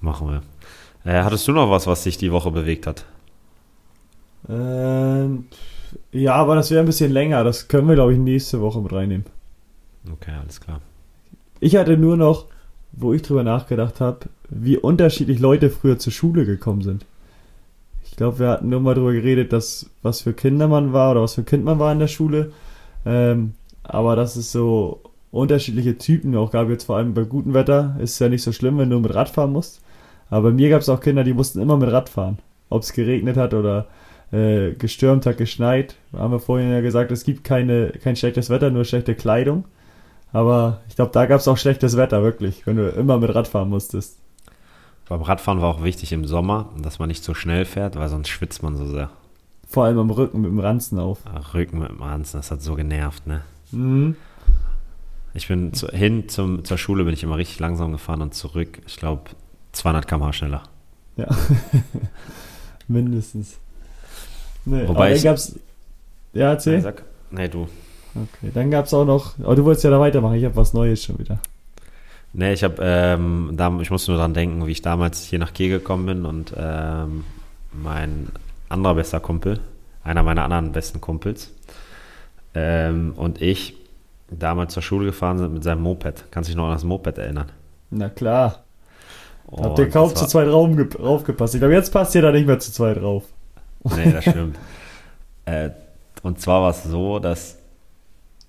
machen 0.00 0.28
wir. 0.28 0.42
Äh, 1.04 1.22
hattest 1.22 1.46
du 1.46 1.52
noch 1.52 1.70
was, 1.70 1.86
was 1.86 2.02
dich 2.02 2.18
die 2.18 2.32
Woche 2.32 2.50
bewegt 2.50 2.86
hat? 2.86 3.04
Ähm, 4.48 5.46
ja, 6.12 6.34
aber 6.34 6.54
das 6.54 6.70
wäre 6.70 6.80
ein 6.80 6.86
bisschen 6.86 7.12
länger. 7.12 7.44
Das 7.44 7.68
können 7.68 7.88
wir, 7.88 7.94
glaube 7.94 8.12
ich, 8.12 8.18
nächste 8.18 8.60
Woche 8.60 8.80
mit 8.80 8.92
reinnehmen. 8.92 9.26
Okay, 10.12 10.32
alles 10.40 10.60
klar. 10.60 10.80
Ich 11.60 11.76
hatte 11.76 11.96
nur 11.96 12.16
noch, 12.16 12.46
wo 12.92 13.12
ich 13.12 13.22
drüber 13.22 13.42
nachgedacht 13.42 14.00
habe, 14.00 14.20
wie 14.48 14.76
unterschiedlich 14.76 15.38
Leute 15.38 15.70
früher 15.70 15.98
zur 15.98 16.12
Schule 16.12 16.44
gekommen 16.44 16.82
sind. 16.82 17.04
Ich 18.04 18.16
glaube, 18.16 18.38
wir 18.38 18.48
hatten 18.48 18.68
nur 18.68 18.80
mal 18.80 18.94
drüber 18.94 19.12
geredet, 19.12 19.52
dass 19.52 19.90
was 20.02 20.20
für 20.20 20.32
Kinder 20.32 20.68
man 20.68 20.92
war 20.92 21.10
oder 21.12 21.22
was 21.22 21.34
für 21.34 21.42
Kind 21.42 21.64
man 21.64 21.78
war 21.78 21.92
in 21.92 21.98
der 21.98 22.08
Schule. 22.08 22.52
Ähm, 23.04 23.54
aber 23.82 24.16
das 24.16 24.36
ist 24.36 24.52
so 24.52 25.00
unterschiedliche 25.36 25.98
Typen 25.98 26.36
auch 26.36 26.50
gab. 26.50 26.68
Jetzt 26.68 26.84
vor 26.84 26.96
allem 26.96 27.14
bei 27.14 27.24
gutem 27.24 27.54
Wetter 27.54 27.96
ist 28.00 28.12
es 28.12 28.18
ja 28.18 28.28
nicht 28.28 28.42
so 28.42 28.52
schlimm, 28.52 28.78
wenn 28.78 28.90
du 28.90 28.98
mit 28.98 29.14
Rad 29.14 29.28
fahren 29.28 29.52
musst. 29.52 29.80
Aber 30.30 30.50
bei 30.50 30.54
mir 30.54 30.70
gab 30.70 30.80
es 30.80 30.88
auch 30.88 31.00
Kinder, 31.00 31.24
die 31.24 31.34
mussten 31.34 31.60
immer 31.60 31.76
mit 31.76 31.90
Rad 31.90 32.08
fahren. 32.08 32.38
Ob 32.68 32.82
es 32.82 32.92
geregnet 32.92 33.36
hat 33.36 33.54
oder 33.54 33.86
äh, 34.32 34.72
gestürmt 34.72 35.26
hat, 35.26 35.38
geschneit. 35.38 35.96
Haben 36.12 36.32
wir 36.32 36.40
vorhin 36.40 36.70
ja 36.70 36.80
gesagt, 36.80 37.12
es 37.12 37.24
gibt 37.24 37.44
keine, 37.44 37.90
kein 37.90 38.16
schlechtes 38.16 38.50
Wetter, 38.50 38.70
nur 38.70 38.84
schlechte 38.84 39.14
Kleidung. 39.14 39.64
Aber 40.32 40.80
ich 40.88 40.96
glaube, 40.96 41.12
da 41.12 41.26
gab 41.26 41.40
es 41.40 41.48
auch 41.48 41.56
schlechtes 41.56 41.96
Wetter, 41.96 42.22
wirklich, 42.22 42.66
wenn 42.66 42.76
du 42.76 42.88
immer 42.88 43.18
mit 43.18 43.34
Rad 43.34 43.46
fahren 43.46 43.70
musstest. 43.70 44.18
Beim 45.08 45.22
Radfahren 45.22 45.62
war 45.62 45.68
auch 45.68 45.84
wichtig 45.84 46.12
im 46.12 46.24
Sommer, 46.24 46.70
dass 46.82 46.98
man 46.98 47.08
nicht 47.08 47.22
so 47.22 47.32
schnell 47.32 47.64
fährt, 47.64 47.96
weil 47.96 48.08
sonst 48.08 48.28
schwitzt 48.28 48.62
man 48.64 48.76
so 48.76 48.86
sehr. 48.86 49.10
Vor 49.68 49.84
allem 49.84 49.98
am 49.98 50.10
Rücken 50.10 50.40
mit 50.40 50.50
dem 50.50 50.58
Ranzen 50.58 50.98
auf. 50.98 51.20
Ach, 51.32 51.54
Rücken 51.54 51.78
mit 51.78 51.90
dem 51.90 52.02
Ranzen, 52.02 52.38
das 52.38 52.50
hat 52.50 52.60
so 52.60 52.74
genervt, 52.74 53.26
ne? 53.26 53.42
Mhm. 53.70 54.16
Ich 55.36 55.48
bin 55.48 55.74
zu, 55.74 55.88
hin 55.88 56.30
zum, 56.30 56.64
zur 56.64 56.78
Schule 56.78 57.04
bin 57.04 57.12
ich 57.12 57.22
immer 57.22 57.36
richtig 57.36 57.60
langsam 57.60 57.92
gefahren 57.92 58.22
und 58.22 58.32
zurück, 58.34 58.80
ich 58.86 58.96
glaube, 58.96 59.24
200 59.72 60.08
km/h 60.08 60.32
schneller. 60.32 60.62
Ja, 61.16 61.28
mindestens. 62.88 63.58
Nee, 64.64 64.88
Wobei 64.88 65.12
dann 65.12 65.22
gab's. 65.22 65.58
Ja, 66.32 66.52
erzähl. 66.52 66.80
Sag, 66.80 67.04
nee, 67.30 67.48
du. 67.48 67.68
Okay, 68.14 68.50
dann 68.54 68.70
gab 68.70 68.86
es 68.86 68.94
auch 68.94 69.04
noch. 69.04 69.38
Aber 69.40 69.54
du 69.54 69.64
wolltest 69.64 69.84
ja 69.84 69.90
da 69.90 70.00
weitermachen, 70.00 70.36
ich 70.36 70.44
habe 70.46 70.56
was 70.56 70.72
Neues 70.72 71.04
schon 71.04 71.18
wieder. 71.18 71.38
Nee, 72.32 72.54
ich 72.54 72.64
habe, 72.64 72.76
ähm, 72.80 73.50
da, 73.52 73.78
ich 73.80 73.90
muss 73.90 74.08
nur 74.08 74.16
dran 74.16 74.32
denken, 74.32 74.66
wie 74.66 74.72
ich 74.72 74.80
damals 74.80 75.24
hier 75.24 75.38
nach 75.38 75.52
Kiel 75.52 75.68
gekommen 75.68 76.06
bin 76.06 76.24
und 76.24 76.54
ähm, 76.56 77.24
mein 77.72 78.28
anderer 78.70 78.94
bester 78.94 79.20
Kumpel, 79.20 79.60
einer 80.02 80.22
meiner 80.22 80.44
anderen 80.44 80.72
besten 80.72 81.02
Kumpels, 81.02 81.52
ähm, 82.54 83.12
und 83.16 83.42
ich 83.42 83.74
damals 84.30 84.74
zur 84.74 84.82
Schule 84.82 85.06
gefahren 85.06 85.38
sind 85.38 85.52
mit 85.52 85.64
seinem 85.64 85.82
Moped. 85.82 86.24
Kannst 86.30 86.48
du 86.48 86.52
dich 86.52 86.56
noch 86.56 86.66
an 86.66 86.72
das 86.72 86.84
Moped 86.84 87.18
erinnern? 87.18 87.46
Na 87.90 88.08
klar. 88.08 88.64
Oh, 89.48 89.62
Habt 89.62 89.78
ihr 89.78 89.88
kaum 89.88 90.14
zu 90.14 90.26
zweit 90.26 90.48
raufgepasst. 90.48 91.54
Ich 91.54 91.60
glaube, 91.60 91.74
jetzt 91.74 91.92
passt 91.92 92.14
ihr 92.14 92.22
da 92.22 92.32
nicht 92.32 92.46
mehr 92.46 92.58
zu 92.58 92.72
zweit 92.72 93.00
drauf. 93.00 93.24
Nee, 93.84 94.10
das 94.12 94.24
stimmt. 94.28 94.58
äh, 95.44 95.70
und 96.22 96.40
zwar 96.40 96.62
war 96.62 96.70
es 96.70 96.82
so, 96.82 97.20
dass 97.20 97.58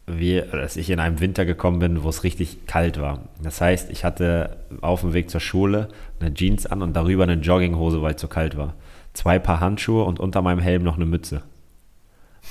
wir, 0.07 0.45
dass 0.45 0.77
ich 0.77 0.89
in 0.89 0.99
einem 0.99 1.19
Winter 1.19 1.45
gekommen 1.45 1.79
bin, 1.79 2.03
wo 2.03 2.09
es 2.09 2.23
richtig 2.23 2.65
kalt 2.65 2.99
war. 2.99 3.19
Das 3.43 3.61
heißt, 3.61 3.91
ich 3.91 4.03
hatte 4.05 4.57
auf 4.81 5.01
dem 5.01 5.13
Weg 5.13 5.29
zur 5.29 5.41
Schule 5.41 5.89
eine 6.19 6.33
Jeans 6.33 6.65
an 6.65 6.81
und 6.81 6.95
darüber 6.95 7.23
eine 7.23 7.33
Jogginghose, 7.33 8.01
weil 8.01 8.15
es 8.15 8.21
so 8.21 8.27
kalt 8.27 8.57
war. 8.57 8.73
Zwei 9.13 9.37
Paar 9.37 9.59
Handschuhe 9.59 10.03
und 10.05 10.19
unter 10.19 10.41
meinem 10.41 10.59
Helm 10.59 10.83
noch 10.83 10.95
eine 10.95 11.05
Mütze. 11.05 11.41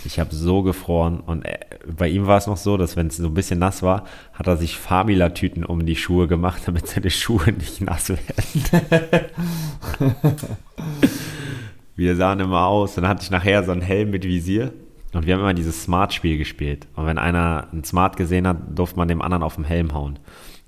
Ich 0.04 0.20
habe 0.20 0.34
so 0.34 0.62
gefroren 0.62 1.20
und 1.20 1.44
äh, 1.44 1.58
bei 1.86 2.08
ihm 2.08 2.26
war 2.26 2.38
es 2.38 2.46
noch 2.46 2.56
so, 2.56 2.76
dass 2.76 2.96
wenn 2.96 3.08
es 3.08 3.16
so 3.16 3.26
ein 3.26 3.34
bisschen 3.34 3.58
nass 3.58 3.82
war, 3.82 4.04
hat 4.34 4.46
er 4.46 4.56
sich 4.56 4.76
Famila-Tüten 4.76 5.64
um 5.64 5.84
die 5.84 5.96
Schuhe 5.96 6.28
gemacht, 6.28 6.62
damit 6.66 6.86
seine 6.86 7.10
Schuhe 7.10 7.52
nicht 7.52 7.80
nass 7.80 8.10
werden. 8.10 8.86
wir 11.96 12.16
sahen 12.16 12.40
immer 12.40 12.66
aus. 12.66 12.94
Dann 12.94 13.08
hatte 13.08 13.22
ich 13.22 13.30
nachher 13.30 13.64
so 13.64 13.72
einen 13.72 13.82
Helm 13.82 14.10
mit 14.10 14.24
Visier 14.24 14.72
und 15.12 15.26
wir 15.26 15.34
haben 15.34 15.40
immer 15.40 15.54
dieses 15.54 15.82
Smart-Spiel 15.82 16.38
gespielt. 16.38 16.86
Und 16.94 17.06
wenn 17.06 17.18
einer 17.18 17.68
ein 17.72 17.84
Smart 17.84 18.16
gesehen 18.16 18.46
hat, 18.46 18.58
durfte 18.78 18.98
man 18.98 19.08
dem 19.08 19.22
anderen 19.22 19.42
auf 19.42 19.56
den 19.56 19.64
Helm 19.64 19.94
hauen. 19.94 20.18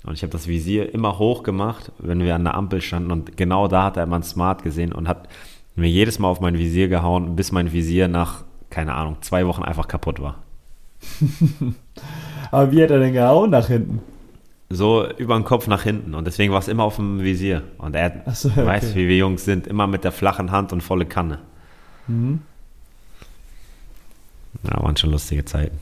Und 0.03 0.13
ich 0.13 0.23
habe 0.23 0.31
das 0.31 0.47
Visier 0.47 0.93
immer 0.93 1.19
hoch 1.19 1.43
gemacht, 1.43 1.91
wenn 1.99 2.21
wir 2.23 2.33
an 2.33 2.45
der 2.45 2.55
Ampel 2.55 2.81
standen. 2.81 3.11
Und 3.11 3.37
genau 3.37 3.67
da 3.67 3.83
hat 3.83 3.97
er 3.97 4.03
immer 4.03 4.15
ein 4.15 4.23
Smart 4.23 4.63
gesehen 4.63 4.91
und 4.91 5.07
hat 5.07 5.27
mir 5.75 5.89
jedes 5.89 6.19
Mal 6.19 6.29
auf 6.29 6.41
mein 6.41 6.57
Visier 6.57 6.87
gehauen, 6.87 7.35
bis 7.35 7.51
mein 7.51 7.71
Visier 7.71 8.07
nach, 8.07 8.43
keine 8.69 8.93
Ahnung, 8.93 9.17
zwei 9.21 9.45
Wochen 9.47 9.63
einfach 9.63 9.87
kaputt 9.87 10.21
war. 10.21 10.43
Aber 12.51 12.71
wie 12.71 12.83
hat 12.83 12.91
er 12.91 12.99
denn 12.99 13.13
gehauen 13.13 13.49
nach 13.51 13.67
hinten? 13.67 14.01
So 14.69 15.07
über 15.17 15.35
den 15.35 15.45
Kopf 15.45 15.67
nach 15.67 15.83
hinten. 15.83 16.13
Und 16.13 16.25
deswegen 16.25 16.53
war 16.53 16.59
es 16.59 16.67
immer 16.67 16.83
auf 16.83 16.97
dem 16.97 17.21
Visier. 17.21 17.63
Und 17.79 17.95
er 17.95 18.23
so, 18.33 18.49
okay. 18.49 18.65
weiß, 18.65 18.95
wie 18.95 19.07
wir 19.07 19.17
Jungs 19.17 19.43
sind, 19.43 19.65
immer 19.65 19.87
mit 19.87 20.03
der 20.03 20.11
flachen 20.11 20.51
Hand 20.51 20.71
und 20.71 20.81
volle 20.81 21.05
Kanne. 21.05 21.39
Mhm. 22.07 22.41
Ja, 24.63 24.83
waren 24.83 24.95
schon 24.95 25.11
lustige 25.11 25.45
Zeiten. 25.45 25.79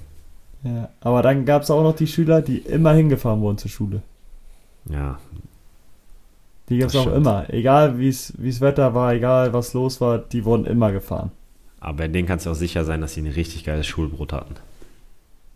Ja, 0.63 0.89
aber 1.01 1.21
dann 1.21 1.45
gab 1.45 1.63
es 1.63 1.71
auch 1.71 1.83
noch 1.83 1.95
die 1.95 2.07
Schüler, 2.07 2.41
die 2.41 2.59
immer 2.59 2.93
hingefahren 2.93 3.41
wurden 3.41 3.57
zur 3.57 3.71
Schule. 3.71 4.01
Ja. 4.89 5.19
Die 6.69 6.77
gab 6.77 6.89
es 6.89 6.95
auch 6.95 7.01
stimmt. 7.01 7.17
immer. 7.17 7.49
Egal 7.49 7.99
wie 7.99 8.09
es 8.09 8.61
Wetter 8.61 8.93
war, 8.93 9.13
egal 9.13 9.53
was 9.53 9.73
los 9.73 10.01
war, 10.01 10.17
die 10.17 10.45
wurden 10.45 10.65
immer 10.65 10.91
gefahren. 10.91 11.31
Aber 11.79 11.97
bei 11.97 12.07
denen 12.07 12.27
kannst 12.27 12.45
du 12.45 12.51
auch 12.51 12.55
sicher 12.55 12.83
sein, 12.83 13.01
dass 13.01 13.13
sie 13.13 13.21
ein 13.21 13.31
richtig 13.31 13.63
geiles 13.63 13.87
Schulbrot 13.87 14.33
hatten. 14.33 14.55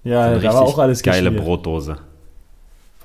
Ja, 0.04 0.38
da 0.38 0.54
war 0.54 0.62
auch 0.62 0.80
alles 0.80 1.02
geile 1.04 1.30
geschmiert. 1.30 1.46
Brotdose. 1.46 1.98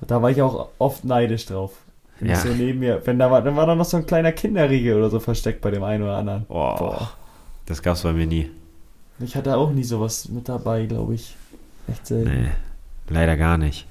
Da 0.06 0.20
war 0.20 0.30
ich 0.30 0.40
auch 0.42 0.68
oft 0.78 1.04
neidisch 1.04 1.46
drauf. 1.46 1.72
Ja. 2.20 2.36
So 2.36 2.48
neben 2.48 2.78
mir. 2.78 3.02
Wenn 3.04 3.18
da 3.18 3.30
war, 3.30 3.42
dann 3.42 3.56
war 3.56 3.66
da 3.66 3.74
noch 3.74 3.84
so 3.84 3.98
ein 3.98 4.06
kleiner 4.06 4.32
Kinderriegel 4.32 4.96
oder 4.96 5.10
so 5.10 5.20
versteckt 5.20 5.60
bei 5.60 5.70
dem 5.70 5.82
einen 5.82 6.02
oder 6.02 6.16
anderen. 6.16 6.46
Oh, 6.48 6.74
Boah. 6.76 7.10
Das 7.66 7.82
gab's 7.82 8.02
bei 8.02 8.12
mir 8.12 8.26
nie. 8.26 8.50
Ich 9.18 9.34
hatte 9.34 9.56
auch 9.56 9.70
nie 9.70 9.84
sowas 9.84 10.28
mit 10.28 10.48
dabei, 10.48 10.86
glaube 10.86 11.14
ich. 11.14 11.34
Echt 11.88 12.06
selten. 12.06 12.30
Nee, 12.30 12.50
leider 13.08 13.36
gar 13.36 13.58
nicht. 13.58 13.86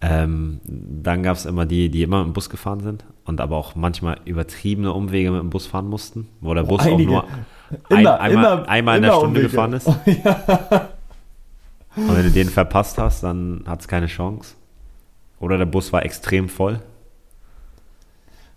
Ähm, 0.00 0.60
dann 0.64 1.22
gab 1.22 1.36
es 1.36 1.44
immer 1.44 1.66
die, 1.66 1.90
die 1.90 2.02
immer 2.02 2.20
mit 2.20 2.28
dem 2.28 2.32
Bus 2.32 2.48
gefahren 2.48 2.80
sind 2.80 3.04
und 3.26 3.40
aber 3.40 3.56
auch 3.56 3.74
manchmal 3.74 4.18
übertriebene 4.24 4.92
Umwege 4.92 5.30
mit 5.30 5.40
dem 5.40 5.50
Bus 5.50 5.66
fahren 5.66 5.88
mussten, 5.88 6.28
wo 6.40 6.54
der 6.54 6.62
Bus 6.62 6.86
oh, 6.86 6.94
auch 6.94 6.98
nur 6.98 7.24
ein, 7.88 8.00
immer, 8.00 8.20
einmal, 8.20 8.58
immer, 8.58 8.68
einmal 8.68 8.96
in 8.96 9.02
der 9.02 9.12
Stunde 9.12 9.26
Umwege. 9.28 9.48
gefahren 9.48 9.72
ist. 9.72 9.88
Ja. 11.96 12.06
Und 12.08 12.16
wenn 12.16 12.22
du 12.22 12.30
den 12.30 12.48
verpasst 12.48 12.98
hast, 12.98 13.24
dann 13.24 13.64
hat 13.66 13.80
es 13.80 13.88
keine 13.88 14.06
Chance. 14.06 14.54
Oder 15.40 15.58
der 15.58 15.66
Bus 15.66 15.92
war 15.92 16.04
extrem 16.04 16.48
voll 16.48 16.80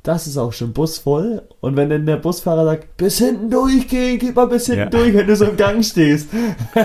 das 0.03 0.27
ist 0.27 0.37
auch 0.37 0.51
schon 0.51 0.73
Bus 0.73 0.99
voll. 0.99 1.41
Und 1.61 1.77
wenn 1.77 1.89
dann 1.89 2.05
der 2.05 2.17
Busfahrer 2.17 2.65
sagt, 2.65 2.97
bis 2.97 3.19
hinten 3.19 3.49
durchgehen, 3.49 4.19
geh 4.19 4.33
mal 4.33 4.47
bis 4.47 4.65
hinten 4.65 4.81
ja. 4.81 4.89
durch, 4.89 5.13
wenn 5.13 5.27
du 5.27 5.35
so 5.35 5.45
im 5.45 5.55
Gang 5.55 5.83
stehst. 5.85 6.29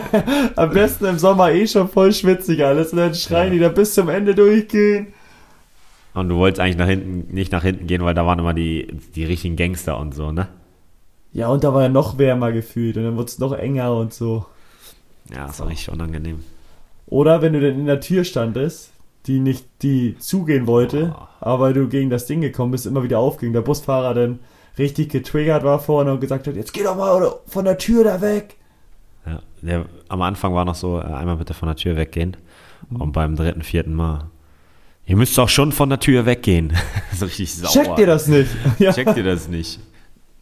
Am 0.56 0.70
besten 0.70 1.04
im 1.04 1.18
Sommer 1.18 1.50
eh 1.50 1.66
schon 1.66 1.88
voll 1.88 2.12
schwitzig 2.12 2.64
alles. 2.64 2.92
Und 2.92 2.98
dann 2.98 3.14
schreien 3.14 3.48
ja. 3.48 3.54
die 3.54 3.58
da 3.58 3.68
bis 3.70 3.94
zum 3.94 4.08
Ende 4.08 4.36
durchgehen. 4.36 5.08
Und 6.14 6.28
du 6.28 6.36
wolltest 6.36 6.60
eigentlich 6.60 6.76
nach 6.76 6.86
hinten, 6.86 7.34
nicht 7.34 7.50
nach 7.50 7.64
hinten 7.64 7.88
gehen, 7.88 8.04
weil 8.04 8.14
da 8.14 8.24
waren 8.24 8.38
immer 8.38 8.54
die, 8.54 8.86
die 9.16 9.24
richtigen 9.24 9.56
Gangster 9.56 9.98
und 9.98 10.14
so, 10.14 10.32
ne? 10.32 10.48
Ja, 11.32 11.48
und 11.48 11.64
da 11.64 11.74
war 11.74 11.82
ja 11.82 11.88
noch 11.88 12.18
wärmer 12.18 12.52
gefühlt 12.52 12.96
und 12.96 13.04
dann 13.04 13.16
wurde 13.16 13.26
es 13.26 13.38
noch 13.38 13.52
enger 13.52 13.94
und 13.94 14.14
so. 14.14 14.46
Ja, 15.30 15.46
das 15.46 15.60
war 15.60 15.68
richtig 15.68 15.90
unangenehm. 15.90 16.42
Oder 17.06 17.42
wenn 17.42 17.52
du 17.52 17.60
dann 17.60 17.78
in 17.78 17.86
der 17.86 18.00
Tür 18.00 18.24
standest, 18.24 18.90
die 19.26 19.40
nicht, 19.40 19.66
die 19.82 20.16
zugehen 20.18 20.66
wollte, 20.66 21.14
oh. 21.14 21.26
aber 21.40 21.72
du 21.72 21.88
gegen 21.88 22.10
das 22.10 22.26
Ding 22.26 22.40
gekommen 22.40 22.72
bist, 22.72 22.86
immer 22.86 23.02
wieder 23.02 23.18
aufging. 23.18 23.52
Der 23.52 23.60
Busfahrer 23.60 24.14
dann 24.14 24.38
richtig 24.78 25.10
getriggert 25.10 25.64
war 25.64 25.80
vorne 25.80 26.12
und 26.12 26.20
gesagt 26.20 26.46
hat, 26.46 26.56
jetzt 26.56 26.72
geh 26.72 26.82
doch 26.82 26.96
mal 26.96 27.34
von 27.46 27.64
der 27.64 27.78
Tür 27.78 28.04
da 28.04 28.20
weg. 28.20 28.56
Ja, 29.26 29.40
der, 29.60 29.84
am 30.08 30.22
Anfang 30.22 30.54
war 30.54 30.64
noch 30.64 30.74
so, 30.74 30.98
äh, 30.98 31.02
einmal 31.02 31.36
bitte 31.36 31.54
von 31.54 31.68
der 31.68 31.76
Tür 31.76 31.96
weggehen. 31.96 32.36
Mhm. 32.88 33.00
Und 33.00 33.12
beim 33.12 33.36
dritten, 33.36 33.62
vierten 33.62 33.94
Mal, 33.94 34.30
ihr 35.04 35.16
müsst 35.16 35.38
auch 35.38 35.48
schon 35.48 35.72
von 35.72 35.90
der 35.90 36.00
Tür 36.00 36.24
weggehen. 36.24 36.72
so 37.14 37.26
richtig 37.26 37.54
sauer. 37.54 37.70
Checkt 37.70 37.98
ihr 37.98 38.06
das 38.06 38.28
nicht? 38.28 38.50
ja. 38.78 38.92
Checkt 38.92 39.16
ihr 39.16 39.24
das 39.24 39.48
nicht? 39.48 39.80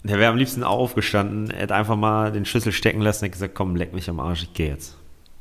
Der 0.07 0.19
wäre 0.19 0.31
am 0.31 0.37
liebsten 0.37 0.63
aufgestanden, 0.63 1.51
er 1.51 1.63
hätte 1.63 1.75
einfach 1.75 1.97
mal 1.97 2.31
den 2.31 2.45
Schlüssel 2.45 2.73
stecken 2.73 3.01
lassen 3.01 3.25
und 3.25 3.33
gesagt, 3.33 3.55
komm, 3.55 3.77
leck 3.77 3.93
mich 3.93 4.09
am 4.09 4.21
Arsch, 4.21 4.45
ich 4.45 4.55
geh 4.55 4.69
jetzt. 4.69 4.97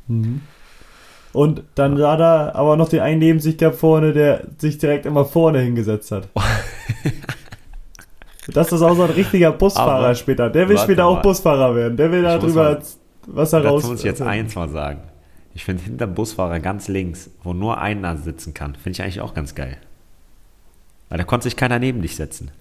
Mhm. 0.08 0.42
Und 1.34 1.64
dann 1.76 1.98
sah 1.98 2.16
da 2.16 2.54
aber 2.54 2.78
noch 2.78 2.88
den 2.88 3.02
einen 3.02 3.20
neben 3.20 3.40
sich 3.42 3.58
gab 3.58 3.76
vorne, 3.76 4.14
der 4.14 4.46
sich 4.58 4.78
direkt 4.78 5.06
immer 5.06 5.26
vorne 5.26 5.60
hingesetzt 5.60 6.12
hat. 6.12 6.30
das 8.48 8.72
ist 8.72 8.82
auch 8.82 8.96
so 8.96 9.04
ein 9.04 9.10
richtiger 9.10 9.52
Busfahrer 9.52 10.06
aber, 10.06 10.16
später. 10.16 10.50
Der 10.50 10.70
will 10.70 10.78
später 10.78 11.06
auch 11.06 11.22
Busfahrer 11.22 11.76
werden. 11.76 11.98
Der 11.98 12.12
will 12.12 12.22
da 12.22 12.38
drüber 12.38 12.80
was 13.28 13.52
heraus. 13.52 13.82
Das 13.82 13.92
muss 13.92 14.00
ich 14.00 14.06
jetzt 14.06 14.22
eins 14.22 14.56
mal 14.56 14.70
sagen. 14.70 15.02
Ich 15.54 15.66
finde 15.66 15.84
hinter 15.84 16.08
Busfahrer 16.08 16.60
ganz 16.60 16.88
links, 16.88 17.30
wo 17.44 17.54
nur 17.54 17.80
einer 17.80 18.16
sitzen 18.16 18.54
kann, 18.54 18.76
finde 18.76 18.92
ich 18.92 19.02
eigentlich 19.02 19.22
auch 19.22 19.34
ganz 19.34 19.56
geil. 19.56 19.78
Weil 21.10 21.18
da 21.18 21.24
konnte 21.24 21.44
sich 21.44 21.56
keiner 21.56 21.80
neben 21.80 22.02
dich 22.02 22.16
setzen. 22.16 22.52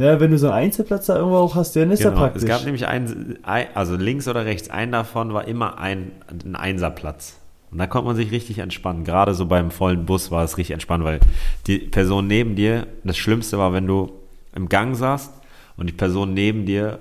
Ja, 0.00 0.18
wenn 0.18 0.30
du 0.30 0.38
so 0.38 0.46
einen 0.46 0.64
Einzelplatz 0.64 1.06
da 1.06 1.16
irgendwo 1.16 1.36
auch 1.36 1.54
hast, 1.54 1.76
dann 1.76 1.90
ist 1.90 1.98
genau. 1.98 2.12
ja 2.12 2.18
praktisch. 2.18 2.42
Es 2.42 2.48
gab 2.48 2.64
nämlich 2.64 2.86
einen, 2.86 3.38
also 3.42 3.96
links 3.96 4.26
oder 4.28 4.46
rechts, 4.46 4.70
einen 4.70 4.92
davon 4.92 5.34
war 5.34 5.46
immer 5.46 5.78
ein, 5.78 6.12
ein 6.26 6.56
Einserplatz. 6.56 7.38
Und 7.70 7.76
da 7.76 7.86
konnte 7.86 8.06
man 8.06 8.16
sich 8.16 8.30
richtig 8.30 8.60
entspannen. 8.60 9.04
Gerade 9.04 9.34
so 9.34 9.44
beim 9.44 9.70
vollen 9.70 10.06
Bus 10.06 10.30
war 10.30 10.42
es 10.42 10.56
richtig 10.56 10.72
entspannt, 10.72 11.04
weil 11.04 11.20
die 11.66 11.78
Person 11.78 12.26
neben 12.26 12.56
dir, 12.56 12.86
das 13.04 13.18
Schlimmste 13.18 13.58
war, 13.58 13.74
wenn 13.74 13.86
du 13.86 14.10
im 14.54 14.70
Gang 14.70 14.96
saßt 14.96 15.34
und 15.76 15.86
die 15.86 15.92
Person 15.92 16.32
neben 16.32 16.64
dir 16.64 16.98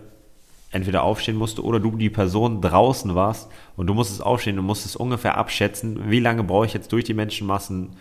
entweder 0.71 1.03
aufstehen 1.03 1.37
musste 1.37 1.63
oder 1.63 1.79
du 1.79 1.91
die 1.91 2.09
Person 2.09 2.59
draußen 2.59 3.15
warst 3.15 3.49
und 3.77 3.87
du 3.87 3.93
musstest 3.93 4.21
aufstehen 4.21 4.59
und 4.59 4.65
musstest 4.65 4.97
ungefähr 4.97 5.37
abschätzen, 5.37 6.11
wie 6.11 6.19
lange 6.19 6.43
brauche 6.43 6.65
ich 6.65 6.73
jetzt 6.73 6.91
durch 6.91 7.05
die 7.05 7.13
Menschenmassen, 7.13 7.91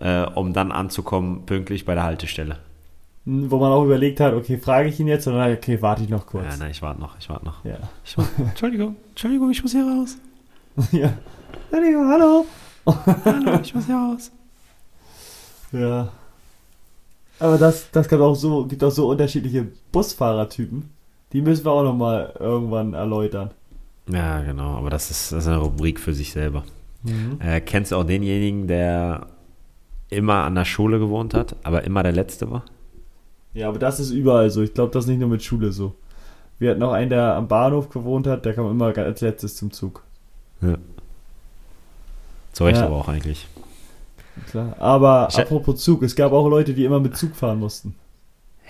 äh, 0.00 0.22
um 0.22 0.54
dann 0.54 0.72
anzukommen, 0.72 1.44
pünktlich 1.44 1.84
bei 1.84 1.94
der 1.94 2.04
Haltestelle. 2.04 2.58
Wo 3.30 3.58
man 3.58 3.70
auch 3.72 3.84
überlegt 3.84 4.20
hat, 4.20 4.32
okay, 4.32 4.56
frage 4.56 4.88
ich 4.88 4.98
ihn 5.00 5.06
jetzt 5.06 5.28
oder 5.28 5.52
okay, 5.52 5.82
warte 5.82 6.02
ich 6.02 6.08
noch 6.08 6.24
kurz. 6.24 6.46
Ja, 6.46 6.56
nein, 6.56 6.70
ich 6.70 6.80
warte 6.80 6.98
noch, 6.98 7.18
ich 7.18 7.28
warte 7.28 7.44
noch. 7.44 7.62
Ja. 7.62 7.76
Ich 8.02 8.16
warte, 8.16 8.30
Entschuldigung, 8.38 8.96
Entschuldigung, 9.10 9.50
ich 9.50 9.62
muss 9.62 9.72
hier 9.72 9.84
raus. 9.84 10.16
ja. 10.92 11.12
hallo. 11.70 12.46
hallo, 12.86 13.60
ich 13.62 13.74
muss 13.74 13.84
hier 13.84 13.96
raus. 13.96 14.32
Ja. 15.72 16.08
Aber 17.38 17.58
das, 17.58 17.90
das 17.90 18.08
kann 18.08 18.22
auch 18.22 18.34
so, 18.34 18.64
gibt 18.64 18.82
auch 18.82 18.90
so 18.90 19.10
unterschiedliche 19.10 19.66
Busfahrertypen. 19.92 20.88
Die 21.34 21.42
müssen 21.42 21.66
wir 21.66 21.72
auch 21.72 21.84
nochmal 21.84 22.32
irgendwann 22.40 22.94
erläutern. 22.94 23.50
Ja, 24.10 24.40
genau, 24.40 24.78
aber 24.78 24.88
das 24.88 25.10
ist, 25.10 25.32
das 25.32 25.44
ist 25.44 25.48
eine 25.48 25.58
Rubrik 25.58 26.00
für 26.00 26.14
sich 26.14 26.32
selber. 26.32 26.64
Mhm. 27.02 27.38
Äh, 27.40 27.60
kennst 27.60 27.92
du 27.92 27.96
auch 27.96 28.04
denjenigen, 28.04 28.66
der 28.66 29.26
immer 30.08 30.44
an 30.44 30.54
der 30.54 30.64
Schule 30.64 30.98
gewohnt 30.98 31.34
hat, 31.34 31.56
aber 31.64 31.84
immer 31.84 32.02
der 32.02 32.12
Letzte 32.12 32.50
war? 32.50 32.64
Ja, 33.54 33.68
aber 33.68 33.78
das 33.78 34.00
ist 34.00 34.10
überall 34.10 34.50
so. 34.50 34.62
Ich 34.62 34.74
glaube, 34.74 34.92
das 34.92 35.04
ist 35.04 35.08
nicht 35.08 35.20
nur 35.20 35.28
mit 35.28 35.42
Schule 35.42 35.72
so. 35.72 35.94
Wir 36.58 36.70
hatten 36.70 36.80
noch 36.80 36.92
einen, 36.92 37.10
der 37.10 37.34
am 37.34 37.48
Bahnhof 37.48 37.88
gewohnt 37.88 38.26
hat, 38.26 38.44
der 38.44 38.54
kam 38.54 38.70
immer 38.70 38.96
als 38.96 39.20
letztes 39.20 39.56
zum 39.56 39.70
Zug. 39.70 40.02
Ja. 40.60 40.74
Zu 42.52 42.64
Recht 42.64 42.78
ja. 42.78 42.86
aber 42.86 42.96
auch 42.96 43.08
eigentlich. 43.08 43.46
Klar. 44.50 44.74
Aber 44.78 45.28
ich 45.30 45.38
apropos 45.38 45.82
Zug, 45.82 46.02
es 46.02 46.16
gab 46.16 46.32
auch 46.32 46.48
Leute, 46.48 46.74
die 46.74 46.84
immer 46.84 47.00
mit 47.00 47.16
Zug 47.16 47.34
fahren 47.36 47.58
mussten. 47.60 47.94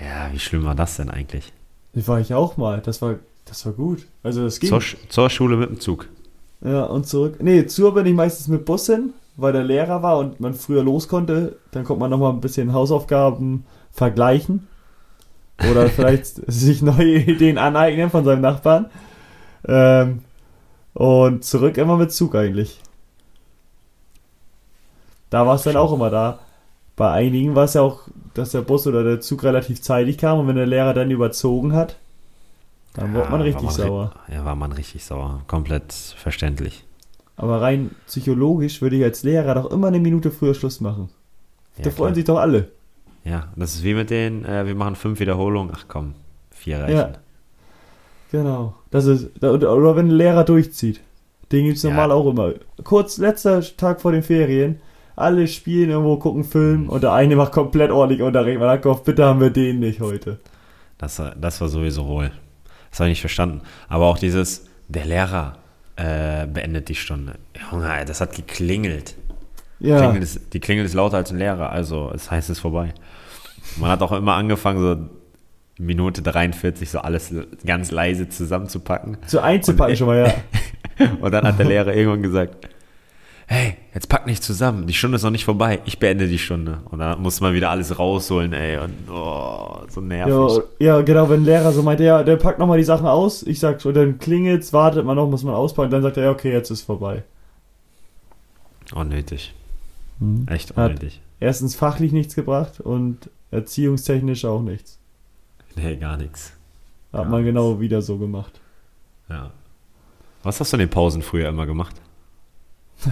Ja, 0.00 0.30
wie 0.32 0.38
schlimm 0.38 0.64
war 0.64 0.74
das 0.74 0.96
denn 0.96 1.10
eigentlich? 1.10 1.52
Das 1.94 2.06
war 2.08 2.20
ich 2.20 2.34
auch 2.34 2.56
mal. 2.56 2.80
Das 2.80 3.02
war, 3.02 3.16
Das 3.46 3.64
war 3.66 3.72
gut. 3.72 4.06
Also 4.22 4.44
das 4.44 4.60
ging. 4.60 4.68
Zur, 4.68 4.82
zur 5.08 5.30
Schule 5.30 5.56
mit 5.56 5.70
dem 5.70 5.80
Zug. 5.80 6.08
Ja, 6.60 6.84
und 6.84 7.06
zurück. 7.06 7.36
Nee, 7.40 7.66
zur 7.66 7.94
bin 7.94 8.06
ich 8.06 8.14
meistens 8.14 8.48
mit 8.48 8.64
Bus 8.64 8.86
hin, 8.86 9.14
weil 9.36 9.52
der 9.52 9.64
Lehrer 9.64 10.02
war 10.02 10.18
und 10.18 10.40
man 10.40 10.54
früher 10.54 10.82
los 10.82 11.08
konnte. 11.08 11.56
Dann 11.70 11.84
konnte 11.84 12.00
man 12.00 12.10
nochmal 12.10 12.32
ein 12.32 12.40
bisschen 12.40 12.72
Hausaufgaben 12.72 13.64
vergleichen. 13.99 14.66
Oder 15.70 15.88
vielleicht 15.88 16.40
sich 16.51 16.82
neue 16.82 17.18
Ideen 17.18 17.59
aneignen 17.59 18.11
von 18.11 18.24
seinem 18.24 18.40
Nachbarn. 18.40 18.86
Ähm, 19.66 20.22
und 20.94 21.44
zurück 21.44 21.76
immer 21.76 21.96
mit 21.96 22.12
Zug 22.12 22.34
eigentlich. 22.34 22.80
Da 25.30 25.46
war 25.46 25.57
es 25.57 25.62
dann 25.62 25.76
auch 25.76 25.92
immer 25.92 26.11
da. 26.11 26.38
Bei 26.96 27.12
einigen 27.12 27.55
war 27.55 27.64
es 27.64 27.74
ja 27.74 27.82
auch, 27.82 28.09
dass 28.34 28.53
der 28.53 28.62
Bus 28.62 28.86
oder 28.86 29.05
der 29.05 29.20
Zug 29.20 29.44
relativ 29.44 29.82
zeitig 29.82 30.18
kam 30.18 30.40
und 30.40 30.49
wenn 30.49 30.57
der 30.57 30.66
Lehrer 30.66 30.94
dann 30.94 31.11
überzogen 31.11 31.72
hat, 31.72 31.96
dann 32.94 33.12
ja, 33.12 33.20
wurde 33.20 33.30
man 33.30 33.40
richtig 33.42 33.64
man 33.64 33.74
sauer. 33.74 34.12
Ja, 34.32 34.44
war 34.44 34.57
man 34.57 34.72
richtig 34.72 35.05
sauer. 35.05 35.42
Komplett 35.46 35.92
verständlich. 35.92 36.84
Aber 37.36 37.61
rein 37.61 37.92
psychologisch 38.07 38.82
würde 38.82 38.96
ich 38.96 39.05
als 39.05 39.22
Lehrer 39.22 39.55
doch 39.55 39.70
immer 39.70 39.88
eine 39.88 40.01
Minute 40.01 40.32
früher 40.32 40.55
Schluss 40.55 40.80
machen. 40.80 41.11
Ja, 41.76 41.84
da 41.84 41.90
freuen 41.90 42.14
sich 42.14 42.24
doch 42.24 42.38
alle. 42.38 42.72
Ja, 43.24 43.48
das 43.56 43.74
ist 43.74 43.84
wie 43.84 43.94
mit 43.94 44.10
den, 44.10 44.44
äh, 44.44 44.66
wir 44.66 44.74
machen 44.74 44.96
fünf 44.96 45.20
Wiederholungen. 45.20 45.72
Ach 45.74 45.84
komm, 45.88 46.14
vier 46.50 46.80
reichen. 46.80 46.96
Ja. 46.96 47.12
Genau. 48.30 48.74
Das 48.90 49.06
ist, 49.06 49.42
oder 49.42 49.96
wenn 49.96 50.08
ein 50.08 50.16
Lehrer 50.16 50.44
durchzieht. 50.44 51.00
Den 51.52 51.64
gibt 51.64 51.78
es 51.78 51.82
ja. 51.82 51.90
normal 51.90 52.12
auch 52.12 52.26
immer. 52.26 52.52
Kurz, 52.84 53.18
letzter 53.18 53.62
Tag 53.76 54.00
vor 54.00 54.12
den 54.12 54.22
Ferien. 54.22 54.80
Alle 55.16 55.48
spielen 55.48 55.90
irgendwo, 55.90 56.16
gucken 56.16 56.44
Film 56.44 56.84
mhm. 56.84 56.88
und 56.90 57.02
der 57.02 57.12
eine 57.12 57.36
macht 57.36 57.52
komplett 57.52 57.90
ordentlich 57.90 58.22
Unterricht. 58.22 58.60
Man 58.60 58.68
hat 58.68 58.82
gehofft, 58.82 59.04
bitte 59.04 59.24
haben 59.24 59.40
wir 59.40 59.50
den 59.50 59.80
nicht 59.80 60.00
heute. 60.00 60.38
Das, 60.98 61.20
das 61.36 61.60
war 61.60 61.68
sowieso 61.68 62.06
wohl. 62.06 62.30
Das 62.90 63.00
habe 63.00 63.08
ich 63.08 63.14
nicht 63.14 63.20
verstanden. 63.20 63.62
Aber 63.88 64.06
auch 64.06 64.18
dieses, 64.18 64.66
der 64.88 65.06
Lehrer 65.06 65.58
äh, 65.96 66.46
beendet 66.46 66.88
die 66.88 66.94
Stunde. 66.94 67.34
Junge, 67.70 68.04
das 68.06 68.20
hat 68.20 68.36
geklingelt. 68.36 69.16
Ja. 69.80 69.98
Klingel 69.98 70.22
ist, 70.22 70.52
die 70.52 70.60
Klingel 70.60 70.84
ist 70.84 70.94
lauter 70.94 71.18
als 71.18 71.30
ein 71.30 71.38
Lehrer, 71.38 71.70
also 71.70 72.10
es 72.14 72.30
heißt, 72.30 72.50
es 72.50 72.58
ist 72.58 72.60
vorbei. 72.60 72.94
Man 73.76 73.90
hat 73.90 74.02
auch 74.02 74.12
immer 74.12 74.34
angefangen, 74.34 74.80
so 74.80 75.08
Minute 75.78 76.22
43 76.22 76.90
so 76.90 76.98
alles 76.98 77.32
ganz 77.64 77.90
leise 77.92 78.28
zusammenzupacken. 78.28 79.18
So 79.26 79.38
einzupacken 79.38 79.92
und, 79.92 79.98
schon 79.98 80.06
mal, 80.08 80.18
ja. 80.18 81.06
und 81.20 81.32
dann 81.32 81.46
hat 81.46 81.58
der 81.58 81.66
Lehrer 81.66 81.94
irgendwann 81.94 82.22
gesagt, 82.22 82.68
hey, 83.46 83.76
jetzt 83.94 84.08
pack 84.08 84.26
nicht 84.26 84.42
zusammen, 84.42 84.86
die 84.86 84.92
Stunde 84.92 85.16
ist 85.16 85.22
noch 85.22 85.30
nicht 85.30 85.44
vorbei, 85.44 85.80
ich 85.86 85.98
beende 85.98 86.26
die 86.26 86.38
Stunde. 86.38 86.80
Und 86.90 86.98
dann 86.98 87.22
muss 87.22 87.40
man 87.40 87.54
wieder 87.54 87.70
alles 87.70 87.98
rausholen, 87.98 88.52
ey, 88.52 88.78
und 88.78 89.08
oh, 89.10 89.78
so 89.88 90.00
nervig. 90.00 90.64
Ja, 90.80 90.96
ja, 90.96 91.00
genau, 91.02 91.30
wenn 91.30 91.42
ein 91.42 91.44
Lehrer 91.46 91.72
so 91.72 91.82
meint, 91.82 92.00
ja, 92.00 92.22
der 92.22 92.36
packt 92.36 92.58
nochmal 92.58 92.78
die 92.78 92.84
Sachen 92.84 93.06
aus, 93.06 93.42
ich 93.44 93.58
sag, 93.58 93.82
und 93.84 93.94
dann 93.94 94.18
klingelt's, 94.18 94.72
wartet 94.72 95.04
man 95.06 95.16
noch, 95.16 95.28
muss 95.30 95.44
man 95.44 95.54
auspacken, 95.54 95.90
dann 95.90 96.02
sagt 96.02 96.18
er, 96.18 96.24
ja, 96.24 96.30
okay, 96.30 96.52
jetzt 96.52 96.70
ist 96.70 96.82
vorbei. 96.82 97.22
Unnötig. 98.94 99.54
Hm. 100.20 100.46
Echt 100.48 100.76
unnötig. 100.76 101.16
Hat 101.16 101.22
erstens 101.40 101.74
fachlich 101.74 102.12
nichts 102.12 102.34
gebracht 102.34 102.80
und 102.80 103.30
erziehungstechnisch 103.50 104.44
auch 104.44 104.62
nichts. 104.62 104.98
Nee, 105.76 105.96
gar 105.96 106.16
nichts. 106.16 106.52
Hat 107.12 107.22
gar 107.22 107.30
man 107.30 107.42
nichts. 107.42 107.54
genau 107.54 107.80
wieder 107.80 108.02
so 108.02 108.18
gemacht. 108.18 108.60
Ja. 109.28 109.52
Was 110.42 110.60
hast 110.60 110.72
du 110.72 110.76
in 110.76 110.80
den 110.80 110.90
Pausen 110.90 111.22
früher 111.22 111.48
immer 111.48 111.66
gemacht? 111.66 112.00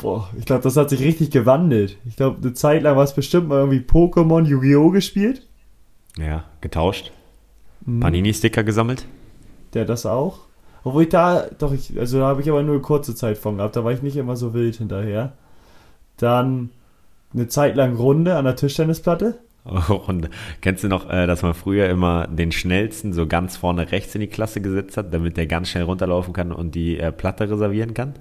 Boah, 0.00 0.28
ich 0.38 0.44
glaube, 0.44 0.62
das 0.62 0.76
hat 0.76 0.90
sich 0.90 1.00
richtig 1.00 1.30
gewandelt. 1.30 1.96
Ich 2.04 2.16
glaube, 2.16 2.38
eine 2.40 2.54
Zeit 2.54 2.82
lang 2.82 2.96
war 2.96 3.04
es 3.04 3.14
bestimmt 3.14 3.48
mal 3.48 3.58
irgendwie 3.58 3.80
Pokémon, 3.80 4.44
Yu-Gi-Oh! 4.44 4.90
gespielt. 4.90 5.42
Ja, 6.16 6.44
getauscht. 6.60 7.12
Mhm. 7.84 8.00
Panini-Sticker 8.00 8.62
gesammelt. 8.62 9.06
Der 9.74 9.84
das 9.84 10.06
auch. 10.06 10.40
Obwohl 10.84 11.04
ich 11.04 11.08
da, 11.08 11.46
doch, 11.58 11.72
ich, 11.72 11.98
also 11.98 12.20
da 12.20 12.26
habe 12.26 12.40
ich 12.40 12.48
aber 12.48 12.62
nur 12.62 12.74
eine 12.74 12.82
kurze 12.82 13.14
Zeit 13.14 13.38
von 13.38 13.56
gehabt. 13.56 13.74
Da 13.74 13.84
war 13.84 13.92
ich 13.92 14.02
nicht 14.02 14.16
immer 14.16 14.36
so 14.36 14.54
wild 14.54 14.76
hinterher. 14.76 15.32
Dann 16.18 16.70
eine 17.34 17.48
Zeit 17.48 17.76
lang 17.76 17.96
Runde 17.96 18.36
an 18.36 18.44
der 18.44 18.56
Tischtennisplatte. 18.56 19.38
Und 19.88 20.30
kennst 20.60 20.84
du 20.84 20.88
noch, 20.88 21.10
äh, 21.10 21.26
dass 21.26 21.42
man 21.42 21.54
früher 21.54 21.88
immer 21.88 22.28
den 22.28 22.52
schnellsten 22.52 23.12
so 23.12 23.26
ganz 23.26 23.56
vorne 23.56 23.90
rechts 23.90 24.14
in 24.14 24.20
die 24.20 24.28
Klasse 24.28 24.60
gesetzt 24.60 24.96
hat, 24.96 25.12
damit 25.12 25.36
der 25.36 25.46
ganz 25.46 25.70
schnell 25.70 25.84
runterlaufen 25.84 26.32
kann 26.32 26.52
und 26.52 26.74
die 26.74 26.98
äh, 26.98 27.10
Platte 27.10 27.50
reservieren 27.50 27.92
kann? 27.92 28.14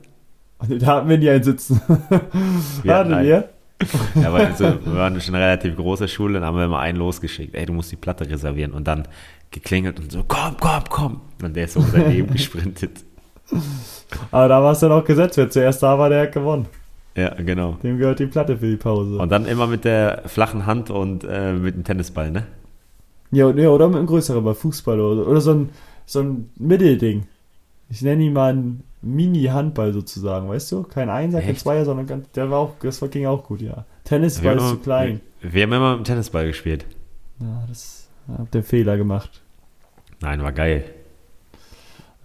Da 0.68 0.88
hatten 0.88 1.10
wir 1.10 1.18
nie 1.18 1.30
einen 1.30 1.44
sitzen. 1.44 1.82
Wir 2.82 2.96
hatten 2.96 3.24
wir? 3.24 3.50
Ja, 4.16 4.32
weil 4.32 4.56
so, 4.56 4.64
wir 4.64 4.96
waren 4.96 5.20
schon 5.20 5.36
eine 5.36 5.44
relativ 5.44 5.76
große 5.76 6.08
Schule, 6.08 6.36
dann 6.36 6.46
haben 6.46 6.58
wir 6.58 6.64
immer 6.64 6.80
einen 6.80 6.98
losgeschickt. 6.98 7.56
Ey, 7.56 7.66
du 7.66 7.74
musst 7.74 7.92
die 7.92 7.98
Platte 7.98 8.28
reservieren. 8.28 8.72
Und 8.72 8.88
dann 8.88 9.06
geklingelt 9.52 10.00
und 10.00 10.12
so, 10.14 10.24
komm, 10.26 10.56
komm, 10.60 10.84
komm. 10.90 11.22
Und 11.44 11.58
der 11.58 11.66
ist 11.66 11.74
so 11.74 11.82
unser 11.82 12.08
Leben 12.08 12.32
gesprintet. 12.32 13.04
Aber 14.32 14.48
da 14.48 14.64
war 14.64 14.72
es 14.72 14.80
dann 14.80 14.94
auch 14.94 15.04
gesetzt. 15.04 15.36
Wer 15.36 15.50
zuerst 15.50 15.84
da 15.84 16.00
war, 16.00 16.10
der 16.10 16.24
hat 16.24 16.32
gewonnen. 16.32 16.68
Ja, 17.16 17.34
genau. 17.36 17.74
Dem 17.82 17.98
gehört 17.98 18.20
die 18.20 18.26
Platte 18.26 18.58
für 18.58 18.68
die 18.68 18.76
Pause. 18.76 19.18
Und 19.18 19.32
dann 19.32 19.46
immer 19.46 19.68
mit 19.68 19.86
der 19.86 20.24
flachen 20.26 20.66
Hand 20.66 20.90
und 20.90 21.24
äh, 21.24 21.54
mit 21.54 21.76
dem 21.76 21.84
Tennisball, 21.84 22.30
ne? 22.30 22.46
Ja, 23.32 23.50
ja, 23.52 23.70
oder 23.70 23.88
mit 23.88 23.98
einem 23.98 24.08
größeren 24.08 24.44
Ball, 24.44 24.54
Fußball 24.54 25.00
oder, 25.00 25.28
oder 25.28 25.42
so 25.42 25.52
ein, 25.52 25.70
so 26.06 26.20
ein 26.20 26.50
Mittelding. 26.58 27.26
Ich 27.90 28.02
nenne 28.02 28.24
ihn 28.24 28.34
mal 28.34 28.54
ein 28.54 28.84
Mini-Handball 29.02 29.94
sozusagen, 29.94 30.50
weißt 30.50 30.72
du? 30.72 30.84
Kein 30.84 31.10
Einser, 31.10 31.42
kein 31.42 31.56
Zweier, 31.56 31.86
sondern 31.86 32.08
ganz, 32.08 32.30
der 32.32 32.50
war 32.50 32.60
auch, 32.60 32.74
das 32.82 33.00
ging 33.12 33.26
auch 33.28 33.44
gut, 33.44 33.62
ja. 33.62 33.86
Tennisball 34.04 34.58
ist 34.58 34.70
zu 34.70 34.78
klein. 34.78 35.22
Wir, 35.42 35.54
wir, 35.54 35.64
haben 35.64 35.74
immer 35.74 35.92
mit 35.92 36.00
dem 36.02 36.06
Tennisball 36.06 36.48
gespielt. 36.48 36.86
Ja, 37.40 37.66
das 37.68 38.10
habt 38.28 38.56
ihr 38.56 38.64
Fehler 38.64 38.98
gemacht. 38.98 39.42
Nein, 40.22 40.42
war 40.44 40.52
geil. 40.52 40.84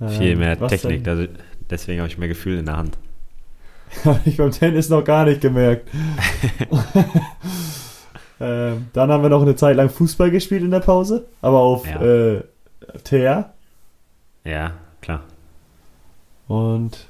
Ähm, 0.00 0.08
Viel 0.08 0.36
mehr 0.36 0.58
Technik, 0.66 1.06
also 1.06 1.26
deswegen 1.68 2.00
habe 2.00 2.08
ich 2.08 2.18
mehr 2.18 2.28
Gefühl 2.28 2.58
in 2.58 2.66
der 2.66 2.76
Hand. 2.76 2.98
Habe 4.04 4.20
ich 4.24 4.36
beim 4.36 4.50
Tennis 4.50 4.88
noch 4.88 5.04
gar 5.04 5.24
nicht 5.24 5.40
gemerkt. 5.40 5.88
ähm, 8.40 8.86
dann 8.92 9.10
haben 9.10 9.22
wir 9.22 9.30
noch 9.30 9.42
eine 9.42 9.56
Zeit 9.56 9.76
lang 9.76 9.90
Fußball 9.90 10.30
gespielt 10.30 10.62
in 10.62 10.70
der 10.70 10.80
Pause, 10.80 11.26
aber 11.42 11.58
auf 11.58 11.86
ja. 11.86 12.00
äh, 12.02 12.42
TR. 13.04 13.52
Ja, 14.44 14.72
klar. 15.00 15.22
Und 16.48 17.06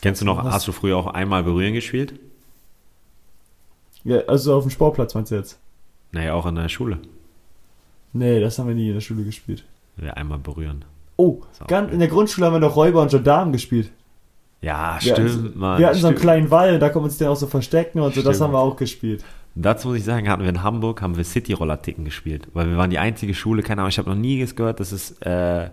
Kennst 0.00 0.20
du 0.20 0.24
noch, 0.24 0.44
was? 0.44 0.52
hast 0.52 0.68
du 0.68 0.72
früher 0.72 0.96
auch 0.96 1.06
einmal 1.06 1.42
berühren 1.42 1.74
gespielt? 1.74 2.14
Ja, 4.04 4.18
also 4.26 4.56
auf 4.56 4.64
dem 4.64 4.70
Sportplatz 4.70 5.14
meinst 5.14 5.30
du 5.30 5.36
jetzt? 5.36 5.58
Naja, 6.12 6.34
auch 6.34 6.46
in 6.46 6.54
der 6.54 6.68
Schule. 6.68 6.98
Nee, 8.12 8.40
das 8.40 8.58
haben 8.58 8.68
wir 8.68 8.74
nie 8.74 8.88
in 8.88 8.94
der 8.94 9.00
Schule 9.00 9.24
gespielt. 9.24 9.64
Ja, 9.96 10.12
einmal 10.14 10.38
berühren. 10.38 10.84
Oh, 11.16 11.40
ganz, 11.68 11.92
in 11.92 11.98
der 11.98 12.08
Grundschule 12.08 12.46
haben 12.46 12.54
wir 12.54 12.60
noch 12.60 12.76
Räuber 12.76 13.02
und 13.02 13.10
Gendarmen 13.10 13.52
gespielt. 13.52 13.90
Ja, 14.62 14.96
wir 15.00 15.12
stimmt, 15.12 15.30
hatten, 15.30 15.58
Mann. 15.58 15.78
Wir 15.78 15.86
hatten 15.88 15.98
stimmt. 15.98 16.00
so 16.00 16.06
einen 16.08 16.16
kleinen 16.16 16.50
Wall, 16.50 16.78
da 16.78 16.88
konnten 16.88 17.04
wir 17.04 17.10
uns 17.10 17.18
dann 17.18 17.28
auch 17.28 17.36
so 17.36 17.48
verstecken 17.48 17.98
und 17.98 18.06
so, 18.06 18.20
stimmt. 18.20 18.26
das 18.26 18.40
haben 18.40 18.52
wir 18.52 18.60
auch 18.60 18.76
gespielt. 18.76 19.24
Dazu 19.54 19.88
muss 19.88 19.98
ich 19.98 20.04
sagen, 20.04 20.28
hatten 20.28 20.42
wir 20.42 20.48
in 20.48 20.62
Hamburg, 20.62 21.02
haben 21.02 21.16
wir 21.16 21.24
City-Roller-Ticken 21.24 22.04
gespielt, 22.04 22.48
weil 22.54 22.70
wir 22.70 22.76
waren 22.76 22.88
die 22.88 22.98
einzige 22.98 23.34
Schule, 23.34 23.62
keine 23.62 23.82
Ahnung, 23.82 23.90
ich 23.90 23.98
habe 23.98 24.08
noch 24.08 24.16
nie 24.16 24.42
gehört, 24.46 24.80
dass 24.80 24.92
es 24.92 25.12
äh, 25.20 25.68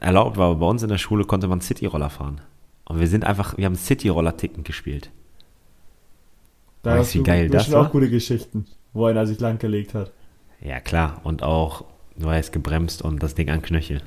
erlaubt 0.00 0.36
war, 0.36 0.50
aber 0.50 0.56
bei 0.56 0.66
uns 0.66 0.82
in 0.82 0.88
der 0.88 0.98
Schule 0.98 1.24
konnte 1.24 1.48
man 1.48 1.60
City-Roller 1.60 2.10
fahren. 2.10 2.40
Und 2.84 3.00
wir 3.00 3.06
sind 3.06 3.24
einfach, 3.24 3.56
wir 3.56 3.64
haben 3.64 3.76
City-Roller-Ticken 3.76 4.64
gespielt. 4.64 5.10
Da 6.82 6.98
weißt 6.98 7.14
du, 7.14 7.18
wie 7.20 7.22
geil 7.22 7.48
das 7.48 7.70
war? 7.70 7.86
auch 7.86 7.92
gute 7.92 8.10
Geschichten, 8.10 8.66
wo 8.92 9.06
einer 9.06 9.26
sich 9.26 9.40
langgelegt 9.40 9.94
hat. 9.94 10.10
Ja, 10.60 10.80
klar. 10.80 11.20
Und 11.24 11.42
auch, 11.42 11.84
du 12.16 12.26
weißt, 12.26 12.52
gebremst 12.52 13.02
und 13.02 13.22
das 13.22 13.34
Ding 13.34 13.48
an 13.48 13.62
Knöchel. 13.62 14.02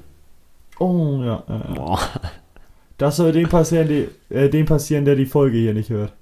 Oh, 0.80 1.22
ja. 1.24 1.44
ja, 1.48 1.76
ja. 1.76 2.00
Das 3.02 3.16
soll 3.16 3.32
dem 3.32 3.50
passieren, 3.50 3.88
die, 3.88 4.08
äh, 4.30 4.48
dem 4.48 4.68
passieren, 4.68 5.06
der 5.06 5.16
die 5.16 5.26
Folge 5.26 5.58
hier 5.58 5.74
nicht 5.74 5.90
hört. 5.90 6.14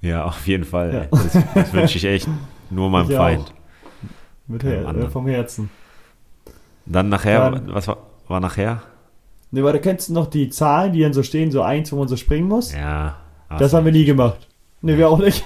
Ja, 0.00 0.24
auf 0.24 0.44
jeden 0.48 0.64
Fall. 0.64 0.92
Ja. 0.92 1.04
Das, 1.04 1.38
das 1.54 1.72
wünsche 1.72 1.98
ich 1.98 2.04
echt 2.04 2.28
nur 2.68 2.90
meinem 2.90 3.08
ich 3.08 3.16
Feind. 3.16 3.54
Mit 4.48 4.64
Her 4.64 4.88
äh, 4.88 5.08
vom 5.08 5.28
Herzen. 5.28 5.70
Dann 6.84 7.10
nachher, 7.10 7.52
Dann, 7.52 7.72
was 7.72 7.86
war, 7.86 7.98
war 8.26 8.40
nachher? 8.40 8.82
Ne, 9.52 9.62
warte, 9.62 9.78
kennst 9.78 10.08
du 10.08 10.14
noch 10.14 10.26
die 10.26 10.50
Zahlen, 10.50 10.92
die 10.92 11.02
dann 11.02 11.12
so 11.12 11.22
stehen, 11.22 11.52
so 11.52 11.62
eins, 11.62 11.92
wo 11.92 11.96
man 11.96 12.08
so 12.08 12.16
springen 12.16 12.48
muss? 12.48 12.74
Ja. 12.74 13.18
Das 13.48 13.72
haben 13.72 13.84
wir 13.84 13.92
nie 13.92 14.04
gemacht. 14.04 14.48
Ne, 14.82 14.98
wir 14.98 15.08
auch 15.08 15.20
nicht. 15.20 15.44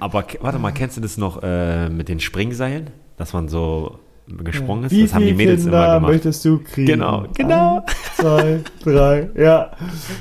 Aber 0.00 0.24
warte 0.40 0.58
mal, 0.58 0.72
kennst 0.72 0.96
du 0.96 1.02
das 1.02 1.18
noch 1.18 1.42
äh, 1.42 1.90
mit 1.90 2.08
den 2.08 2.20
Springseilen? 2.20 2.88
Dass 3.18 3.34
man 3.34 3.48
so 3.48 3.98
gesprungen 4.26 4.84
ist? 4.84 4.92
Wie 4.92 5.02
das 5.02 5.14
haben 5.14 5.26
die 5.26 5.34
Mädels 5.34 5.62
Kinder 5.62 5.84
immer 5.84 5.94
gemacht. 5.94 6.12
möchtest 6.12 6.44
du 6.44 6.58
kriegen? 6.58 6.86
Genau, 6.86 7.26
genau. 7.34 7.78
Eins, 7.78 8.16
zwei, 8.16 8.60
drei, 8.82 9.30
ja. 9.36 9.70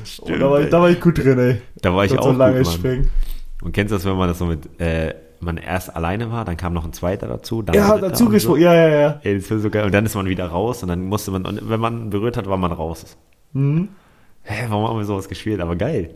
Stimmt, 0.03 0.41
da, 0.41 0.49
war 0.49 0.61
ich, 0.61 0.69
da, 0.69 0.81
war 0.81 0.89
ich, 0.89 1.01
gut 1.01 1.17
drin, 1.17 1.39
ey. 1.39 1.61
Da 1.81 1.95
war 1.95 2.05
ich 2.05 2.17
auch 2.17 2.23
so 2.23 2.31
lange 2.31 2.59
gut, 2.59 2.67
springen. 2.67 3.09
Und 3.61 3.71
kennst 3.71 3.91
du 3.91 3.95
das, 3.95 4.05
wenn 4.05 4.17
man 4.17 4.27
das 4.27 4.39
so 4.39 4.45
mit, 4.45 4.79
äh, 4.79 5.13
man 5.39 5.57
erst 5.57 5.95
alleine 5.95 6.31
war, 6.31 6.45
dann 6.45 6.57
kam 6.57 6.73
noch 6.73 6.85
ein 6.85 6.93
zweiter 6.93 7.27
dazu. 7.27 7.61
Dann 7.61 7.75
ja, 7.75 7.97
dazu 7.97 8.29
gesprungen, 8.29 8.61
so. 8.61 8.65
ja, 8.65 8.73
ja, 8.73 8.87
ja. 8.87 9.19
Ey, 9.23 9.39
das 9.39 9.49
war 9.51 9.59
so 9.59 9.69
geil. 9.69 9.85
Und 9.85 9.93
dann 9.93 10.05
ist 10.05 10.15
man 10.15 10.25
wieder 10.25 10.45
raus 10.45 10.83
und 10.83 10.89
dann 10.89 11.03
musste 11.03 11.31
man, 11.31 11.45
und 11.45 11.69
wenn 11.69 11.79
man 11.79 12.09
berührt 12.09 12.37
hat, 12.37 12.47
war 12.47 12.57
man 12.57 12.71
raus. 12.71 13.17
Mhm. 13.53 13.89
Hä, 14.43 14.65
warum 14.69 14.87
haben 14.87 14.97
wir 14.97 15.05
sowas 15.05 15.29
gespielt? 15.29 15.61
Aber 15.61 15.75
geil. 15.75 16.13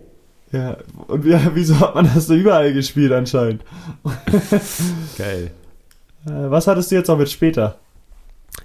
Ja, 0.51 0.77
und 1.07 1.25
wie, 1.25 1.37
wieso 1.53 1.79
hat 1.79 1.95
man 1.95 2.05
das 2.05 2.27
so 2.27 2.35
überall 2.35 2.73
gespielt 2.73 3.11
anscheinend? 3.11 3.63
geil. 5.17 5.51
Äh, 6.27 6.51
was 6.51 6.67
hattest 6.67 6.91
du 6.91 6.95
jetzt 6.95 7.07
noch 7.07 7.17
mit 7.17 7.29
später? 7.29 7.77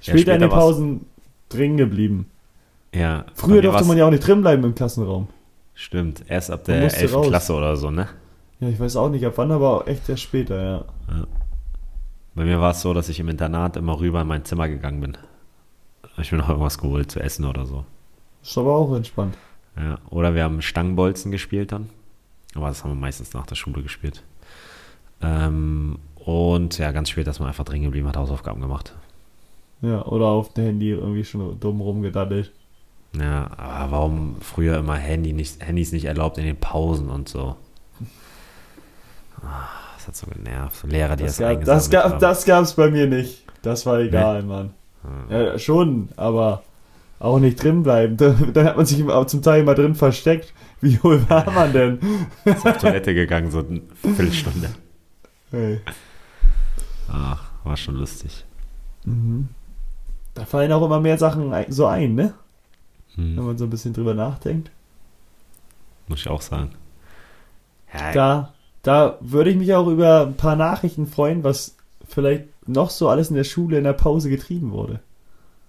Später, 0.01 0.13
ja, 0.13 0.19
später 0.19 0.35
in 0.35 0.41
den 0.41 0.51
Pausen 0.51 1.07
drin 1.49 1.77
geblieben. 1.77 2.31
Ja. 2.95 3.25
Früher 3.35 3.63
durfte 3.63 3.85
man 3.85 3.97
ja 3.97 4.07
auch 4.07 4.11
nicht 4.11 4.27
drin 4.27 4.43
bleiben 4.43 4.65
im 4.65 4.75
Klassenraum. 4.75 5.29
Stimmt, 5.75 6.25
erst 6.29 6.51
ab 6.51 6.65
der 6.65 6.83
11. 6.83 7.15
Raus. 7.15 7.29
Klasse 7.29 7.55
oder 7.55 7.77
so, 7.77 7.91
ne? 7.91 8.09
Ja, 8.61 8.69
ich 8.69 8.79
weiß 8.79 8.97
auch 8.97 9.09
nicht, 9.09 9.25
ab 9.25 9.35
wann, 9.37 9.51
aber 9.51 9.89
echt 9.89 10.09
erst 10.09 10.23
später, 10.23 10.63
ja. 10.63 10.85
ja. 11.09 11.27
Bei 12.35 12.45
mir 12.45 12.61
war 12.61 12.71
es 12.71 12.81
so, 12.81 12.95
dass 12.95 13.09
ich 13.09 13.21
im 13.21 13.29
Internat 13.29 13.77
immer 13.77 13.99
rüber 13.99 14.21
in 14.21 14.27
mein 14.27 14.45
Zimmer 14.45 14.69
gegangen 14.69 15.01
bin. 15.01 15.19
Ich 16.19 16.31
bin 16.31 16.39
noch 16.39 16.49
irgendwas 16.49 16.79
geholt 16.79 17.11
zu 17.11 17.21
essen 17.21 17.45
oder 17.45 17.67
so. 17.67 17.85
Ist 18.43 18.57
aber 18.59 18.75
auch 18.75 18.95
entspannt. 18.95 19.37
Ja, 19.77 19.99
oder 20.11 20.35
wir 20.35 20.45
haben 20.45 20.61
Stangenbolzen 20.63 21.31
gespielt 21.31 21.73
dann. 21.73 21.89
Aber 22.55 22.69
das 22.69 22.85
haben 22.85 22.91
wir 22.91 23.01
meistens 23.01 23.33
nach 23.33 23.47
der 23.47 23.55
Schule 23.55 23.83
gespielt. 23.83 24.23
Ähm, 25.23 25.99
und 26.25 26.79
ja, 26.79 26.93
ganz 26.93 27.11
spät, 27.11 27.27
dass 27.27 27.41
man 27.41 27.49
einfach 27.49 27.64
drin 27.64 27.83
geblieben 27.83 28.09
hat, 28.09 28.16
Hausaufgaben 28.16 28.61
gemacht. 28.61 28.95
Ja, 29.81 30.05
oder 30.07 30.27
auf 30.27 30.53
dem 30.55 30.64
Handy 30.64 30.91
irgendwie 30.91 31.25
schon 31.25 31.59
dumm 31.59 31.81
rumgedaddelt. 31.81 32.53
Ja, 33.18 33.51
aber 33.57 33.93
warum 33.93 34.37
früher 34.41 34.79
immer 34.79 34.97
Handy 34.97 35.33
nicht, 35.33 35.64
Handys 35.64 35.93
nicht 35.93 36.05
erlaubt 36.05 36.39
in 36.39 36.45
den 36.45 36.57
Pausen 36.57 37.11
und 37.11 37.29
so? 37.29 37.57
Ah, 39.43 39.68
das 39.97 40.09
hat 40.09 40.16
so 40.16 40.27
genervt. 40.29 40.77
So 40.77 40.87
Lehrer, 40.87 41.16
die 41.16 41.25
das, 41.25 41.37
das 41.37 41.49
gab, 41.49 41.64
das 41.64 41.91
gab, 41.91 42.05
haben. 42.05 42.20
Das 42.20 42.45
gab's 42.45 42.75
bei 42.75 42.91
mir 42.91 43.07
nicht. 43.07 43.43
Das 43.62 43.85
war 43.85 43.99
egal, 43.99 44.43
nee. 44.43 44.49
Mann. 44.49 44.70
Hm. 45.03 45.37
Ja, 45.37 45.59
schon, 45.59 46.09
aber 46.16 46.62
auch 47.18 47.41
nicht 47.41 47.62
drin 47.62 47.83
bleiben. 47.83 48.16
Dann 48.55 48.64
hat 48.64 48.77
man 48.77 48.87
sich 48.87 49.05
zum 49.27 49.43
Teil 49.43 49.62
immer 49.62 49.75
drin 49.75 49.97
versteckt. 49.97 50.55
Wie 50.81 50.99
hohl 51.01 51.29
war 51.29 51.51
man 51.51 51.73
denn? 51.73 51.99
Ist 52.45 52.66
auf 52.66 52.79
Toilette 52.79 53.14
gegangen, 53.14 53.51
so 53.51 53.59
eine 53.59 53.83
Viertelstunde. 54.01 54.70
Hey. 55.51 55.81
Ach, 57.09 57.50
war 57.64 57.76
schon 57.76 57.96
lustig. 57.96 58.44
Mhm. 59.05 59.48
Da 60.34 60.44
fallen 60.44 60.72
auch 60.72 60.84
immer 60.84 61.00
mehr 61.00 61.18
Sachen 61.18 61.53
so 61.68 61.86
ein, 61.86 62.14
ne? 62.14 62.34
Hm. 63.14 63.36
Wenn 63.36 63.44
man 63.44 63.59
so 63.59 63.64
ein 63.64 63.70
bisschen 63.70 63.92
drüber 63.92 64.14
nachdenkt. 64.14 64.70
Muss 66.09 66.20
ich 66.20 66.28
auch 66.28 66.40
sagen. 66.40 66.70
Ja, 67.92 68.12
da, 68.12 68.55
da 68.82 69.18
würde 69.20 69.50
ich 69.50 69.57
mich 69.57 69.74
auch 69.74 69.86
über 69.86 70.26
ein 70.26 70.36
paar 70.36 70.57
Nachrichten 70.57 71.07
freuen, 71.07 71.44
was 71.44 71.76
vielleicht 72.09 72.46
noch 72.66 72.90
so 72.90 73.09
alles 73.09 73.28
in 73.28 73.36
der 73.36 73.44
Schule 73.44 73.78
in 73.78 73.84
der 73.84 73.92
Pause 73.92 74.30
getrieben 74.30 74.72
wurde. 74.72 75.00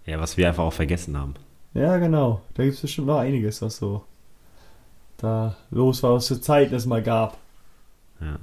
Ja, 0.05 0.19
was 0.19 0.37
wir 0.37 0.47
einfach 0.47 0.63
auch 0.63 0.73
vergessen 0.73 1.17
haben. 1.17 1.33
Ja, 1.73 1.97
genau. 1.97 2.41
Da 2.53 2.63
gibt 2.63 2.75
es 2.75 2.81
bestimmt 2.81 3.07
noch 3.07 3.17
einiges, 3.17 3.61
was 3.61 3.77
so 3.77 4.03
da 5.17 5.55
los 5.71 6.03
war, 6.03 6.13
was 6.13 6.27
für 6.27 6.39
Zeiten 6.39 6.75
es 6.75 6.85
mal 6.85 7.01
gab. 7.01 7.37
Ja, 8.19 8.37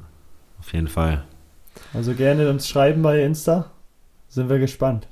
auf 0.58 0.72
jeden 0.72 0.88
Fall. 0.88 1.24
Also 1.92 2.14
gerne 2.14 2.48
uns 2.48 2.68
schreiben 2.68 3.02
bei 3.02 3.22
Insta. 3.22 3.70
Sind 4.28 4.48
wir 4.48 4.58
gespannt. 4.58 5.08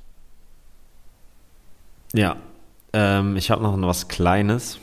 Ja, 2.13 2.37
ähm, 2.93 3.35
ich 3.35 3.51
habe 3.51 3.61
noch 3.61 3.79
was 3.87 4.07
Kleines. 4.07 4.79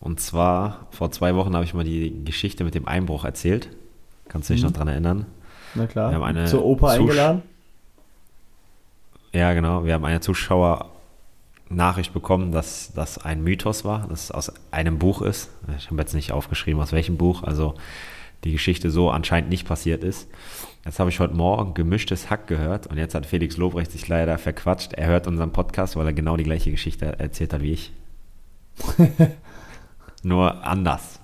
Und 0.00 0.20
zwar, 0.20 0.86
vor 0.90 1.10
zwei 1.12 1.34
Wochen 1.34 1.54
habe 1.54 1.64
ich 1.64 1.74
mal 1.74 1.84
die 1.84 2.24
Geschichte 2.24 2.64
mit 2.64 2.74
dem 2.74 2.86
Einbruch 2.86 3.24
erzählt. 3.24 3.68
Kannst 4.28 4.48
du 4.48 4.54
dich 4.54 4.62
mhm. 4.62 4.68
noch 4.68 4.76
dran 4.76 4.88
erinnern? 4.88 5.26
Na 5.74 5.86
klar. 5.86 6.10
Wir 6.10 6.16
haben 6.16 6.24
eine 6.24 6.44
Zur 6.46 6.64
Oper 6.64 6.88
Zus 6.88 6.98
eingeladen? 7.00 7.42
Ja, 9.32 9.52
genau. 9.52 9.84
Wir 9.84 9.94
haben 9.94 10.04
eine 10.04 10.20
Zuschauer-Nachricht 10.20 12.12
bekommen, 12.12 12.52
dass 12.52 12.92
das 12.94 13.18
ein 13.18 13.42
Mythos 13.42 13.84
war, 13.84 14.06
dass 14.08 14.24
es 14.24 14.30
aus 14.30 14.52
einem 14.70 14.98
Buch 14.98 15.22
ist. 15.22 15.50
Ich 15.76 15.90
habe 15.90 16.00
jetzt 16.00 16.14
nicht 16.14 16.32
aufgeschrieben, 16.32 16.80
aus 16.80 16.92
welchem 16.92 17.16
Buch. 17.16 17.42
Also 17.42 17.74
die 18.44 18.52
Geschichte 18.52 18.90
so 18.90 19.10
anscheinend 19.10 19.50
nicht 19.50 19.66
passiert 19.66 20.04
ist. 20.04 20.28
Jetzt 20.84 20.98
habe 20.98 21.08
ich 21.08 21.18
heute 21.18 21.34
Morgen 21.34 21.72
gemischtes 21.72 22.28
Hack 22.28 22.46
gehört 22.46 22.86
und 22.86 22.98
jetzt 22.98 23.14
hat 23.14 23.24
Felix 23.24 23.56
Lobrecht 23.56 23.90
sich 23.90 24.06
leider 24.06 24.36
verquatscht. 24.36 24.92
Er 24.92 25.06
hört 25.06 25.26
unseren 25.26 25.52
Podcast, 25.52 25.96
weil 25.96 26.06
er 26.06 26.12
genau 26.12 26.36
die 26.36 26.44
gleiche 26.44 26.70
Geschichte 26.70 27.18
erzählt 27.18 27.54
hat 27.54 27.62
wie 27.62 27.72
ich. 27.72 27.92
Nur 30.22 30.62
anders. 30.64 31.20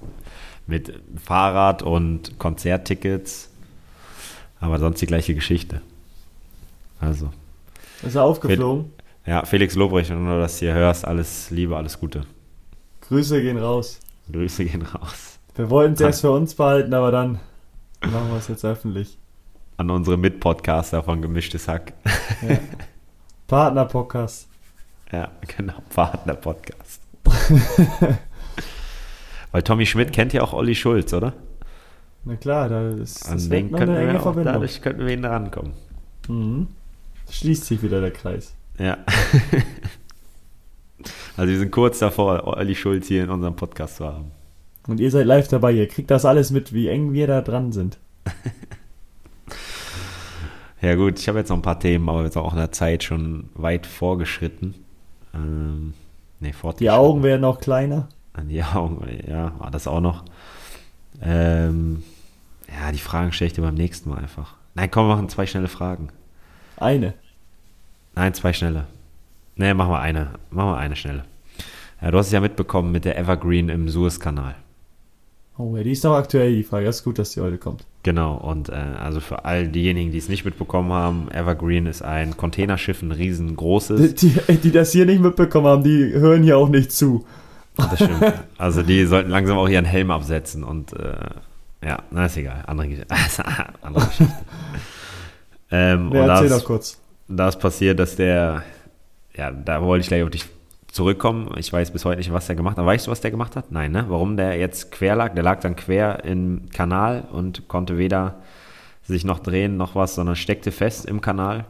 Mit 0.67 1.01
Fahrrad 1.23 1.83
und 1.83 2.39
Konzerttickets. 2.39 3.51
Aber 4.61 4.79
sonst 4.79 5.01
die 5.01 5.07
gleiche 5.07 5.35
Geschichte. 5.35 5.83
Also. 7.01 7.31
Ist 8.03 8.15
er 8.15 8.25
aufgeflogen? 8.25 8.93
ja, 9.27 9.45
Felix 9.45 9.75
Lobrecht, 9.75 10.11
wenn 10.11 10.25
du 10.25 10.39
das 10.39 10.59
hier 10.59 10.73
hörst, 10.73 11.05
alles 11.07 11.51
Liebe, 11.51 11.77
alles 11.77 11.99
Gute. 11.99 12.25
Grüße 13.03 13.43
gehen 13.43 13.59
raus. 13.59 14.01
Grüße 14.31 14.65
gehen 14.65 14.83
raus. 14.83 15.40
Wir 15.55 15.71
wollten 15.71 15.95
es 15.95 16.01
erst 16.01 16.21
für 16.23 16.31
uns 16.31 16.55
behalten, 16.55 16.95
aber 16.95 17.11
dann 17.11 17.41
machen 18.03 18.31
wir 18.31 18.39
es 18.39 18.49
jetzt 18.49 18.65
öffentlich 18.65 19.21
an 19.81 19.89
unsere 19.89 20.19
Mitpodcaster 20.19 21.03
von 21.03 21.23
Gemischtes 21.23 21.67
Hack. 21.67 21.95
Ja. 22.47 22.59
Partner-Podcast. 23.47 24.47
Ja, 25.11 25.31
genau, 25.57 25.73
Partner-Podcast. 25.89 27.01
Weil 29.53 29.63
Tommy 29.63 29.87
Schmidt 29.87 30.13
kennt 30.13 30.35
ja 30.35 30.43
auch 30.43 30.53
Olli 30.53 30.75
Schulz, 30.75 31.15
oder? 31.15 31.33
Na 32.25 32.37
klar, 32.37 32.69
da 32.69 32.91
ist 32.91 33.27
An 33.27 33.39
den 33.49 33.73
könnten 33.73 33.97
wir 33.97 34.27
auch, 34.27 34.37
dadurch 34.45 34.83
könnten 34.83 35.07
wir 35.07 35.15
ihn 35.15 35.25
rankommen. 35.25 35.73
Mhm. 36.29 36.69
Schließt 37.31 37.65
sich 37.65 37.83
wieder 37.83 38.03
der 38.03 38.11
Kreis. 38.11 38.55
Ja. 38.79 38.99
also 41.39 41.51
wir 41.51 41.59
sind 41.59 41.73
kurz 41.73 42.01
davor, 42.01 42.47
Olli 42.47 42.75
Schulz 42.75 43.09
hier 43.09 43.25
in 43.25 43.31
unserem 43.31 43.57
Podcast 43.57 43.97
zu 43.97 44.05
haben. 44.05 44.31
Und 44.87 45.01
ihr 45.01 45.11
seid 45.11 45.27
live 45.27 45.49
dabei, 45.49 45.73
ihr 45.73 45.89
kriegt 45.89 46.11
das 46.11 46.25
alles 46.25 46.51
mit, 46.51 46.73
wie 46.73 46.89
eng 46.89 47.13
wir 47.13 47.27
da 47.27 47.43
dran 47.43 47.73
sind. 47.73 47.99
Ja 50.83 50.95
gut, 50.95 51.19
ich 51.19 51.29
habe 51.29 51.39
jetzt 51.39 51.51
noch 51.51 51.59
ein 51.59 51.63
paar 51.63 51.79
Themen, 51.79 52.09
aber 52.09 52.23
wir 52.23 52.31
sind 52.31 52.41
auch 52.43 52.53
in 52.53 52.59
der 52.59 52.73
Zeit 52.73 53.05
schon 53.05 53.51
weit 53.55 53.87
vorgeschritten. 53.87 54.75
Ähm, 55.35 55.93
nee, 56.41 56.55
Die 56.79 56.91
Augen 56.91 57.23
werden 57.23 57.43
noch 57.43 57.61
kleiner. 57.61 58.09
Die 58.45 58.65
Augen, 58.65 59.07
ja, 59.29 59.53
war 59.59 59.71
das 59.71 59.87
auch 59.87 60.01
noch. 60.01 60.25
Ähm, 61.21 62.03
ja, 62.69 62.93
die 62.93 62.99
Fragen 62.99 63.33
stelle 63.33 63.49
ich 63.49 63.53
dir 63.53 63.63
beim 63.63 63.75
nächsten 63.75 64.09
Mal 64.09 64.19
einfach. 64.19 64.55
Nein, 64.75 64.91
komm, 64.91 65.07
wir 65.09 65.17
machen 65.17 65.29
zwei 65.29 65.47
schnelle 65.47 65.69
Fragen. 65.69 66.09
Eine? 66.79 67.13
Nein, 68.15 68.33
zwei 68.33 68.55
schnelle. 68.55 68.87
Nee, 69.57 69.75
machen 69.75 69.91
wir 69.93 70.01
eine. 70.01 70.31
Machen 70.51 70.71
wir 70.71 70.79
eine 70.79 70.97
schnelle. 70.97 71.25
Ja, 72.01 72.11
du 72.11 72.17
hast 72.17 72.27
es 72.29 72.33
ja 72.33 72.41
mitbekommen 72.41 72.91
mit 72.91 73.05
der 73.05 73.19
Evergreen 73.19 73.69
im 73.69 73.91
Suezkanal. 73.91 74.55
Oh 75.61 75.77
ja, 75.77 75.83
die 75.83 75.93
ist 75.93 76.05
noch 76.05 76.15
aktuell, 76.15 76.55
die 76.55 76.63
Frage. 76.63 76.87
Das 76.87 76.97
ist 76.97 77.05
gut, 77.05 77.19
dass 77.19 77.33
die 77.33 77.41
heute 77.41 77.59
kommt. 77.59 77.85
Genau, 78.03 78.37
und 78.37 78.71
äh, 78.71 78.73
also 78.73 79.21
für 79.21 79.45
all 79.45 79.69
diejenigen, 79.69 80.11
die 80.11 80.17
es 80.17 80.31
nicht 80.31 80.47
mitbekommen 80.47 80.91
haben, 80.91 81.31
Evergreen 81.31 81.85
ist 81.85 82.01
ein 82.01 82.37
Containerschiff, 82.37 83.03
ein 83.03 83.13
riesengroßes. 83.13 84.15
Die, 84.15 84.29
die, 84.29 84.57
die 84.57 84.73
das 84.73 84.93
hier 84.93 85.05
nicht 85.05 85.21
mitbekommen 85.21 85.67
haben, 85.67 85.85
die 85.85 86.13
hören 86.15 86.43
hier 86.43 86.57
auch 86.57 86.71
nicht 86.71 86.93
zu. 86.93 87.27
Das 87.77 87.97
stimmt. 87.97 88.33
Also 88.57 88.83
die 88.83 89.05
sollten 89.05 89.31
langsam 89.31 89.59
auch 89.59 89.69
ihren 89.69 89.85
Helm 89.85 90.11
absetzen 90.11 90.65
und 90.65 90.95
äh, 90.95 91.15
ja, 91.85 92.03
na 92.11 92.27
ist 92.27 92.37
egal. 92.37 92.65
Andere, 92.67 92.89
andere 93.83 94.07
Geschichte. 94.07 94.33
ähm, 95.71 96.11
ja, 96.13 96.27
erzähl 96.27 96.49
doch 96.49 96.65
kurz. 96.65 96.99
Da 97.29 97.49
ist 97.49 97.59
passiert, 97.59 97.99
dass 97.99 98.17
der, 98.17 98.63
ja, 99.35 99.51
da 99.51 99.83
wollte 99.83 100.03
ich 100.03 100.09
gleich 100.09 100.23
auf 100.23 100.31
dich 100.31 100.47
zurückkommen. 100.93 101.53
Ich 101.57 101.73
weiß 101.73 101.91
bis 101.93 102.05
heute 102.05 102.19
nicht, 102.19 102.33
was 102.33 102.47
der 102.47 102.57
gemacht 102.57 102.77
hat. 102.77 102.87
Weißt 102.87 103.07
du, 103.07 103.11
was 103.11 103.21
der 103.21 103.31
gemacht 103.31 103.57
hat? 103.57 103.71
Nein, 103.73 103.93
ne? 103.93 104.07
Warum 104.09 104.37
der 104.37 104.59
jetzt 104.59 104.91
quer 104.91 105.17
lag? 105.17 105.35
Der 105.35 105.43
lag 105.43 105.61
dann 105.61 105.77
quer 105.77 106.25
im 106.25 106.69
Kanal 106.73 107.25
und 107.33 107.69
konnte 107.69 107.99
weder 107.99 108.41
sich 109.03 109.25
noch 109.25 109.41
drehen 109.41 109.77
noch 109.77 109.95
was, 109.95 110.15
sondern 110.15 110.37
steckte 110.37 110.73
fest 110.73 111.07
im 111.07 111.21
Kanal. 111.21 111.65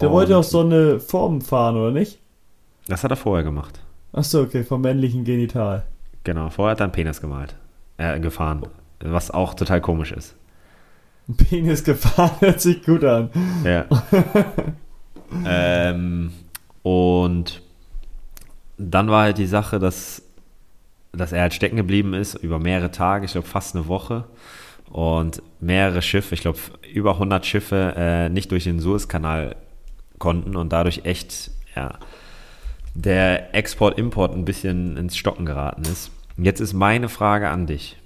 Der 0.00 0.10
wollte 0.10 0.36
auch 0.36 0.44
so 0.44 0.60
eine 0.60 1.00
Form 1.00 1.40
fahren, 1.40 1.76
oder 1.76 1.90
nicht? 1.90 2.18
Das 2.86 3.02
hat 3.02 3.10
er 3.10 3.16
vorher 3.16 3.44
gemacht. 3.44 3.80
Ach 4.12 4.24
so, 4.24 4.42
okay, 4.42 4.62
vom 4.62 4.82
männlichen 4.82 5.24
Genital. 5.24 5.84
Genau, 6.24 6.50
vorher 6.50 6.72
hat 6.72 6.80
er 6.80 6.84
einen 6.84 6.92
Penis 6.92 7.20
gemalt. 7.20 7.54
Äh, 7.98 8.20
gefahren. 8.20 8.62
Was 9.00 9.30
auch 9.30 9.54
total 9.54 9.80
komisch 9.80 10.12
ist. 10.12 10.36
Ein 11.28 11.36
Penis 11.36 11.82
gefahren 11.82 12.32
hört 12.40 12.60
sich 12.60 12.84
gut 12.84 13.04
an. 13.04 13.30
Ja. 13.64 13.86
ähm, 15.46 16.32
und 16.82 17.62
dann 18.78 19.08
war 19.08 19.24
halt 19.24 19.38
die 19.38 19.46
Sache, 19.46 19.78
dass, 19.78 20.22
dass 21.12 21.32
er 21.32 21.42
halt 21.42 21.54
stecken 21.54 21.76
geblieben 21.76 22.14
ist 22.14 22.34
über 22.34 22.58
mehrere 22.58 22.90
Tage, 22.90 23.24
ich 23.24 23.32
glaube 23.32 23.48
fast 23.48 23.74
eine 23.74 23.88
Woche. 23.88 24.24
Und 24.90 25.42
mehrere 25.60 26.00
Schiffe, 26.00 26.34
ich 26.34 26.42
glaube 26.42 26.58
über 26.92 27.14
100 27.14 27.44
Schiffe, 27.44 27.94
äh, 27.96 28.28
nicht 28.28 28.52
durch 28.52 28.64
den 28.64 28.78
Suezkanal 28.78 29.56
konnten 30.18 30.56
und 30.56 30.72
dadurch 30.72 31.04
echt 31.04 31.50
ja, 31.74 31.98
der 32.94 33.54
Export-Import 33.54 34.32
ein 34.32 34.44
bisschen 34.44 34.96
ins 34.96 35.16
Stocken 35.16 35.44
geraten 35.44 35.82
ist. 35.82 36.10
Jetzt 36.38 36.60
ist 36.60 36.72
meine 36.72 37.08
Frage 37.08 37.48
an 37.48 37.66
dich. 37.66 37.96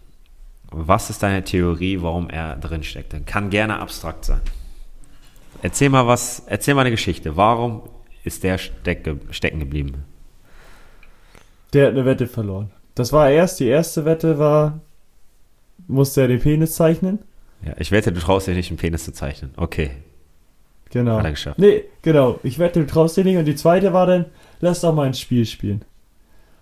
Was 0.71 1.11
ist 1.11 1.23
deine 1.23 1.45
Theorie, 1.45 2.01
warum 2.01 2.31
er 2.31 2.57
drin 2.57 2.83
steckte? 2.83 3.21
Kann 3.21 3.51
gerne 3.51 3.79
abstrakt 3.81 4.25
sein. 4.25 4.41
Erzähl 5.63 5.91
mal 5.91 6.07
was, 6.07 6.45
erzähl 6.47 6.75
mal 6.75 6.83
eine 6.83 6.91
Geschichte. 6.91 7.37
Warum 7.37 7.83
ist 8.25 8.45
der 8.45 8.59
stecken 8.59 9.61
geblieben? 9.61 10.05
Der 11.73 11.87
hat 11.87 11.93
eine 11.93 12.05
Wette 12.05 12.27
verloren. 12.27 12.71
Das 12.95 13.13
war 13.13 13.31
erst, 13.31 13.61
die 13.61 13.67
erste 13.67 14.05
Wette 14.05 14.39
war, 14.39 14.81
musste 15.87 16.23
er 16.23 16.29
den 16.29 16.41
Penis 16.41 16.75
zeichnen. 16.75 17.21
Ja, 17.65 17.75
ich 17.79 17.91
wette, 17.93 18.13
du 18.13 18.21
traust 18.21 18.47
dir 18.47 18.55
nicht, 18.55 18.71
einen 18.71 18.79
Penis 18.79 19.05
zu 19.05 19.13
zeichnen. 19.13 19.53
Okay. 19.57 19.91
Genau. 20.91 21.19
Hat 21.19 21.25
er 21.25 21.31
geschafft. 21.31 21.59
Nee, 21.59 21.85
genau. 22.03 22.41
Ich 22.43 22.59
wette, 22.59 22.81
du 22.81 22.87
traust 22.87 23.17
dir 23.17 23.25
nicht. 23.25 23.37
Und 23.37 23.45
die 23.45 23.55
zweite 23.55 23.93
war 23.93 24.07
dann, 24.07 24.27
lass 24.61 24.81
doch 24.81 24.95
mal 24.95 25.07
ein 25.07 25.15
Spiel 25.15 25.47
spielen. 25.47 25.85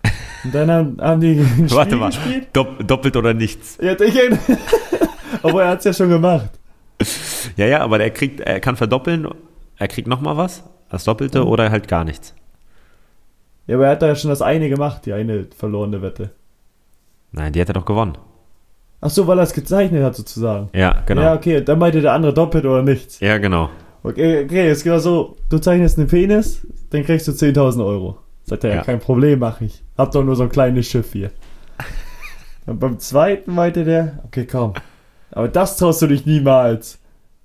Und 0.43 0.53
dann 0.53 0.69
haben, 0.69 0.97
haben 1.01 1.21
die 1.21 1.39
ein 1.39 1.67
Spiel 1.67 1.71
Warte 1.71 1.95
mal, 1.95 2.07
gespielt. 2.07 2.47
Dopp, 2.53 2.87
doppelt 2.87 3.15
oder 3.17 3.33
nichts. 3.33 3.77
Ja, 3.81 3.99
ich, 3.99 4.19
aber 5.41 5.63
er 5.63 5.69
hat 5.69 5.79
es 5.79 5.85
ja 5.85 5.93
schon 5.93 6.09
gemacht. 6.09 6.51
Ja, 7.55 7.65
ja, 7.65 7.81
aber 7.81 7.99
er 7.99 8.11
kriegt, 8.11 8.41
er 8.41 8.59
kann 8.59 8.75
verdoppeln, 8.75 9.27
er 9.77 9.87
kriegt 9.87 10.07
nochmal 10.07 10.37
was, 10.37 10.63
das 10.89 11.05
Doppelte, 11.05 11.41
mhm. 11.41 11.47
oder 11.47 11.71
halt 11.71 11.87
gar 11.87 12.03
nichts. 12.03 12.35
Ja, 13.69 13.75
aber 13.75 13.85
er 13.85 13.91
hat 13.91 14.01
da 14.01 14.07
ja 14.07 14.15
schon 14.15 14.31
das 14.31 14.41
eine 14.41 14.67
gemacht, 14.67 15.05
die 15.05 15.13
eine 15.13 15.45
verlorene 15.55 16.01
Wette. 16.01 16.31
Nein, 17.31 17.53
die 17.53 17.61
hat 17.61 17.67
er 17.67 17.75
doch 17.75 17.85
gewonnen. 17.85 18.17
Ach 18.99 19.11
so, 19.11 19.27
weil 19.27 19.37
er 19.37 19.43
es 19.43 19.53
gezeichnet 19.53 20.03
hat, 20.03 20.15
sozusagen. 20.15 20.69
Ja, 20.73 21.03
genau. 21.05 21.21
Ja, 21.21 21.35
okay, 21.35 21.63
dann 21.63 21.77
meinte 21.77 22.01
der 22.01 22.13
andere 22.13 22.33
doppelt 22.33 22.65
oder 22.65 22.81
nichts. 22.81 23.19
Ja, 23.19 23.37
genau. 23.37 23.69
Okay, 24.01 24.43
okay, 24.45 24.69
es 24.69 24.83
geht 24.83 24.99
so, 25.01 25.37
du 25.49 25.59
zeichnest 25.59 25.99
einen 25.99 26.07
Penis, 26.07 26.65
dann 26.89 27.03
kriegst 27.03 27.27
du 27.27 27.31
10.000 27.31 27.85
Euro. 27.85 28.17
Sagt 28.43 28.63
er, 28.63 28.73
ja, 28.73 28.81
kein 28.81 28.99
Problem, 28.99 29.37
mach 29.37 29.61
ich. 29.61 29.83
Hab 29.95 30.13
doch 30.13 30.23
nur 30.23 30.35
so 30.35 30.41
ein 30.41 30.49
kleines 30.49 30.87
Schiff 30.87 31.13
hier. 31.13 31.29
Und 32.65 32.79
beim 32.79 32.97
zweiten 32.97 33.53
meinte 33.53 33.83
der, 33.83 34.23
okay, 34.25 34.47
komm. 34.51 34.73
Aber 35.29 35.47
das 35.47 35.77
traust 35.77 36.01
du 36.01 36.07
dich 36.07 36.25
niemals. 36.25 36.97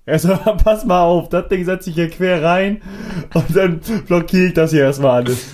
Er 0.07 0.19
so, 0.19 0.35
pass 0.65 0.87
mal 0.87 1.03
auf, 1.03 1.29
das 1.29 1.49
Ding 1.49 1.67
setze 1.67 1.91
ich 1.91 1.97
hier 1.97 2.09
quer 2.09 2.43
rein 2.43 2.81
und 3.35 3.55
dann 3.55 3.81
blockiere 4.07 4.47
ich 4.47 4.55
das 4.55 4.71
hier 4.71 4.85
erstmal 4.85 5.23
alles. 5.23 5.54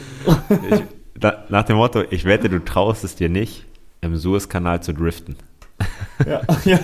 Ich, 0.70 0.82
da, 1.18 1.44
nach 1.48 1.64
dem 1.64 1.76
Motto, 1.76 2.02
ich 2.10 2.24
wette, 2.24 2.48
du 2.48 2.64
traust 2.64 3.04
es 3.04 3.14
dir 3.14 3.28
nicht, 3.28 3.66
im 4.00 4.16
Suezkanal 4.16 4.82
zu 4.82 4.92
driften. 4.94 5.36
Ja, 6.26 6.42
ja. 6.64 6.78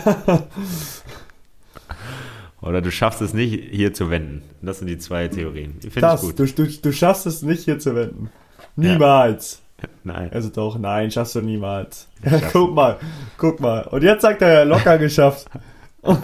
Oder 2.61 2.80
du 2.82 2.91
schaffst 2.91 3.20
es 3.20 3.32
nicht, 3.34 3.70
hier 3.70 3.95
zu 3.95 4.11
wenden. 4.11 4.43
Das 4.62 4.78
sind 4.78 4.89
die 4.89 4.99
zwei 4.99 5.28
Theorien. 5.28 5.74
Finde 5.80 6.12
ich 6.14 6.20
gut. 6.20 6.39
Du, 6.39 6.47
du, 6.47 6.66
du 6.66 6.93
schaffst 6.93 7.26
es 7.26 7.43
nicht, 7.43 7.64
hier 7.64 7.78
zu 7.78 7.95
wenden. 7.95 8.30
Niemals. 8.74 9.61
Ja. 9.80 9.89
Nein. 10.05 10.30
Also 10.32 10.49
doch, 10.49 10.78
nein, 10.78 11.11
schaffst 11.11 11.34
du 11.34 11.43
niemals. 11.43 12.09
Ja, 12.24 12.41
guck 12.53 12.74
mal, 12.74 12.99
guck 13.37 13.61
mal. 13.61 13.82
Und 13.82 14.03
jetzt 14.03 14.22
sagt 14.22 14.43
er, 14.43 14.64
locker 14.64 14.99
geschafft. 14.99 15.47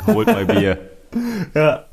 Holt 0.07 0.27
mal 0.27 0.47
Bier. 0.47 0.79
ja. 1.55 1.85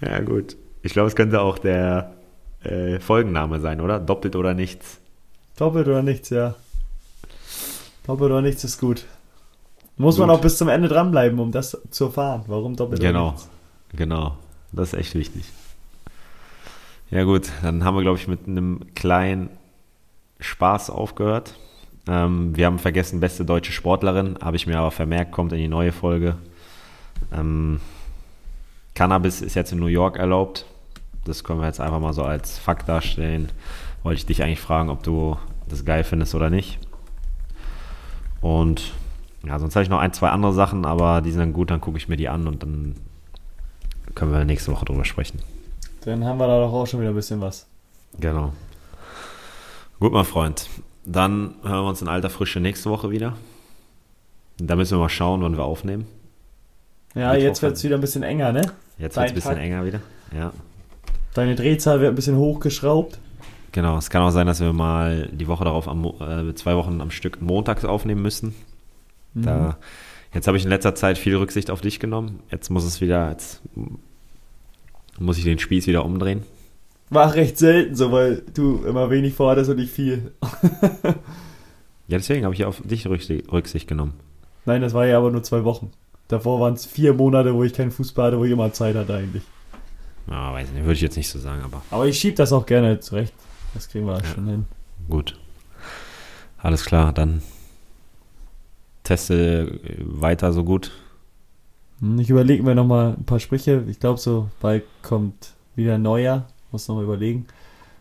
Ja, 0.00 0.20
gut. 0.20 0.56
Ich 0.82 0.92
glaube, 0.92 1.08
es 1.08 1.16
könnte 1.16 1.40
auch 1.40 1.58
der 1.58 2.12
äh, 2.64 3.00
Folgenname 3.00 3.60
sein, 3.60 3.80
oder? 3.80 3.98
Doppelt 4.00 4.36
oder 4.36 4.54
nichts. 4.54 4.98
Doppelt 5.56 5.86
oder 5.86 6.02
nichts, 6.02 6.30
ja. 6.30 6.54
Doppelt 8.06 8.30
oder 8.30 8.42
nichts 8.42 8.64
ist 8.64 8.80
gut. 8.80 9.04
Muss 9.96 10.16
gut. 10.16 10.26
man 10.26 10.36
auch 10.36 10.40
bis 10.40 10.58
zum 10.58 10.68
Ende 10.68 10.88
dranbleiben, 10.88 11.38
um 11.38 11.52
das 11.52 11.76
zu 11.90 12.06
erfahren. 12.06 12.44
Warum 12.46 12.76
doppelt 12.76 13.00
genau. 13.00 13.22
oder 13.22 13.32
nichts? 13.32 13.48
Genau, 13.92 14.20
genau. 14.20 14.36
Das 14.72 14.92
ist 14.92 14.98
echt 14.98 15.14
wichtig. 15.14 15.44
Ja 17.10 17.24
gut, 17.24 17.50
dann 17.62 17.84
haben 17.84 17.94
wir, 17.94 18.02
glaube 18.02 18.18
ich, 18.18 18.26
mit 18.26 18.48
einem 18.48 18.80
kleinen 18.94 19.50
Spaß 20.40 20.88
aufgehört. 20.88 21.54
Ähm, 22.08 22.56
wir 22.56 22.66
haben 22.66 22.78
vergessen, 22.78 23.20
beste 23.20 23.44
deutsche 23.44 23.72
Sportlerin, 23.72 24.38
habe 24.42 24.56
ich 24.56 24.66
mir 24.66 24.78
aber 24.78 24.90
vermerkt, 24.90 25.30
kommt 25.30 25.52
in 25.52 25.58
die 25.58 25.68
neue 25.68 25.92
Folge. 25.92 26.36
Ähm, 27.32 27.80
Cannabis 28.94 29.40
ist 29.40 29.54
jetzt 29.54 29.72
in 29.72 29.78
New 29.78 29.86
York 29.86 30.16
erlaubt. 30.16 30.66
Das 31.24 31.44
können 31.44 31.60
wir 31.60 31.66
jetzt 31.66 31.80
einfach 31.80 32.00
mal 32.00 32.12
so 32.12 32.22
als 32.24 32.58
Fakt 32.58 32.88
darstellen. 32.88 33.50
Wollte 34.02 34.18
ich 34.18 34.26
dich 34.26 34.42
eigentlich 34.42 34.60
fragen, 34.60 34.90
ob 34.90 35.02
du 35.02 35.36
das 35.68 35.84
geil 35.84 36.04
findest 36.04 36.34
oder 36.34 36.50
nicht. 36.50 36.78
Und 38.40 38.92
ja, 39.46 39.58
sonst 39.58 39.76
habe 39.76 39.84
ich 39.84 39.88
noch 39.90 40.00
ein, 40.00 40.12
zwei 40.12 40.30
andere 40.30 40.52
Sachen, 40.52 40.84
aber 40.84 41.20
die 41.20 41.30
sind 41.30 41.40
dann 41.40 41.52
gut, 41.52 41.70
dann 41.70 41.80
gucke 41.80 41.96
ich 41.96 42.08
mir 42.08 42.16
die 42.16 42.28
an 42.28 42.46
und 42.46 42.62
dann 42.62 42.96
können 44.14 44.32
wir 44.32 44.44
nächste 44.44 44.72
Woche 44.72 44.84
drüber 44.84 45.04
sprechen. 45.04 45.40
Dann 46.04 46.24
haben 46.24 46.38
wir 46.38 46.46
da 46.46 46.60
doch 46.60 46.72
auch 46.72 46.86
schon 46.86 47.00
wieder 47.00 47.10
ein 47.10 47.14
bisschen 47.16 47.40
was. 47.40 47.66
Genau. 48.18 48.52
Gut, 50.00 50.12
mein 50.12 50.24
Freund. 50.24 50.68
Dann 51.04 51.54
hören 51.62 51.84
wir 51.84 51.88
uns 51.88 52.02
in 52.02 52.08
alter 52.08 52.30
Frische 52.30 52.60
nächste 52.60 52.90
Woche 52.90 53.10
wieder. 53.10 53.36
Da 54.58 54.76
müssen 54.76 54.96
wir 54.96 55.02
mal 55.02 55.08
schauen, 55.08 55.42
wann 55.42 55.56
wir 55.56 55.64
aufnehmen. 55.64 56.06
Ja, 57.14 57.32
Mittwoch 57.32 57.42
jetzt 57.42 57.62
wird 57.62 57.76
es 57.76 57.84
wieder 57.84 57.96
ein 57.96 58.00
bisschen 58.00 58.22
enger, 58.22 58.52
ne? 58.52 58.72
Jetzt 58.98 59.16
wird 59.16 59.26
es 59.26 59.32
ein 59.32 59.34
bisschen 59.34 59.54
Tag. 59.54 59.62
enger 59.62 59.84
wieder, 59.84 60.00
ja. 60.34 60.52
Deine 61.34 61.54
Drehzahl 61.54 62.00
wird 62.00 62.12
ein 62.12 62.14
bisschen 62.14 62.36
hochgeschraubt. 62.36 63.18
Genau, 63.72 63.96
es 63.96 64.10
kann 64.10 64.22
auch 64.22 64.30
sein, 64.30 64.46
dass 64.46 64.60
wir 64.60 64.72
mal 64.72 65.28
die 65.32 65.48
Woche 65.48 65.64
darauf 65.64 65.88
am, 65.88 66.04
äh, 66.04 66.54
zwei 66.54 66.76
Wochen 66.76 67.00
am 67.00 67.10
Stück 67.10 67.40
montags 67.40 67.84
aufnehmen 67.84 68.20
müssen. 68.20 68.54
Mhm. 69.32 69.42
Da, 69.42 69.78
jetzt 70.34 70.46
habe 70.46 70.58
ich 70.58 70.64
in 70.64 70.70
letzter 70.70 70.94
Zeit 70.94 71.16
viel 71.16 71.36
Rücksicht 71.36 71.70
auf 71.70 71.80
dich 71.80 71.98
genommen. 71.98 72.40
Jetzt 72.50 72.68
muss 72.68 72.84
es 72.84 73.00
wieder, 73.00 73.30
jetzt 73.30 73.62
muss 75.18 75.38
ich 75.38 75.44
den 75.44 75.58
Spieß 75.58 75.86
wieder 75.86 76.04
umdrehen? 76.04 76.42
War 77.08 77.34
recht 77.34 77.58
selten 77.58 77.94
so, 77.94 78.12
weil 78.12 78.42
du 78.54 78.84
immer 78.86 79.10
wenig 79.10 79.34
vorhattest 79.34 79.70
und 79.70 79.76
nicht 79.76 79.92
viel. 79.92 80.32
ja, 82.08 82.18
deswegen 82.18 82.44
habe 82.44 82.54
ich 82.54 82.64
auf 82.64 82.82
dich 82.82 83.06
Rücksicht 83.06 83.88
genommen. 83.88 84.14
Nein, 84.66 84.82
das 84.82 84.94
war 84.94 85.06
ja 85.06 85.18
aber 85.18 85.30
nur 85.30 85.42
zwei 85.42 85.64
Wochen. 85.64 85.90
Davor 86.28 86.60
waren 86.60 86.74
es 86.74 86.86
vier 86.86 87.14
Monate, 87.14 87.54
wo 87.54 87.64
ich 87.64 87.74
keinen 87.74 87.90
Fußball 87.90 88.28
hatte, 88.28 88.38
wo 88.38 88.44
ich 88.44 88.52
immer 88.52 88.72
Zeit 88.72 88.96
hatte 88.96 89.14
eigentlich. 89.14 89.42
Ja, 90.28 90.52
weiß 90.52 90.70
nicht, 90.70 90.82
würde 90.82 90.94
ich 90.94 91.00
jetzt 91.00 91.16
nicht 91.16 91.28
so 91.28 91.38
sagen, 91.38 91.62
aber. 91.62 91.82
Aber 91.90 92.06
ich 92.06 92.18
schiebe 92.18 92.36
das 92.36 92.52
auch 92.52 92.66
gerne 92.66 93.00
zurecht. 93.00 93.34
Das 93.74 93.88
kriegen 93.88 94.06
wir 94.06 94.18
ja, 94.18 94.24
schon 94.24 94.46
hin. 94.46 94.66
Gut. 95.08 95.38
Alles 96.58 96.84
klar, 96.84 97.12
dann 97.12 97.42
teste 99.02 99.80
weiter 99.98 100.52
so 100.52 100.62
gut 100.62 100.92
hm, 102.02 102.18
ich 102.18 102.28
überlege 102.28 102.62
mir 102.62 102.74
nochmal 102.74 103.14
ein 103.18 103.24
paar 103.24 103.40
Sprüche. 103.40 103.84
Ich 103.88 104.00
glaube, 104.00 104.18
so 104.18 104.48
bald 104.60 104.82
kommt 105.02 105.52
wieder 105.76 105.94
ein 105.94 106.02
neuer. 106.02 106.46
Muss 106.72 106.88
nochmal 106.88 107.04
überlegen. 107.04 107.46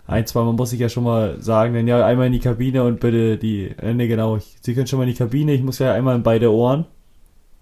Ein, 0.07 0.25
zwei 0.27 0.43
Mal 0.43 0.53
muss 0.53 0.73
ich 0.73 0.79
ja 0.79 0.89
schon 0.89 1.03
mal 1.03 1.39
sagen, 1.39 1.73
denn 1.73 1.87
ja, 1.87 2.05
einmal 2.05 2.27
in 2.27 2.33
die 2.33 2.39
Kabine 2.39 2.83
und 2.83 2.99
bitte 2.99 3.37
die, 3.37 3.67
äh, 3.67 3.93
ne, 3.93 4.07
genau, 4.07 4.35
ich, 4.37 4.57
Sie 4.61 4.73
können 4.73 4.87
schon 4.87 4.97
mal 4.97 5.03
in 5.03 5.11
die 5.11 5.17
Kabine, 5.17 5.53
ich 5.53 5.61
muss 5.63 5.79
ja 5.79 5.93
einmal 5.93 6.15
in 6.15 6.23
beide 6.23 6.51
Ohren. 6.51 6.85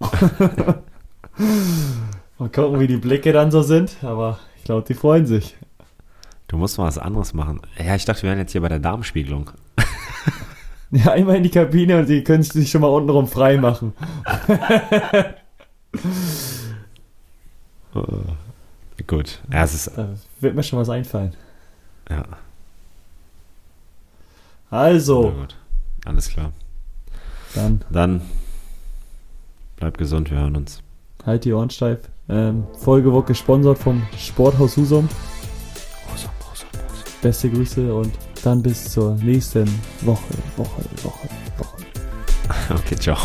mal 2.38 2.48
gucken, 2.48 2.80
wie 2.80 2.86
die 2.86 2.96
Blicke 2.96 3.32
dann 3.32 3.50
so 3.50 3.62
sind, 3.62 3.96
aber 4.02 4.38
ich 4.60 4.64
glaube, 4.64 4.86
die 4.86 4.94
freuen 4.94 5.24
sich. 5.24 5.56
Du 6.46 6.58
musst 6.58 6.76
mal 6.76 6.84
was 6.84 6.98
anderes 6.98 7.32
machen. 7.32 7.62
Ja, 7.82 7.94
ich 7.94 8.04
dachte, 8.04 8.22
wir 8.22 8.28
wären 8.28 8.38
jetzt 8.38 8.52
hier 8.52 8.60
bei 8.60 8.68
der 8.68 8.78
Darmspiegelung. 8.78 9.50
ja, 10.90 11.12
einmal 11.12 11.36
in 11.36 11.44
die 11.44 11.50
Kabine 11.50 11.98
und 11.98 12.06
Sie 12.06 12.22
können 12.22 12.42
sich 12.42 12.70
schon 12.70 12.82
mal 12.82 12.88
untenrum 12.88 13.26
frei 13.26 13.56
machen. 13.56 13.94
uh, 17.94 18.02
gut. 19.06 19.40
Ja, 19.50 19.64
es 19.64 19.74
ist, 19.74 19.96
da 19.96 20.10
wird 20.40 20.54
mir 20.54 20.62
schon 20.62 20.78
was 20.78 20.90
einfallen. 20.90 21.32
Ja. 22.10 22.26
Also. 24.68 25.30
gut. 25.30 25.56
Alles 26.04 26.28
klar. 26.28 26.52
Dann. 27.54 27.80
Dann. 27.88 28.20
Bleib 29.76 29.96
gesund, 29.96 30.30
wir 30.30 30.38
hören 30.38 30.56
uns. 30.56 30.82
Halt 31.24 31.46
die 31.46 31.54
Ohren 31.54 31.70
steif. 31.70 32.00
Ähm, 32.30 32.64
Folge 32.78 33.12
wird 33.12 33.26
gesponsert 33.26 33.78
vom 33.78 34.02
Sporthaus 34.16 34.76
Husum. 34.76 35.08
Husum, 36.12 36.30
Husum, 36.50 36.68
Husum. 36.72 37.12
Beste 37.20 37.50
Grüße 37.50 37.92
und 37.94 38.12
dann 38.44 38.62
bis 38.62 38.92
zur 38.92 39.16
nächsten 39.16 39.68
Woche, 40.02 40.34
Woche, 40.56 40.82
Woche, 41.02 41.28
Woche. 41.58 41.76
Okay, 42.74 42.96
ciao. 42.96 43.16